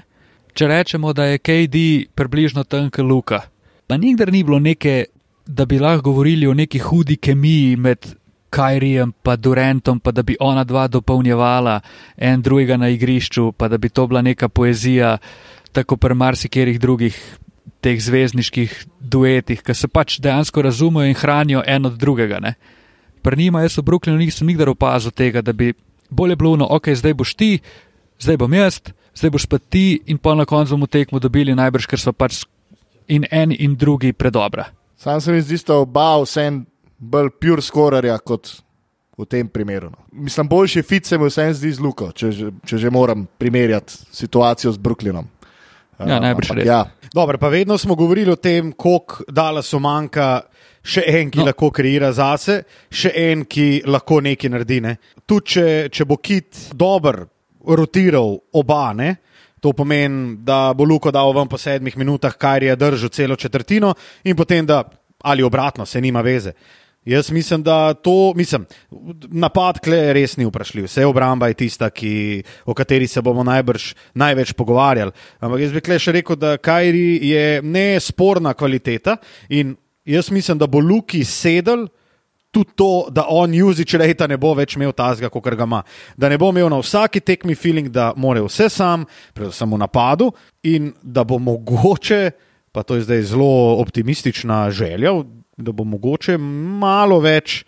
če 0.56 0.68
rečemo, 0.70 1.12
da 1.12 1.24
je 1.24 1.38
KD 1.38 1.80
približno 2.14 2.64
tanka 2.64 3.02
luka, 3.02 3.42
pa 3.86 3.96
nikdar 3.96 4.32
ni 4.32 4.44
bilo 4.44 4.58
neke, 4.58 5.06
da 5.46 5.66
bi 5.66 5.78
lahko 5.78 6.10
govorili 6.10 6.46
o 6.46 6.54
neki 6.54 6.78
hudi 6.78 7.16
kemiji 7.16 7.76
med 7.76 8.06
Kajrijem 8.50 9.12
in 9.12 9.40
Durantom, 9.40 10.00
pa 10.00 10.12
da 10.12 10.22
bi 10.22 10.36
ona 10.40 10.64
dva 10.64 10.86
dopolnjevala 10.88 11.80
en 12.16 12.42
drugega 12.42 12.76
na 12.76 12.88
igrišču, 12.88 13.52
pa 13.52 13.68
da 13.68 13.78
bi 13.78 13.88
to 13.88 14.06
bila 14.06 14.22
neka 14.22 14.48
poezija, 14.48 15.18
tako 15.72 15.96
pri 15.96 16.14
marsikerih 16.14 16.80
drugih 16.80 17.18
teh 17.86 18.02
zvezdniških 18.02 18.74
duetih, 18.98 19.62
ki 19.62 19.74
se 19.74 19.88
pač 19.88 20.18
dejansko 20.22 20.64
razumejo 20.66 21.06
in 21.06 21.14
hranijo 21.14 21.62
en 21.66 21.86
od 21.86 21.98
drugega. 22.00 22.40
Ne? 22.42 22.56
Pri 23.22 23.38
njima 23.38 23.62
jaz 23.62 23.78
v 23.78 23.86
Brooklynu 23.86 24.18
nisem 24.18 24.50
nikdar 24.50 24.72
opazil 24.72 25.14
tega, 25.14 25.42
da 25.42 25.54
bi 25.54 25.72
bolje 26.10 26.36
bilo, 26.36 26.56
no, 26.58 26.66
ok, 26.70 26.90
zdaj 26.98 27.14
boš 27.14 27.34
ti, 27.38 27.50
zdaj 28.22 28.40
bom 28.42 28.54
jaz, 28.54 28.80
zdaj 29.14 29.30
boš 29.34 29.46
pa 29.46 29.58
ti 29.58 30.00
in 30.06 30.18
pa 30.18 30.34
na 30.34 30.46
koncu 30.46 30.74
bomo 30.74 30.90
tekmo 30.90 31.22
dobili 31.22 31.54
najbrž, 31.54 31.86
ker 31.86 32.02
so 32.02 32.12
pač 32.12 32.42
in 33.08 33.26
en 33.30 33.54
in 33.54 33.76
drugi 33.78 34.12
predobra. 34.12 34.66
Sam 34.96 35.20
se 35.20 35.32
mi 35.32 35.42
zdi, 35.42 35.58
da 35.66 35.78
oba 35.84 36.16
vsem 36.24 36.64
bolj 36.98 37.30
pure 37.40 37.62
skorarja 37.62 38.18
kot 38.18 38.50
v 39.16 39.24
tem 39.30 39.48
primeru. 39.48 39.92
No. 39.92 40.02
Mislim, 40.12 40.48
boljši 40.48 40.82
fit 40.82 41.06
se 41.06 41.18
mi 41.18 41.30
vsem 41.30 41.54
zdi 41.54 41.72
z 41.72 41.80
Luko, 41.80 42.10
če, 42.12 42.32
če 42.66 42.78
že 42.78 42.90
moram 42.90 43.26
primerjati 43.38 43.94
situacijo 44.12 44.74
z 44.74 44.82
Brooklynom. 44.82 45.35
Ja, 45.98 46.18
najbrž 46.20 46.52
res. 46.58 46.66
Ja. 46.68 46.84
Dobro, 47.14 47.38
pa 47.38 47.48
vedno 47.48 47.78
smo 47.78 47.94
govorili 47.94 48.32
o 48.32 48.36
tem, 48.36 48.72
koliko 48.72 49.24
dala 49.28 49.62
so 49.62 49.80
manjka. 49.80 50.46
Še 50.86 51.02
en, 51.10 51.30
ki 51.34 51.40
no. 51.40 51.48
lahko 51.48 51.72
kreira 51.74 52.12
zase, 52.14 52.60
še 52.94 53.10
en, 53.18 53.40
ki 53.50 53.80
lahko 53.90 54.20
nekaj 54.22 54.50
naredi. 54.52 54.76
Ne. 54.84 54.92
Tudi, 55.26 55.56
če, 55.56 55.64
če 55.90 56.04
bo 56.06 56.20
kit 56.22 56.68
dober, 56.78 57.24
rotiral 57.66 58.36
oba, 58.54 58.92
ne, 58.94 59.16
To 59.60 59.72
pomeni, 59.72 60.36
da 60.44 60.74
bo 60.76 60.84
Luko 60.84 61.10
dal 61.10 61.32
ven 61.34 61.48
po 61.48 61.58
sedmih 61.58 61.96
minutah, 61.96 62.34
kar 62.38 62.62
je 62.62 62.76
držal 62.76 63.10
celo 63.10 63.36
četrtino, 63.36 63.94
in 64.24 64.36
potem, 64.36 64.66
da 64.66 64.84
ali 65.24 65.42
obratno, 65.42 65.86
se 65.86 66.00
nima 66.00 66.20
veze. 66.20 66.52
Jaz 67.06 67.30
mislim, 67.30 67.62
da 67.62 67.94
to, 67.94 68.32
mislim, 68.36 68.64
napad 69.30 69.78
kle 69.80 70.12
res 70.12 70.36
ni 70.36 70.44
vprašljiv. 70.48 70.88
Vse 70.88 71.04
obramba 71.06 71.46
je 71.48 71.54
tista, 71.54 71.86
ki, 71.90 72.42
o 72.66 72.74
kateri 72.74 73.06
se 73.06 73.22
bomo 73.22 73.44
najbrž 73.46 73.92
največ 74.14 74.52
pogovarjali. 74.58 75.14
Ampak 75.38 75.62
jaz 75.62 75.76
bi 75.76 75.84
kle 75.86 76.00
še 76.02 76.16
rekel, 76.18 76.38
da 76.40 76.56
Kajri 76.58 77.20
je 77.30 77.44
nesporna 77.62 78.56
kvaliteta 78.58 79.20
in 79.54 79.76
jaz 80.04 80.32
mislim, 80.34 80.58
da 80.58 80.66
bo 80.66 80.82
Luki 80.82 81.22
sedel 81.24 81.86
tudi 82.50 82.74
to, 82.74 83.06
da 83.10 83.26
on 83.28 83.54
usage 83.62 83.98
rate 84.02 84.26
ne 84.28 84.40
bo 84.40 84.54
več 84.58 84.74
imel 84.74 84.90
tazga, 84.96 85.30
kot 85.30 85.46
ga 85.46 85.62
ima. 85.62 85.84
Da 86.16 86.30
ne 86.32 86.38
bo 86.40 86.50
imel 86.50 86.70
na 86.72 86.82
vsaki 86.82 87.20
tekmi 87.20 87.54
feeling, 87.54 87.92
da 87.92 88.14
mora 88.16 88.42
vse 88.42 88.66
sam, 88.72 89.06
predvsem 89.36 89.70
v 89.70 89.78
napadu, 89.78 90.32
in 90.66 90.90
da 91.02 91.22
bo 91.24 91.38
mogoče, 91.38 92.22
pa 92.72 92.82
to 92.82 92.98
je 92.98 93.06
zdaj 93.06 93.26
zelo 93.30 93.76
optimistična 93.78 94.70
želja, 94.74 95.12
da 95.56 95.72
bo 95.72 95.84
mogoče 95.84 96.38
malo 96.38 97.20
več 97.20 97.64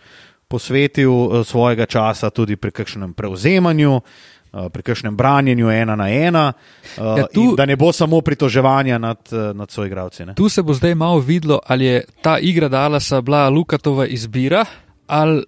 posvetil 0.49 1.13
eh, 1.13 1.45
svojega 1.45 1.87
časa 1.87 2.31
tudi 2.31 2.57
pri 2.57 2.71
kakšnem 2.71 3.15
prevzemanju. 3.15 4.01
Eh, 4.49 4.69
pri 4.73 4.83
kakšnem 4.83 5.17
branjenju 5.17 5.69
ena 5.71 5.93
na 5.97 6.07
ena, 6.09 6.53
eh, 6.97 7.03
ja, 7.03 7.27
tu, 7.35 7.53
da 7.57 7.67
ne 7.69 7.77
bo 7.77 7.93
samo 7.93 8.21
pritoževanja 8.25 8.99
nad, 8.99 9.19
nad 9.55 9.71
svojimi 9.71 9.93
igravci. 9.93 10.25
Tu 10.37 10.49
se 10.49 10.63
bo 10.63 10.73
zdaj 10.75 10.95
malo 10.95 11.21
videlo, 11.21 11.61
ali 11.67 11.85
je 11.85 12.05
ta 12.23 12.39
igra 12.39 12.69
Dalasa 12.69 13.21
bila 13.21 13.49
Lukatova 13.49 14.07
izbira 14.07 14.65
ali 15.07 15.45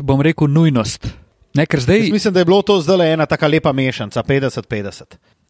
bom 0.00 0.20
rekel 0.20 0.50
nujnost. 0.50 1.06
Ne, 1.54 1.66
zdaj, 1.78 2.10
mislim, 2.12 2.34
da 2.34 2.40
je 2.40 2.44
bilo 2.44 2.62
to 2.62 2.80
zdaj 2.80 3.12
ena 3.12 3.26
tako 3.26 3.46
lepa 3.46 3.72
mešanica, 3.72 4.22
50-50. 4.22 5.02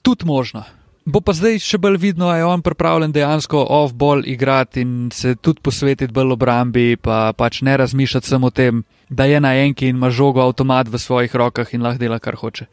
Tudi 0.03 0.25
možno. 0.25 0.65
Bo 1.11 1.21
pa 1.25 1.35
zdaj 1.35 1.59
še 1.65 1.79
bolj 1.83 1.97
vidno, 1.99 2.29
da 2.31 2.37
je 2.39 2.47
on 2.47 2.63
pripravljen 2.63 3.13
dejansko 3.13 3.65
off-ball 3.67 4.23
igrati 4.27 4.85
in 4.85 5.11
se 5.15 5.35
tudi 5.35 5.63
posvetiti 5.65 6.13
bolj 6.15 6.37
obrambi, 6.37 6.95
pa 6.97 7.33
pač 7.37 7.63
ne 7.67 7.77
razmišljati 7.81 8.29
samo 8.29 8.51
o 8.51 8.55
tem, 8.55 8.85
da 9.09 9.27
je 9.27 9.41
na 9.41 9.55
enki 9.65 9.89
in 9.91 9.97
ima 9.99 10.11
žogo 10.11 10.45
avtomat 10.45 10.89
v 10.89 10.99
svojih 10.99 11.35
rokah 11.35 11.75
in 11.75 11.83
lahko 11.83 11.99
dela, 11.99 12.19
kar 12.19 12.37
hoče. 12.39 12.67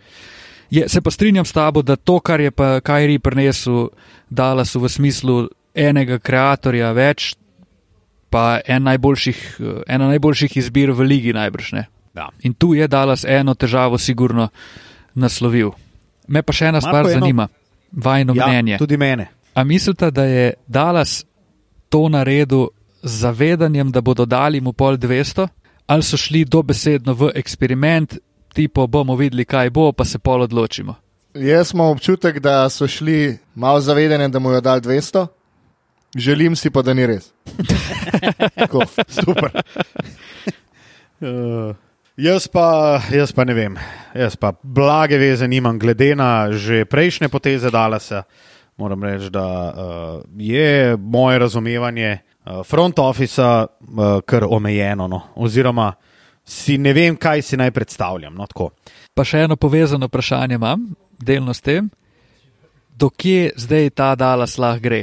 Je, 0.69 0.89
se 0.89 1.01
pa 1.01 1.11
strinjam 1.11 1.45
s 1.45 1.55
tabo, 1.55 1.81
da 1.81 1.95
to, 1.95 2.19
kar 2.19 2.41
je 2.43 2.51
pa 2.51 2.79
Kajri 2.83 3.19
prinesel 3.19 3.89
Dallasu 4.29 4.83
v 4.83 4.89
smislu 4.91 5.35
enega 5.73 6.19
kreatorja 6.19 6.91
več, 6.91 7.35
pa 8.29 8.59
en 8.67 8.83
najboljših, 8.83 9.43
ena 9.88 10.09
najboljših 10.11 10.57
izbir 10.59 10.91
v 10.91 11.07
ligi 11.07 11.33
najbrž 11.33 11.71
ne. 11.73 11.88
Ja. 12.17 12.27
In 12.43 12.53
tu 12.53 12.73
je 12.73 12.88
Dallas 12.88 13.23
eno 13.23 13.55
težavo 13.55 13.97
sigurno 13.97 14.49
naslovil. 15.15 15.71
Me 16.27 16.43
pa 16.43 16.53
še 16.53 16.67
ena 16.67 16.81
Marko, 16.81 16.89
stvar 16.89 17.05
eno- 17.05 17.13
zanima, 17.13 17.47
vajno 17.91 18.33
Ja, 18.35 18.47
mnenje. 18.47 18.77
tudi 18.77 18.97
mene. 18.97 19.27
A 19.53 19.63
mislite, 19.63 20.11
da 20.11 20.23
je 20.23 20.53
Dallas 20.67 21.25
to 21.89 22.09
naredil 22.09 22.67
z 23.03 23.19
zavedanjem, 23.19 23.91
da 23.91 24.01
bodo 24.01 24.25
dali 24.25 24.61
mu 24.61 24.73
pol 24.73 24.93
200, 24.93 25.47
ali 25.88 26.03
so 26.03 26.17
šli 26.17 26.45
dobesedno 26.45 27.13
v 27.13 27.31
eksperiment, 27.35 28.17
tipo 28.53 28.88
bomo 28.88 29.15
videli, 29.15 29.45
kaj 29.45 29.69
bo, 29.69 29.91
pa 29.91 30.05
se 30.05 30.19
pol 30.19 30.41
odločimo. 30.41 30.95
Jaz 31.33 31.73
imam 31.73 31.88
občutek, 31.88 32.39
da 32.39 32.69
so 32.69 32.88
šli 32.88 33.38
malo 33.55 33.79
zavedeni, 33.79 34.29
da 34.29 34.39
mu 34.39 34.51
je 34.51 34.61
dal 34.61 34.79
200, 34.81 35.27
želim 36.15 36.55
si 36.55 36.69
pa, 36.69 36.81
da 36.81 36.93
ni 36.93 37.05
res. 37.05 37.31
Tako. 38.55 38.81
Super. 39.07 39.61
Uh, 41.21 41.75
jaz, 42.18 42.47
pa, 42.47 42.99
jaz 43.11 43.32
pa 43.32 43.45
ne 43.45 43.53
vem, 43.53 43.78
jaz 44.15 44.36
pa 44.36 44.53
blage 44.63 45.18
veze 45.18 45.47
nimam, 45.47 45.80
glede 45.80 46.15
na 46.15 46.51
že 46.51 46.86
prejšnje 46.86 47.30
poteze 47.30 47.72
Dalasa. 47.72 48.24
Moram 48.78 49.03
reči, 49.03 49.30
da 49.34 49.45
uh, 49.45 49.74
je 50.38 50.97
moje 50.97 51.39
razumevanje 51.39 52.18
uh, 52.18 52.61
front 52.65 52.99
officea 52.99 53.65
uh, 53.65 54.22
kar 54.26 54.45
omejeno. 54.49 55.07
No? 55.07 55.22
Oziroma, 55.36 55.93
si 56.45 56.78
ne 56.78 56.93
vem, 56.93 57.15
kaj 57.18 57.41
si 57.41 57.57
naj 57.57 57.72
predstavljam. 57.72 58.36
No, 58.38 58.45
tako. 58.45 58.70
Pa 59.18 59.26
še 59.26 59.47
eno 59.47 59.57
povezano 59.57 60.05
vprašanje 60.07 60.55
imam, 60.55 60.86
delno 61.18 61.53
s 61.53 61.65
tem, 61.65 61.89
dokje 62.93 63.51
zdaj 63.57 63.89
ta 63.97 64.13
Dallas 64.15 64.59
lahko 64.61 64.86
gre. 64.86 65.01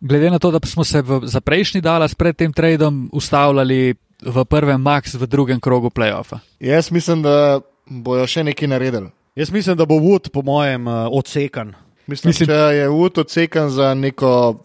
Glede 0.00 0.30
na 0.32 0.38
to, 0.38 0.50
da 0.50 0.58
smo 0.66 0.84
se 0.84 1.02
v, 1.02 1.20
za 1.28 1.40
prejšnji 1.40 1.80
Dallas 1.84 2.14
pred 2.14 2.36
tem 2.36 2.52
tradom 2.52 3.10
ustavljali 3.12 3.94
v 4.22 4.44
prvem 4.44 4.80
max, 4.80 5.14
v 5.14 5.26
drugem 5.26 5.60
krogu 5.60 5.90
playoffa. 5.90 6.38
Jaz 6.60 6.90
mislim, 6.90 7.22
da 7.22 7.60
bojo 7.86 8.26
še 8.26 8.44
nekaj 8.44 8.68
naredili. 8.68 9.10
Jaz 9.36 9.50
mislim, 9.50 9.76
da 9.76 9.86
bo 9.86 9.94
Wood, 10.00 10.30
po 10.32 10.42
mojem, 10.42 10.86
uh, 10.86 11.08
odsekan. 11.10 11.74
Mislim, 12.06 12.30
Mislim- 12.30 12.48
če 12.48 12.52
je 12.52 12.88
Wood 12.88 13.20
odsekan 13.20 13.70
za 13.70 13.94
neko 13.94 14.60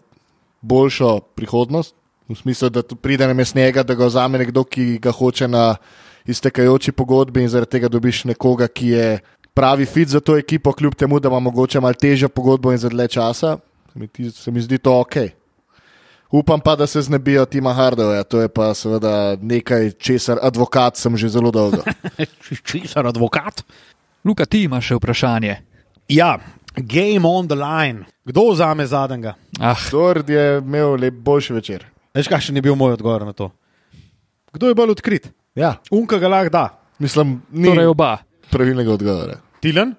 boljšo 0.60 1.20
prihodnost, 1.34 1.94
v 2.28 2.36
smislu, 2.36 2.68
da 2.68 2.82
pride 2.82 3.26
na 3.26 3.32
mest 3.34 3.54
njega, 3.54 3.82
da 3.82 3.94
ga 3.94 4.06
vzame 4.06 4.38
nekdo, 4.38 4.64
ki 4.64 4.98
ga 4.98 5.10
hoče 5.10 5.48
na 5.48 5.76
iztekajoči 6.26 6.92
pogodbi 6.92 7.42
in 7.42 7.48
zaradi 7.48 7.70
tega 7.70 7.88
dobiš 7.88 8.24
nekoga, 8.24 8.68
ki 8.68 8.88
je 8.88 9.06
pravi 9.54 9.86
fit 9.86 10.08
za 10.08 10.20
to 10.20 10.36
ekipo, 10.36 10.72
kljub 10.72 10.94
temu, 10.94 11.20
da 11.20 11.28
ima 11.28 11.40
mogoče 11.40 11.80
malo 11.80 11.94
težjo 11.94 12.28
pogodbo 12.28 12.72
in 12.72 12.78
za 12.78 12.88
dlje 12.88 13.08
časa. 13.08 13.56
Se 13.92 13.98
mi, 13.98 14.30
se 14.30 14.50
mi 14.50 14.60
zdi 14.60 14.78
to 14.78 15.00
ok. 15.00 15.16
Upam 16.30 16.60
pa, 16.60 16.76
da 16.76 16.86
se 16.86 17.02
znebijo 17.02 17.44
Tima 17.46 17.72
Hardova, 17.72 18.22
to 18.22 18.40
je 18.40 18.48
pa 18.48 18.74
seveda 18.74 19.36
nekaj, 19.40 19.90
česar 19.96 20.38
advokat 20.42 20.96
sem 20.96 21.16
že 21.16 21.28
zelo 21.28 21.50
dolgo. 21.50 21.80
Čisar 22.68 23.06
advokat. 23.06 23.62
Luka, 24.24 24.44
ti 24.44 24.62
imaš 24.68 24.90
še 24.92 24.98
vprašanje. 24.98 25.54
Ja, 26.12 26.36
game 26.76 27.24
on 27.28 27.48
the 27.48 27.56
line. 27.56 28.04
Kdo 28.28 28.52
vzame 28.52 28.84
zadnjega? 28.86 29.34
Ah, 29.60 29.78
Dord 29.90 30.28
je 30.28 30.58
imel 30.60 30.98
lep 31.00 31.14
boljši 31.24 31.52
večer. 31.56 31.86
Veš, 32.14 32.28
kakšen 32.28 32.56
je 32.56 32.62
bil 32.62 32.76
moj 32.76 32.98
odgovor 32.98 33.24
na 33.24 33.32
to? 33.32 33.48
Kdo 34.52 34.68
je 34.68 34.74
bolj 34.76 34.90
odkrit? 34.98 35.30
Ja, 35.56 35.76
Unka 35.90 36.18
ga 36.18 36.28
lahko 36.28 36.52
da. 36.52 36.66
mislim, 36.98 37.40
ni 37.50 37.68
torej 37.68 37.86
oba. 37.86 38.18
pravilnega 38.50 38.92
odgovora. 38.92 39.40
Tilen? 39.60 39.94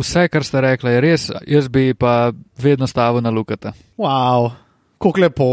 Vse, 0.00 0.28
kar 0.28 0.44
ste 0.44 0.60
rekli, 0.60 0.90
je 0.94 1.00
res, 1.00 1.30
jaz 1.46 1.68
bi 1.68 1.92
pa 1.94 2.32
vedno 2.58 2.86
stavil 2.86 3.20
na 3.20 3.30
Lukata. 3.30 3.72
Wow, 3.98 4.50
kako 4.98 5.20
lepo. 5.20 5.44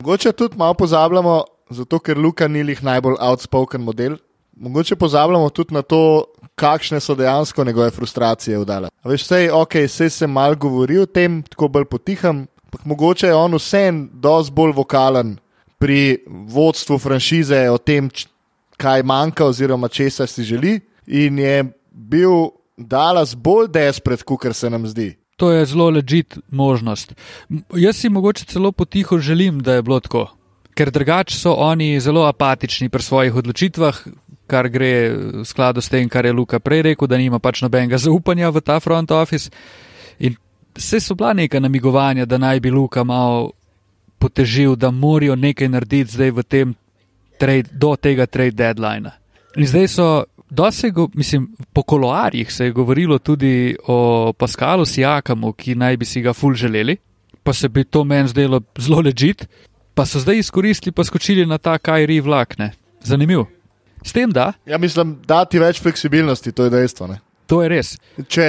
Mogoče 0.00 0.32
tudi 0.32 0.56
malo 0.56 0.74
pozabljamo, 0.74 1.44
zato 1.70 1.98
ker 1.98 2.18
Luka 2.18 2.48
ni 2.48 2.62
lih 2.62 2.82
najbolj 2.84 3.16
outspoken 3.20 3.80
model. 3.80 4.16
Mogoče 4.56 4.96
pozabljamo 4.96 5.50
tudi 5.50 5.74
na 5.74 5.82
to, 5.82 6.24
kakšne 6.54 7.00
so 7.00 7.14
dejansko 7.14 7.64
njegove 7.64 7.90
frustracije 7.90 8.58
vdale. 8.58 8.88
Veš, 9.04 9.26
sej, 9.26 9.50
ok, 9.50 9.72
sej 9.88 10.10
se 10.10 10.26
mal 10.26 10.54
govori 10.54 10.98
o 10.98 11.06
tem, 11.06 11.42
tako 11.42 11.68
bolj 11.68 11.84
potiham, 11.84 12.46
ampak 12.64 12.84
mogoče 12.84 13.26
je 13.26 13.34
on 13.34 13.54
vsem 13.54 14.10
dosti 14.12 14.52
bolj 14.52 14.72
vokalen 14.72 15.36
pri 15.78 16.24
vodstvu 16.26 16.98
franšize 16.98 17.70
o 17.70 17.78
tem, 17.78 18.10
kaj 18.76 19.02
manjka 19.02 19.46
oziroma 19.46 19.88
česa 19.88 20.26
si 20.26 20.42
želi. 20.42 20.80
In 21.06 21.38
je 21.38 21.64
bil 21.90 22.50
Dallas 22.76 23.34
bolj 23.34 23.68
despret, 23.68 24.22
kot 24.22 24.46
se 24.52 24.70
nam 24.70 24.86
zdi. 24.86 25.14
To 25.36 25.50
je 25.50 25.66
zelo 25.66 25.90
ležit 25.90 26.38
možnost. 26.50 27.14
Jaz 27.74 27.96
si 27.96 28.08
mogoče 28.08 28.44
celo 28.44 28.72
potiho 28.72 29.18
želim, 29.18 29.60
da 29.60 29.74
je 29.74 29.82
bilo 29.82 30.00
tako. 30.00 30.28
Ker 30.74 30.90
drugače 30.90 31.36
so 31.38 31.54
oni 31.58 32.00
zelo 32.00 32.26
apatični 32.26 32.88
pri 32.88 33.02
svojih 33.02 33.34
odločitvah, 33.34 33.98
kar 34.46 34.68
gre 34.68 35.10
v 35.10 35.44
skladu 35.44 35.80
s 35.80 35.88
tem, 35.88 36.08
kar 36.08 36.26
je 36.26 36.32
Luka 36.32 36.58
prej 36.60 36.82
rekel, 36.82 37.08
da 37.08 37.18
nima 37.18 37.38
pač 37.38 37.62
nobenega 37.62 37.98
zaupanja 37.98 38.50
v 38.50 38.60
ta 38.60 38.80
front 38.80 39.10
office. 39.10 39.50
In 40.18 40.36
vse 40.76 41.00
so 41.00 41.14
bila 41.14 41.32
neka 41.32 41.60
namigovanja, 41.60 42.26
da 42.26 42.38
naj 42.38 42.60
bi 42.60 42.70
Luka 42.70 43.04
malo 43.04 43.52
potežil, 44.18 44.76
da 44.76 44.90
morajo 44.90 45.36
nekaj 45.36 45.68
narediti 45.68 46.12
zdaj 46.12 46.30
v 46.30 46.42
tem 46.42 46.74
trade, 47.38 47.70
do 47.72 47.96
tega 47.96 48.26
trade 48.26 48.56
deadlina. 48.56 49.16
In 49.56 49.66
zdaj 49.66 49.88
so, 49.88 50.08
go, 50.92 51.08
mislim, 51.14 51.48
po 51.72 51.82
koloarjih 51.82 52.52
se 52.52 52.64
je 52.64 52.72
govorilo 52.72 53.18
tudi 53.18 53.76
o 53.86 54.32
Paskalu 54.32 54.84
Sijakamu, 54.84 55.52
ki 55.52 55.74
naj 55.74 55.96
bi 55.96 56.04
si 56.04 56.20
ga 56.20 56.32
ful 56.32 56.54
želeli, 56.54 56.96
pa 57.42 57.52
se 57.52 57.68
bi 57.68 57.84
to 57.84 58.04
meni 58.04 58.28
zdelo 58.28 58.60
zelo 58.78 59.00
ležit, 59.00 59.46
pa 59.94 60.06
so 60.06 60.18
zdaj 60.18 60.38
izkoristili, 60.38 60.92
pa 60.92 61.04
skočili 61.04 61.46
na 61.46 61.58
ta 61.58 61.78
Kajri 61.78 62.20
vlakne. 62.20 62.72
Zanimiv. 63.02 63.44
S 64.04 64.12
tem, 64.12 64.30
da, 64.30 64.52
Ja, 64.66 64.78
mislim, 64.78 65.16
dati 65.26 65.58
več 65.58 65.80
fleksibilnosti, 65.80 66.52
to 66.52 66.64
je 66.64 66.70
dejstvo. 66.70 67.06
Ne? 67.06 67.20
to 67.46 67.60
je 67.62 67.70
res. 67.70 67.94
Če, 68.28 68.48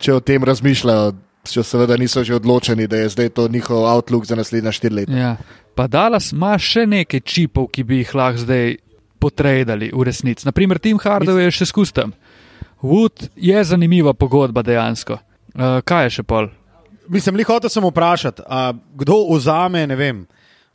če 0.00 0.16
o 0.16 0.22
tem 0.24 0.44
razmišljajo, 0.44 1.14
če 1.46 1.62
seveda 1.62 1.98
niso 2.00 2.24
že 2.26 2.36
odločeni, 2.38 2.88
da 2.90 3.04
je 3.04 3.12
zdaj 3.14 3.30
to 3.36 3.46
njihov 3.52 3.86
outlook 3.86 4.26
za 4.26 4.38
naslednja 4.38 4.72
štiri 4.74 5.02
leta. 5.02 5.14
Ja. 5.14 5.36
Pa 5.76 5.86
Dallas 5.92 6.32
ima 6.32 6.54
še 6.58 6.86
nekaj 6.88 7.20
čipov, 7.20 7.68
ki 7.74 7.84
bi 7.84 8.00
jih 8.00 8.14
lahko 8.16 8.46
zdaj 8.46 8.78
potredali 9.18 9.90
v 9.92 10.02
resnici. 10.04 10.46
Naprimer, 10.46 10.78
Tim 10.78 10.98
Hardaway 10.98 11.48
je 11.48 11.56
še 11.60 11.66
skustem. 11.66 12.12
Wood 12.82 13.28
je 13.36 13.64
zanimiva 13.64 14.12
pogodba 14.14 14.62
dejansko. 14.62 15.18
Uh, 15.56 15.80
kaj 15.84 16.04
je 16.06 16.10
še 16.20 16.22
pol? 16.28 16.50
Mislim, 17.08 17.36
li 17.38 17.44
hotel 17.46 17.70
sem 17.70 17.84
vprašati, 17.86 18.42
a 18.44 18.72
kdo 18.74 19.22
vzame, 19.30 19.86
ne 19.86 19.96
vem, 19.96 20.24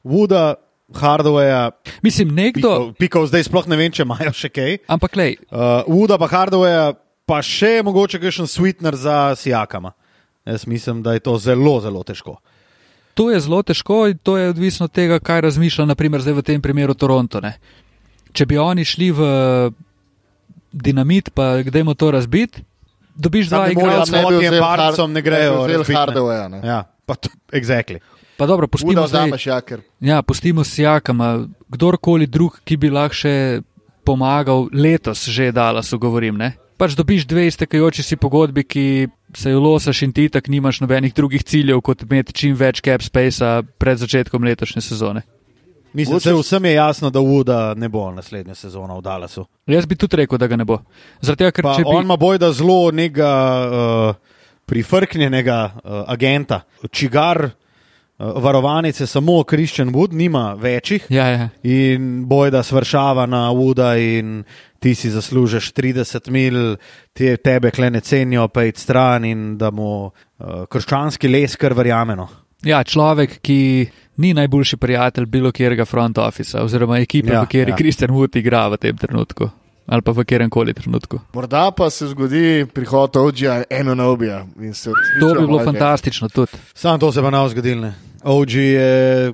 Wooda, 0.03 0.55
Hardwaya, 0.91 1.71
Mislim, 2.03 2.31
nekdo, 2.35 2.71
pikov, 2.71 2.95
pikov, 2.99 3.27
zdaj 3.29 3.45
sploh 3.47 3.67
ne 3.67 3.77
vem, 3.77 3.91
če 3.91 4.03
imajo 4.03 4.31
še 4.33 4.49
kaj. 4.49 4.77
ampak 4.87 5.15
lej, 5.15 5.37
Uh, 5.51 5.83
Wooda 5.87 6.17
pa 6.17 6.27
Hardwaya, 6.27 6.95
pa 7.25 7.39
še 7.39 7.79
mogoče 7.83 8.19
kakšen 8.19 8.47
sweetener 8.49 8.95
za 8.95 9.35
Sijakama. 9.35 9.93
Jaz 10.43 10.65
mislim, 10.67 11.03
da 11.05 11.13
je 11.13 11.19
to 11.21 11.37
zelo, 11.37 11.79
zelo 11.79 12.01
težko. 12.03 12.39
to 13.13 13.29
je 13.29 13.39
zelo 13.39 13.61
težko 13.61 14.07
in 14.09 14.17
to 14.17 14.37
je 14.37 14.49
odvisno 14.49 14.87
od 14.87 14.91
tega, 14.91 15.19
kaj 15.19 15.41
razmišlja, 15.41 15.85
naprimer 15.85 16.21
zdaj 16.23 16.33
v 16.33 16.41
tem 16.41 16.61
primeru 16.61 16.93
Toronto. 16.95 17.41
Ne? 17.41 17.59
Če 18.33 18.45
bi 18.45 18.57
oni 18.57 18.85
šli 18.87 19.11
v 19.11 19.21
dinamit, 20.71 21.29
pa 21.35 21.59
kdaj 21.63 21.83
to 21.97 22.11
razbiti, 22.11 22.63
dobiš 23.15 23.49
Sam 23.49 23.57
dva 23.57 23.65
ne 23.67 23.71
igralca. 23.71 24.05
s 24.05 24.23
motjem 24.23 24.53
barcom 24.59 25.13
ne 25.13 25.21
grejo 25.21 25.67
Zelo 25.67 25.83
ne. 25.87 25.95
hardware. 25.95 26.49
Ne. 26.49 26.59
Ja, 26.63 26.79
pa 27.05 27.15
to, 27.15 27.29
exactly. 27.51 27.99
Pa 28.37 28.47
dobro, 28.47 28.67
pustimo 28.67 29.07
zdaj. 29.07 29.27
vzameš, 29.27 29.45
ja, 29.47 29.61
ker 29.61 29.81
Ja, 29.99 30.21
pustimo 30.21 30.63
si 30.63 30.81
jakama, 30.81 31.45
kdorkoli 31.69 32.25
drug, 32.27 32.57
ki 32.65 32.77
bi 32.77 32.89
lahko 32.89 33.13
še 33.13 33.61
pomagal 34.03 34.69
letos, 34.73 35.27
že 35.29 35.51
Dallasu 35.51 35.99
govorim. 35.99 36.37
Ne? 36.37 36.55
Pač 36.77 36.95
dobiš 36.97 37.27
dve 37.29 37.45
iztekajoči 37.45 38.01
si 38.01 38.17
pogodbi, 38.17 38.63
ki 38.63 38.85
se 39.37 39.51
jo 39.51 39.59
losaš 39.61 40.01
in 40.01 40.11
ti 40.11 40.25
tak 40.29 40.47
nimaš 40.49 40.81
nobenih 40.81 41.13
drugih 41.13 41.43
ciljev, 41.43 41.81
kot 41.85 42.01
imeti 42.01 42.33
čim 42.33 42.55
več 42.57 42.81
cap 42.81 43.03
spacea 43.05 43.61
pred 43.77 44.01
začetkom 44.01 44.41
letošnje 44.43 44.81
sezone. 44.81 45.21
Mislim, 45.93 46.19
da 46.23 46.33
vsem 46.39 46.65
je 46.65 46.73
jasno, 46.73 47.09
da 47.09 47.19
Wooda 47.19 47.77
ne 47.77 47.89
bo 47.89 48.11
naslednja 48.11 48.55
sezona 48.55 48.95
v 48.95 49.01
Dallasu. 49.01 49.45
Jaz 49.67 49.85
bi 49.85 49.95
tudi 49.95 50.15
rekel, 50.15 50.37
da 50.37 50.47
ga 50.47 50.55
ne 50.55 50.65
bo. 50.65 50.79
Tega, 51.21 51.51
ker 51.51 51.63
Pa 51.63 51.75
če 51.75 51.83
bi. 51.83 51.89
on 51.91 52.03
ima 52.03 52.17
bojda 52.17 52.53
zelo 52.53 52.91
nekega 52.91 53.33
uh, 53.65 54.15
prifrknjenega 54.65 55.59
uh, 55.73 56.03
agenta, 56.07 56.61
čigar 56.91 57.49
varovanice 58.21 59.07
samo 59.07 59.43
Christian 59.43 59.89
Wood, 59.89 60.13
nima 60.13 60.53
večjih. 60.53 61.05
Ja, 61.09 61.27
ja. 61.27 61.49
In 61.63 62.25
boj, 62.27 62.51
da 62.51 62.63
svršava 62.63 63.25
na 63.25 63.51
Uda, 63.51 63.95
in 63.97 64.43
ti 64.79 64.95
si 64.95 65.09
zaslužiš 65.09 65.73
30 65.73 66.29
mil, 66.29 66.75
te, 67.13 67.37
tebe 67.37 67.71
kle 67.71 67.89
ne 67.89 67.99
cenijo, 68.01 68.47
pa 68.47 68.63
id 68.63 68.77
stran 68.77 69.25
in 69.25 69.57
da 69.57 69.71
mu 69.71 70.05
uh, 70.05 70.11
krščanski 70.69 71.27
les 71.27 71.55
kar 71.55 71.73
verjameno. 71.73 72.27
Ja, 72.63 72.83
človek, 72.83 73.39
ki 73.41 73.89
ni 74.17 74.33
najboljši 74.33 74.77
prijatelj 74.77 75.25
bilo 75.25 75.51
kjerega 75.51 75.85
front 75.85 76.17
officea 76.17 76.63
oziroma 76.63 76.99
ekipe, 76.99 77.33
Ja, 77.33 77.41
v 77.41 77.45
kateri 77.45 77.71
ja. 77.71 77.73
ja. 77.73 77.77
Kristjan 77.77 78.11
Wood 78.11 78.37
igra 78.37 78.67
v 78.67 78.77
tem 78.77 78.97
trenutku. 78.97 79.49
Ali 79.91 80.01
pa 80.01 80.11
v 80.11 80.23
katerem 80.23 80.49
koli 80.49 80.73
trenutku. 80.73 81.19
Morda 81.33 81.71
pa 81.75 81.89
se 81.89 82.07
zgodi 82.07 82.65
prihod 82.73 83.17
Ođija 83.17 83.63
eno 83.69 83.95
na 83.95 84.07
obija. 84.07 84.45
To 85.19 85.33
bi 85.33 85.47
bilo 85.47 85.59
fantastično 85.65 86.29
tudi. 86.29 86.51
Sam 86.73 86.99
to 86.99 87.11
se 87.11 87.21
pa 87.21 87.29
ne 87.29 87.49
zgodil. 87.49 87.81
Ne. 87.81 87.93
OG 88.23 88.51
je 88.53 89.33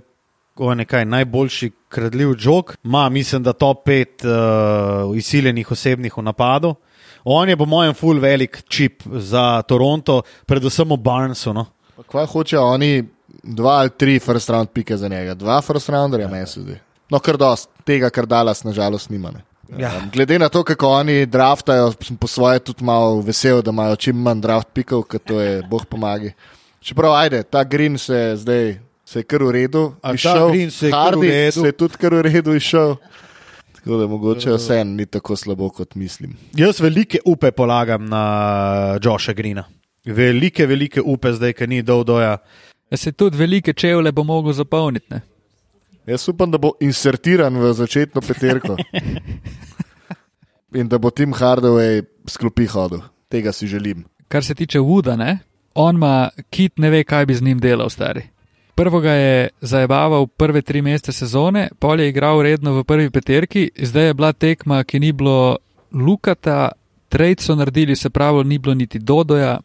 o, 0.56 0.74
nekaj 0.76 1.06
najboljši 1.06 1.72
kradljiv 1.90 2.34
jok, 2.40 2.76
ima 2.84 3.10
mislim, 3.10 3.44
da 3.44 3.54
top 3.54 3.88
5 3.88 5.08
uh, 5.10 5.18
izsiljenih 5.18 5.72
osebnih 5.72 6.18
v 6.18 6.22
napadu. 6.22 6.76
On 7.24 7.50
je 7.50 7.58
po 7.58 7.66
mojem 7.66 7.94
full 7.94 8.20
velik 8.20 8.64
čip 8.68 9.04
za 9.06 9.62
Toronto, 9.62 10.22
predvsem 10.46 10.90
v 10.90 10.98
Barnsu. 10.98 11.54
No. 11.54 11.66
Kva 12.08 12.26
hoče 12.26 12.60
oni 12.60 13.04
dva 13.44 13.80
ali 13.80 13.90
tri 13.90 14.20
first 14.20 14.50
round 14.50 14.70
pike 14.74 14.98
za 14.98 15.08
njega? 15.08 15.34
Dva 15.34 15.62
first 15.62 15.90
rounderja, 15.90 16.28
meni 16.28 16.48
se 16.48 16.62
zdi. 16.62 16.80
No, 17.10 17.20
kar 17.20 17.38
dost, 17.38 17.70
tega, 17.86 18.10
kar 18.10 18.26
Dallas 18.26 18.64
nažalost 18.64 19.10
nima. 19.10 19.32
Ne. 19.32 19.44
Ja. 19.78 19.92
Um, 19.98 20.10
Glede 20.14 20.40
na 20.40 20.50
to, 20.50 20.64
kako 20.64 20.90
oni 20.90 21.26
draftajo, 21.26 21.92
sem 22.02 22.18
po 22.18 22.28
svoje 22.28 22.60
tudi 22.60 22.84
malo 22.84 23.22
vesel, 23.22 23.62
da 23.62 23.72
imajo 23.72 23.96
čim 23.96 24.16
manj 24.22 24.42
draft 24.42 24.68
pikov, 24.74 25.04
ker 25.04 25.20
to 25.20 25.42
je 25.42 25.62
boh 25.70 25.86
pomagi. 25.86 26.34
Čeprav, 26.80 27.16
ajde, 27.16 27.44
ta 27.44 27.64
Green 27.64 27.98
se 27.98 28.16
je 28.16 28.38
zdaj 28.38 28.78
se 29.08 29.20
je 29.20 29.24
kar 29.24 29.44
v 29.44 29.52
redu 29.52 29.94
Green 30.52 30.72
se 30.72 30.88
je 30.88 30.92
kar 30.92 31.16
v 31.16 31.20
Hardy 31.20 31.30
redu? 31.32 31.62
se 31.62 31.68
je 31.68 31.72
tudi 31.72 31.98
kar 31.98 32.14
v 32.14 32.22
redu 32.22 32.56
izšel. 32.56 32.96
Tako 33.76 33.98
da 33.98 34.08
mogoče 34.08 34.52
vse 34.52 34.84
ni 34.86 35.06
tako 35.06 35.36
slabo, 35.36 35.70
kot 35.70 35.96
mislim. 35.96 36.36
Jaz 36.56 36.80
velike 36.80 37.20
upe 37.26 37.52
polagam 37.52 38.06
na 38.06 38.98
Josha 39.04 39.34
Greena. 39.34 39.64
Velike, 40.06 40.66
velike 40.68 41.02
upe 41.02 41.32
zdaj, 41.34 41.54
ker 41.54 41.70
ni 41.70 41.82
dol 41.82 42.04
doja. 42.04 42.38
Ja, 42.92 42.98
se 42.98 43.12
tudi 43.12 43.38
velike 43.38 43.74
čevlje 43.74 44.12
bo 44.12 44.24
mogel 44.24 44.54
zapolniti. 44.54 45.06
Ne? 45.10 45.22
Jaz 46.08 46.30
upam, 46.30 46.52
da 46.52 46.58
bo 46.58 46.72
insertiran 46.80 47.58
v 47.58 47.74
začetno 47.74 48.22
peterko 48.22 48.78
in 50.76 50.88
da 50.88 50.98
bo 50.98 51.10
Tim 51.10 51.34
Hardaway 51.34 52.02
sklopi 52.28 52.66
hodil. 52.66 53.02
Tega 53.30 53.52
si 53.52 53.68
želim. 53.68 54.06
Kar 54.28 54.44
se 54.44 54.56
tiče 54.56 54.80
Wooda, 54.80 55.16
ne? 55.18 55.40
on 55.78 55.96
ima 55.96 56.30
kit, 56.50 56.78
ne 56.78 56.90
ve, 56.90 57.04
kaj 57.04 57.26
bi 57.26 57.36
z 57.36 57.44
njim 57.44 57.60
delal, 57.60 57.90
stari. 57.90 58.22
Prvo 58.76 59.00
ga 59.00 59.12
je 59.12 59.50
zabaval 59.62 60.28
prve 60.28 60.62
tri 60.62 60.82
mesece 60.82 61.12
sezone, 61.12 61.70
pol 61.80 62.00
je 62.00 62.10
igral 62.10 62.42
redno 62.42 62.74
v 62.80 62.84
prvi 62.84 63.10
peterki, 63.10 63.70
zdaj 63.82 64.06
je 64.06 64.14
bila 64.14 64.34
tekma, 64.34 64.84
ki 64.84 65.00
ni 65.00 65.12
bilo 65.12 65.58
Lukata, 65.92 66.72
trade 67.10 67.42
so 67.42 67.56
naredili, 67.56 67.96
se 67.96 68.10
pravi, 68.10 68.44
ni 68.44 68.58
bilo 68.58 68.74
niti 68.74 69.00
Dodoja. 69.00 69.60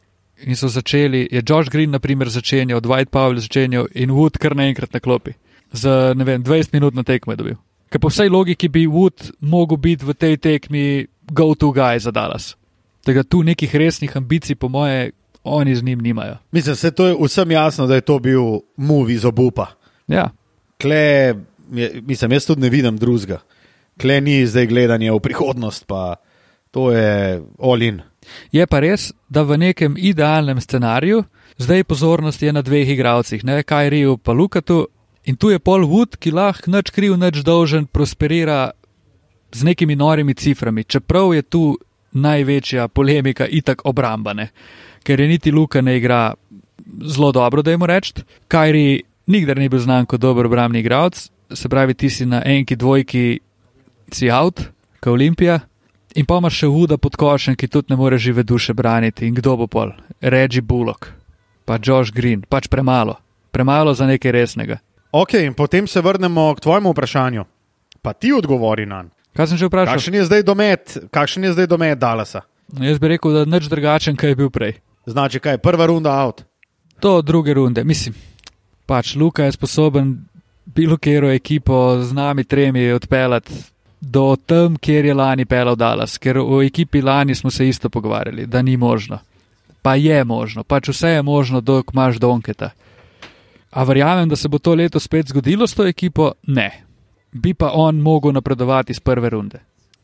In 0.47 0.57
so 0.57 0.69
začeli, 0.69 1.29
je 1.31 1.43
Josh 1.49 1.71
Green, 1.71 1.91
na 1.91 1.99
primer, 1.99 2.29
začenjal, 2.29 2.81
Dwight 2.81 3.11
Powell 3.11 3.39
začenjal 3.39 3.87
in 3.95 4.11
Wood 4.11 4.39
kar 4.39 4.57
naenkrat 4.57 4.93
na 4.93 5.01
klopi. 5.01 5.35
Za 5.73 6.15
ne 6.17 6.25
vem, 6.25 6.43
20 6.43 6.73
minut 6.73 6.95
na 6.95 7.03
tekmo 7.03 7.33
je 7.33 7.37
dobil. 7.37 7.57
Ker 7.93 8.01
po 8.01 8.09
vsej 8.09 8.29
logiki 8.33 8.69
bi 8.69 8.87
Wood 8.89 9.31
mogel 9.41 9.77
biti 9.77 10.05
v 10.05 10.15
tej 10.15 10.37
tekmi 10.37 11.07
go-to 11.33 11.71
guy 11.71 12.01
za 12.01 12.11
Dallas. 12.11 12.57
Tega 13.05 13.23
tu 13.23 13.43
nekih 13.43 13.75
resnih 13.75 14.17
ambicij, 14.17 14.57
po 14.57 14.69
moje, 14.69 15.13
oni 15.45 15.77
z 15.77 15.83
njim 15.83 16.01
nimajo. 16.01 16.37
Mislim, 16.51 16.77
se 16.77 16.91
to 16.91 17.07
je 17.07 17.17
vsem 17.19 17.51
jasno, 17.51 17.87
da 17.87 17.95
je 17.95 18.01
to 18.01 18.19
bil 18.19 18.63
movie 18.77 19.15
iz 19.15 19.25
obupa. 19.25 19.67
Ja, 20.09 20.31
Kle, 20.83 21.35
mislim, 22.03 22.33
jaz 22.33 22.47
tudi 22.47 22.61
ne 22.61 22.71
vidim 22.71 22.97
drugega. 22.99 23.39
Kle 24.01 24.21
ni 24.21 24.47
zdaj 24.47 24.67
gledanje 24.67 25.13
v 25.13 25.21
prihodnost, 25.23 25.87
pa 25.87 26.17
to 26.71 26.91
je 26.91 27.43
all 27.59 27.83
in. 27.83 28.03
Je 28.53 28.67
pa 28.67 28.81
res, 28.81 29.13
da 29.29 29.43
v 29.43 29.59
nekem 29.59 29.97
idealnem 29.99 30.61
scenariju 30.61 31.25
zdaj 31.59 31.85
pozornost 31.85 32.43
je 32.43 32.53
na 32.53 32.63
dveh 32.63 32.89
igralcih, 32.89 33.45
ne 33.45 33.63
Kajriju 33.63 34.17
pa 34.19 34.33
Lukatu. 34.33 34.87
In 35.25 35.37
tu 35.37 35.51
je 35.51 35.59
Paul 35.59 35.87
Wood, 35.87 36.19
ki 36.19 36.33
lahko 36.35 36.71
nič 36.71 36.91
kriv, 36.91 37.15
nič 37.15 37.45
dolžen, 37.47 37.87
prosperira 37.87 38.73
z 39.55 39.63
nekimi 39.63 39.95
norimi 39.97 40.35
ciframi, 40.35 40.85
čeprav 40.85 41.35
je 41.35 41.43
tu 41.43 41.79
največja 42.13 42.89
polemika 42.89 43.47
itak 43.47 43.87
obrambane, 43.87 44.51
ker 45.05 45.21
je 45.21 45.29
niti 45.29 45.53
Luka 45.53 45.81
ne 45.81 45.97
igra 45.97 46.35
zelo 47.07 47.33
dobro, 47.33 47.63
da 47.63 47.71
jim 47.71 47.85
rečem. 47.85 48.25
Kajri 48.49 49.03
nikdar 49.27 49.59
ni 49.59 49.69
bil 49.69 49.79
znan 49.79 50.07
kot 50.07 50.21
dober 50.21 50.47
obrambni 50.47 50.83
igralec, 50.83 51.29
se 51.55 51.69
pravi, 51.69 51.95
ti 51.95 52.11
si 52.11 52.27
na 52.27 52.43
enki, 52.45 52.77
dvojki, 52.77 53.39
si 54.13 54.31
out, 54.31 54.61
kot 55.01 55.13
Olimpija. 55.13 55.61
In 56.15 56.27
pa 56.29 56.39
imaš 56.39 56.59
še 56.61 56.69
Huda 56.69 56.99
pod 57.01 57.17
košem, 57.17 57.57
ki 57.57 57.69
tudi 57.73 57.93
ne 57.93 57.97
more 57.97 58.19
žive 58.21 58.45
duše 58.45 58.75
braniti. 58.77 59.27
In 59.27 59.35
kdo 59.35 59.57
bo 59.57 59.67
pol? 59.67 59.95
Reggie 60.21 60.61
Bullock, 60.61 61.09
pa 61.65 61.79
Josh 61.81 62.13
Green, 62.13 62.45
pač 62.45 62.69
premalo. 62.69 63.17
Premalo 63.53 63.95
za 63.95 64.07
nekaj 64.09 64.33
resnega. 64.33 64.79
Ok, 65.13 65.41
in 65.41 65.55
potem 65.55 65.87
se 65.87 66.01
vrnemo 66.01 66.55
k 66.57 66.61
tvojemu 66.61 66.93
vprašanju. 66.93 67.45
Pa 68.03 68.13
ti 68.13 68.33
odgovori 68.33 68.87
na 68.87 69.03
njega. 69.03 69.17
Kaj 69.33 69.47
sem 69.49 69.57
že 69.57 69.69
vprašal? 69.69 69.97
Kakšen 69.97 70.15
je 70.15 70.25
zdaj 70.29 70.43
domet, 70.45 70.83
kakšen 71.09 71.45
je 71.49 71.53
zdaj 71.57 71.67
domet 71.67 71.97
Dallasa? 71.97 72.45
Jaz 72.77 73.01
bi 73.01 73.17
rekel, 73.17 73.33
da 73.33 73.49
nič 73.49 73.69
drugačen, 73.69 74.17
kaj 74.17 74.33
je 74.33 74.37
bil 74.37 74.51
prej. 74.53 74.77
Znači, 75.09 75.41
kaj 75.41 75.57
je 75.57 75.63
prva 75.65 75.89
runda 75.89 76.13
out. 76.21 76.45
To 77.01 77.23
druge 77.23 77.57
runde, 77.57 77.85
mislim. 77.85 78.15
Pač 78.87 79.17
Luka 79.17 79.45
je 79.49 79.57
sposoben 79.57 80.29
bilo 80.65 80.97
kjero 80.97 81.33
ekipo 81.33 81.97
z 82.05 82.13
nami 82.13 82.45
tremi 82.45 82.93
odpeljati 82.93 83.72
do 84.03 84.37
tam, 84.47 84.77
kjer 84.77 85.05
je 85.05 85.15
lani 85.15 85.45
pelal 85.47 85.77
Dallas, 85.79 86.19
ker 86.19 86.41
o 86.43 86.63
ekipi 86.63 87.03
lani 87.03 87.35
smo 87.35 87.51
se 87.51 87.69
isto 87.69 87.91
pogovarjali, 87.91 88.47
da 88.47 88.63
ni 88.63 88.77
možno. 88.77 89.19
Pa 89.83 89.95
je 89.95 90.25
možno, 90.25 90.65
pač 90.65 90.89
vse 90.89 91.09
je 91.09 91.23
možno, 91.23 91.61
dok 91.61 91.95
imaš 91.95 92.17
donketa. 92.17 92.71
A 93.71 93.85
verjamem, 93.85 94.29
da 94.29 94.37
se 94.37 94.49
bo 94.49 94.59
to 94.59 94.75
leto 94.75 95.01
spet 95.01 95.29
zgodilo 95.29 95.67
s 95.67 95.75
to 95.75 95.87
ekipo? 95.87 96.33
Ne. 96.47 96.83
Bi 97.33 97.55
pa 97.55 97.71
on 97.75 98.01
mogel 98.01 98.33
napredovati 98.33 98.93
iz 98.93 99.01
prve 99.01 99.31
runde. 99.31 99.63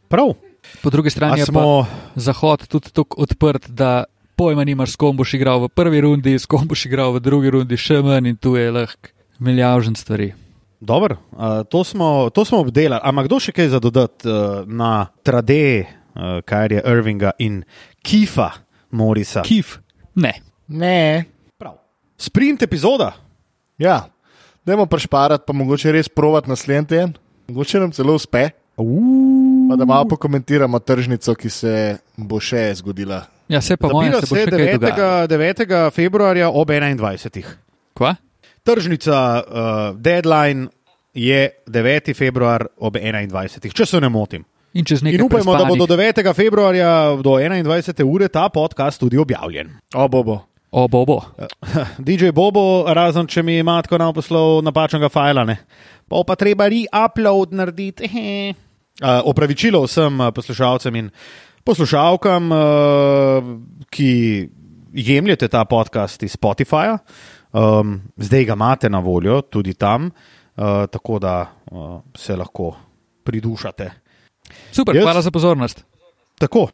Prav. 0.08 0.34
Po 0.82 0.90
drugi 0.90 1.06
A 1.06 1.10
strani 1.10 1.40
je 1.40 1.46
pa 1.46 1.52
smo, 1.52 1.86
Zahod 2.14 2.66
tudi 2.66 2.90
tako 2.90 3.22
odprt, 3.22 3.68
da 3.68 4.04
pojma 4.36 4.64
nimaš, 4.64 4.92
s 4.92 4.96
kom 4.96 5.16
boš 5.16 5.34
igral 5.34 5.60
v 5.60 5.68
prvi 5.68 6.00
rundi, 6.00 6.38
s 6.38 6.46
kom 6.46 6.68
boš 6.68 6.86
igral 6.86 7.12
v 7.12 7.20
drugi 7.20 7.50
rundi, 7.50 7.76
še 7.76 8.02
manj 8.02 8.30
in 8.30 8.36
tu 8.36 8.56
je 8.56 8.70
lahko 8.70 9.10
milijažen 9.38 9.94
stvari. 9.94 10.32
Dobro, 10.80 11.16
uh, 11.32 11.66
to, 11.68 11.84
smo, 11.84 12.30
to 12.30 12.44
smo 12.44 12.60
obdelali. 12.62 13.00
Ampak 13.04 13.26
kdo 13.26 13.40
še 13.42 13.52
kaj 13.52 13.72
za 13.74 13.80
dodati 13.82 14.28
uh, 14.30 14.62
na 14.66 15.08
trade, 15.26 15.86
uh, 16.14 16.38
kar 16.46 16.72
je 16.72 16.82
Irvinga 16.82 17.34
in 17.42 17.64
Kifa 18.02 18.52
Morisa? 18.94 19.42
Kif? 19.42 19.78
Ne. 20.14 20.38
Ne. 20.68 21.24
Prav. 21.58 21.80
Sprint 22.18 22.62
epizoda. 22.62 23.12
Ja, 23.78 24.06
dajmo 24.66 24.86
prešparati, 24.86 25.44
pa 25.46 25.56
mogoče 25.56 25.92
res 25.94 26.08
provat 26.08 26.46
naslednji 26.46 26.94
teden. 26.94 27.16
Mogoče 27.48 27.82
nam 27.82 27.92
celo 27.92 28.14
uspe. 28.14 28.50
Pa 29.68 29.76
da 29.76 29.84
malo 29.84 30.06
pokomentiramo 30.08 30.78
tržnico, 30.78 31.34
ki 31.34 31.50
se 31.50 31.74
bo 32.16 32.38
še 32.38 32.70
zgodila. 32.78 33.24
Ja, 33.50 33.60
se 33.60 33.76
pa 33.76 33.90
Zabila 33.90 34.20
se 34.22 34.30
bo 34.30 34.36
se 34.36 34.44
še 34.44 34.52
kaj 34.52 34.78
dogajalo. 34.78 35.26
9. 35.26 35.66
9. 35.66 35.90
februarja 35.96 36.50
ob 36.54 36.70
21. 36.70 37.42
Kva? 37.98 38.14
Tržnica, 38.68 39.40
uh, 39.40 39.96
deadline 39.96 40.68
je 41.14 41.50
9. 41.66 42.14
februar 42.14 42.66
ob 42.76 42.96
21. 43.00 43.72
Če 43.72 43.86
se 43.86 44.00
ne 44.00 44.08
motim. 44.12 44.44
In 44.76 44.84
čez 44.84 45.00
nekaj 45.00 45.16
In 45.16 45.24
upajmo, 45.24 45.54
da 45.56 45.64
bo 45.64 45.76
do 45.76 45.86
prespanih- 45.88 46.12
9. 46.28 46.34
februarja 46.36 47.16
do 47.24 47.38
21. 47.40 48.04
ure 48.04 48.28
ta 48.28 48.48
podcast 48.52 49.00
tudi 49.00 49.16
objavljen. 49.16 49.72
O, 49.94 50.08
bobo. 50.08 50.44
O, 50.70 50.84
bo, 50.88 51.06
bo. 51.08 51.22
DJ 52.06 52.28
Bobo, 52.36 52.84
razen 52.92 53.26
če 53.26 53.42
mi 53.42 53.56
ima 53.58 53.80
tako 53.82 53.98
nam 53.98 54.12
poslal 54.12 54.60
napačnega 54.60 55.08
fajla, 55.08 55.46
ne. 55.48 55.56
Pa 56.08 56.20
pa 56.26 56.36
treba 56.36 56.68
re-upload 56.68 57.56
narediti. 57.56 58.04
Uh, 59.00 59.22
opravičilo 59.24 59.80
vsem 59.86 60.20
uh, 60.20 60.28
poslušalcem 60.34 60.96
in 60.96 61.10
poslušalkam, 61.64 62.52
uh, 62.52 63.50
ki 63.88 64.48
jemljete 64.92 65.48
ta 65.48 65.64
podcast 65.64 66.22
iz 66.22 66.36
Spotifyja. 66.36 66.98
Um, 67.58 68.02
zdaj 68.16 68.44
ga 68.44 68.52
imate 68.52 68.90
na 68.90 68.98
voljo 68.98 69.40
tudi 69.42 69.74
tam, 69.74 70.04
uh, 70.06 70.86
tako 70.90 71.18
da 71.18 71.46
uh, 71.70 72.00
se 72.14 72.36
lahko 72.36 72.76
pridušate. 73.24 73.90
Super, 74.70 74.94
Jaz- 74.96 75.02
hvala 75.02 75.22
za 75.22 75.30
pozornost. 75.30 75.84
Tako, 76.38 76.68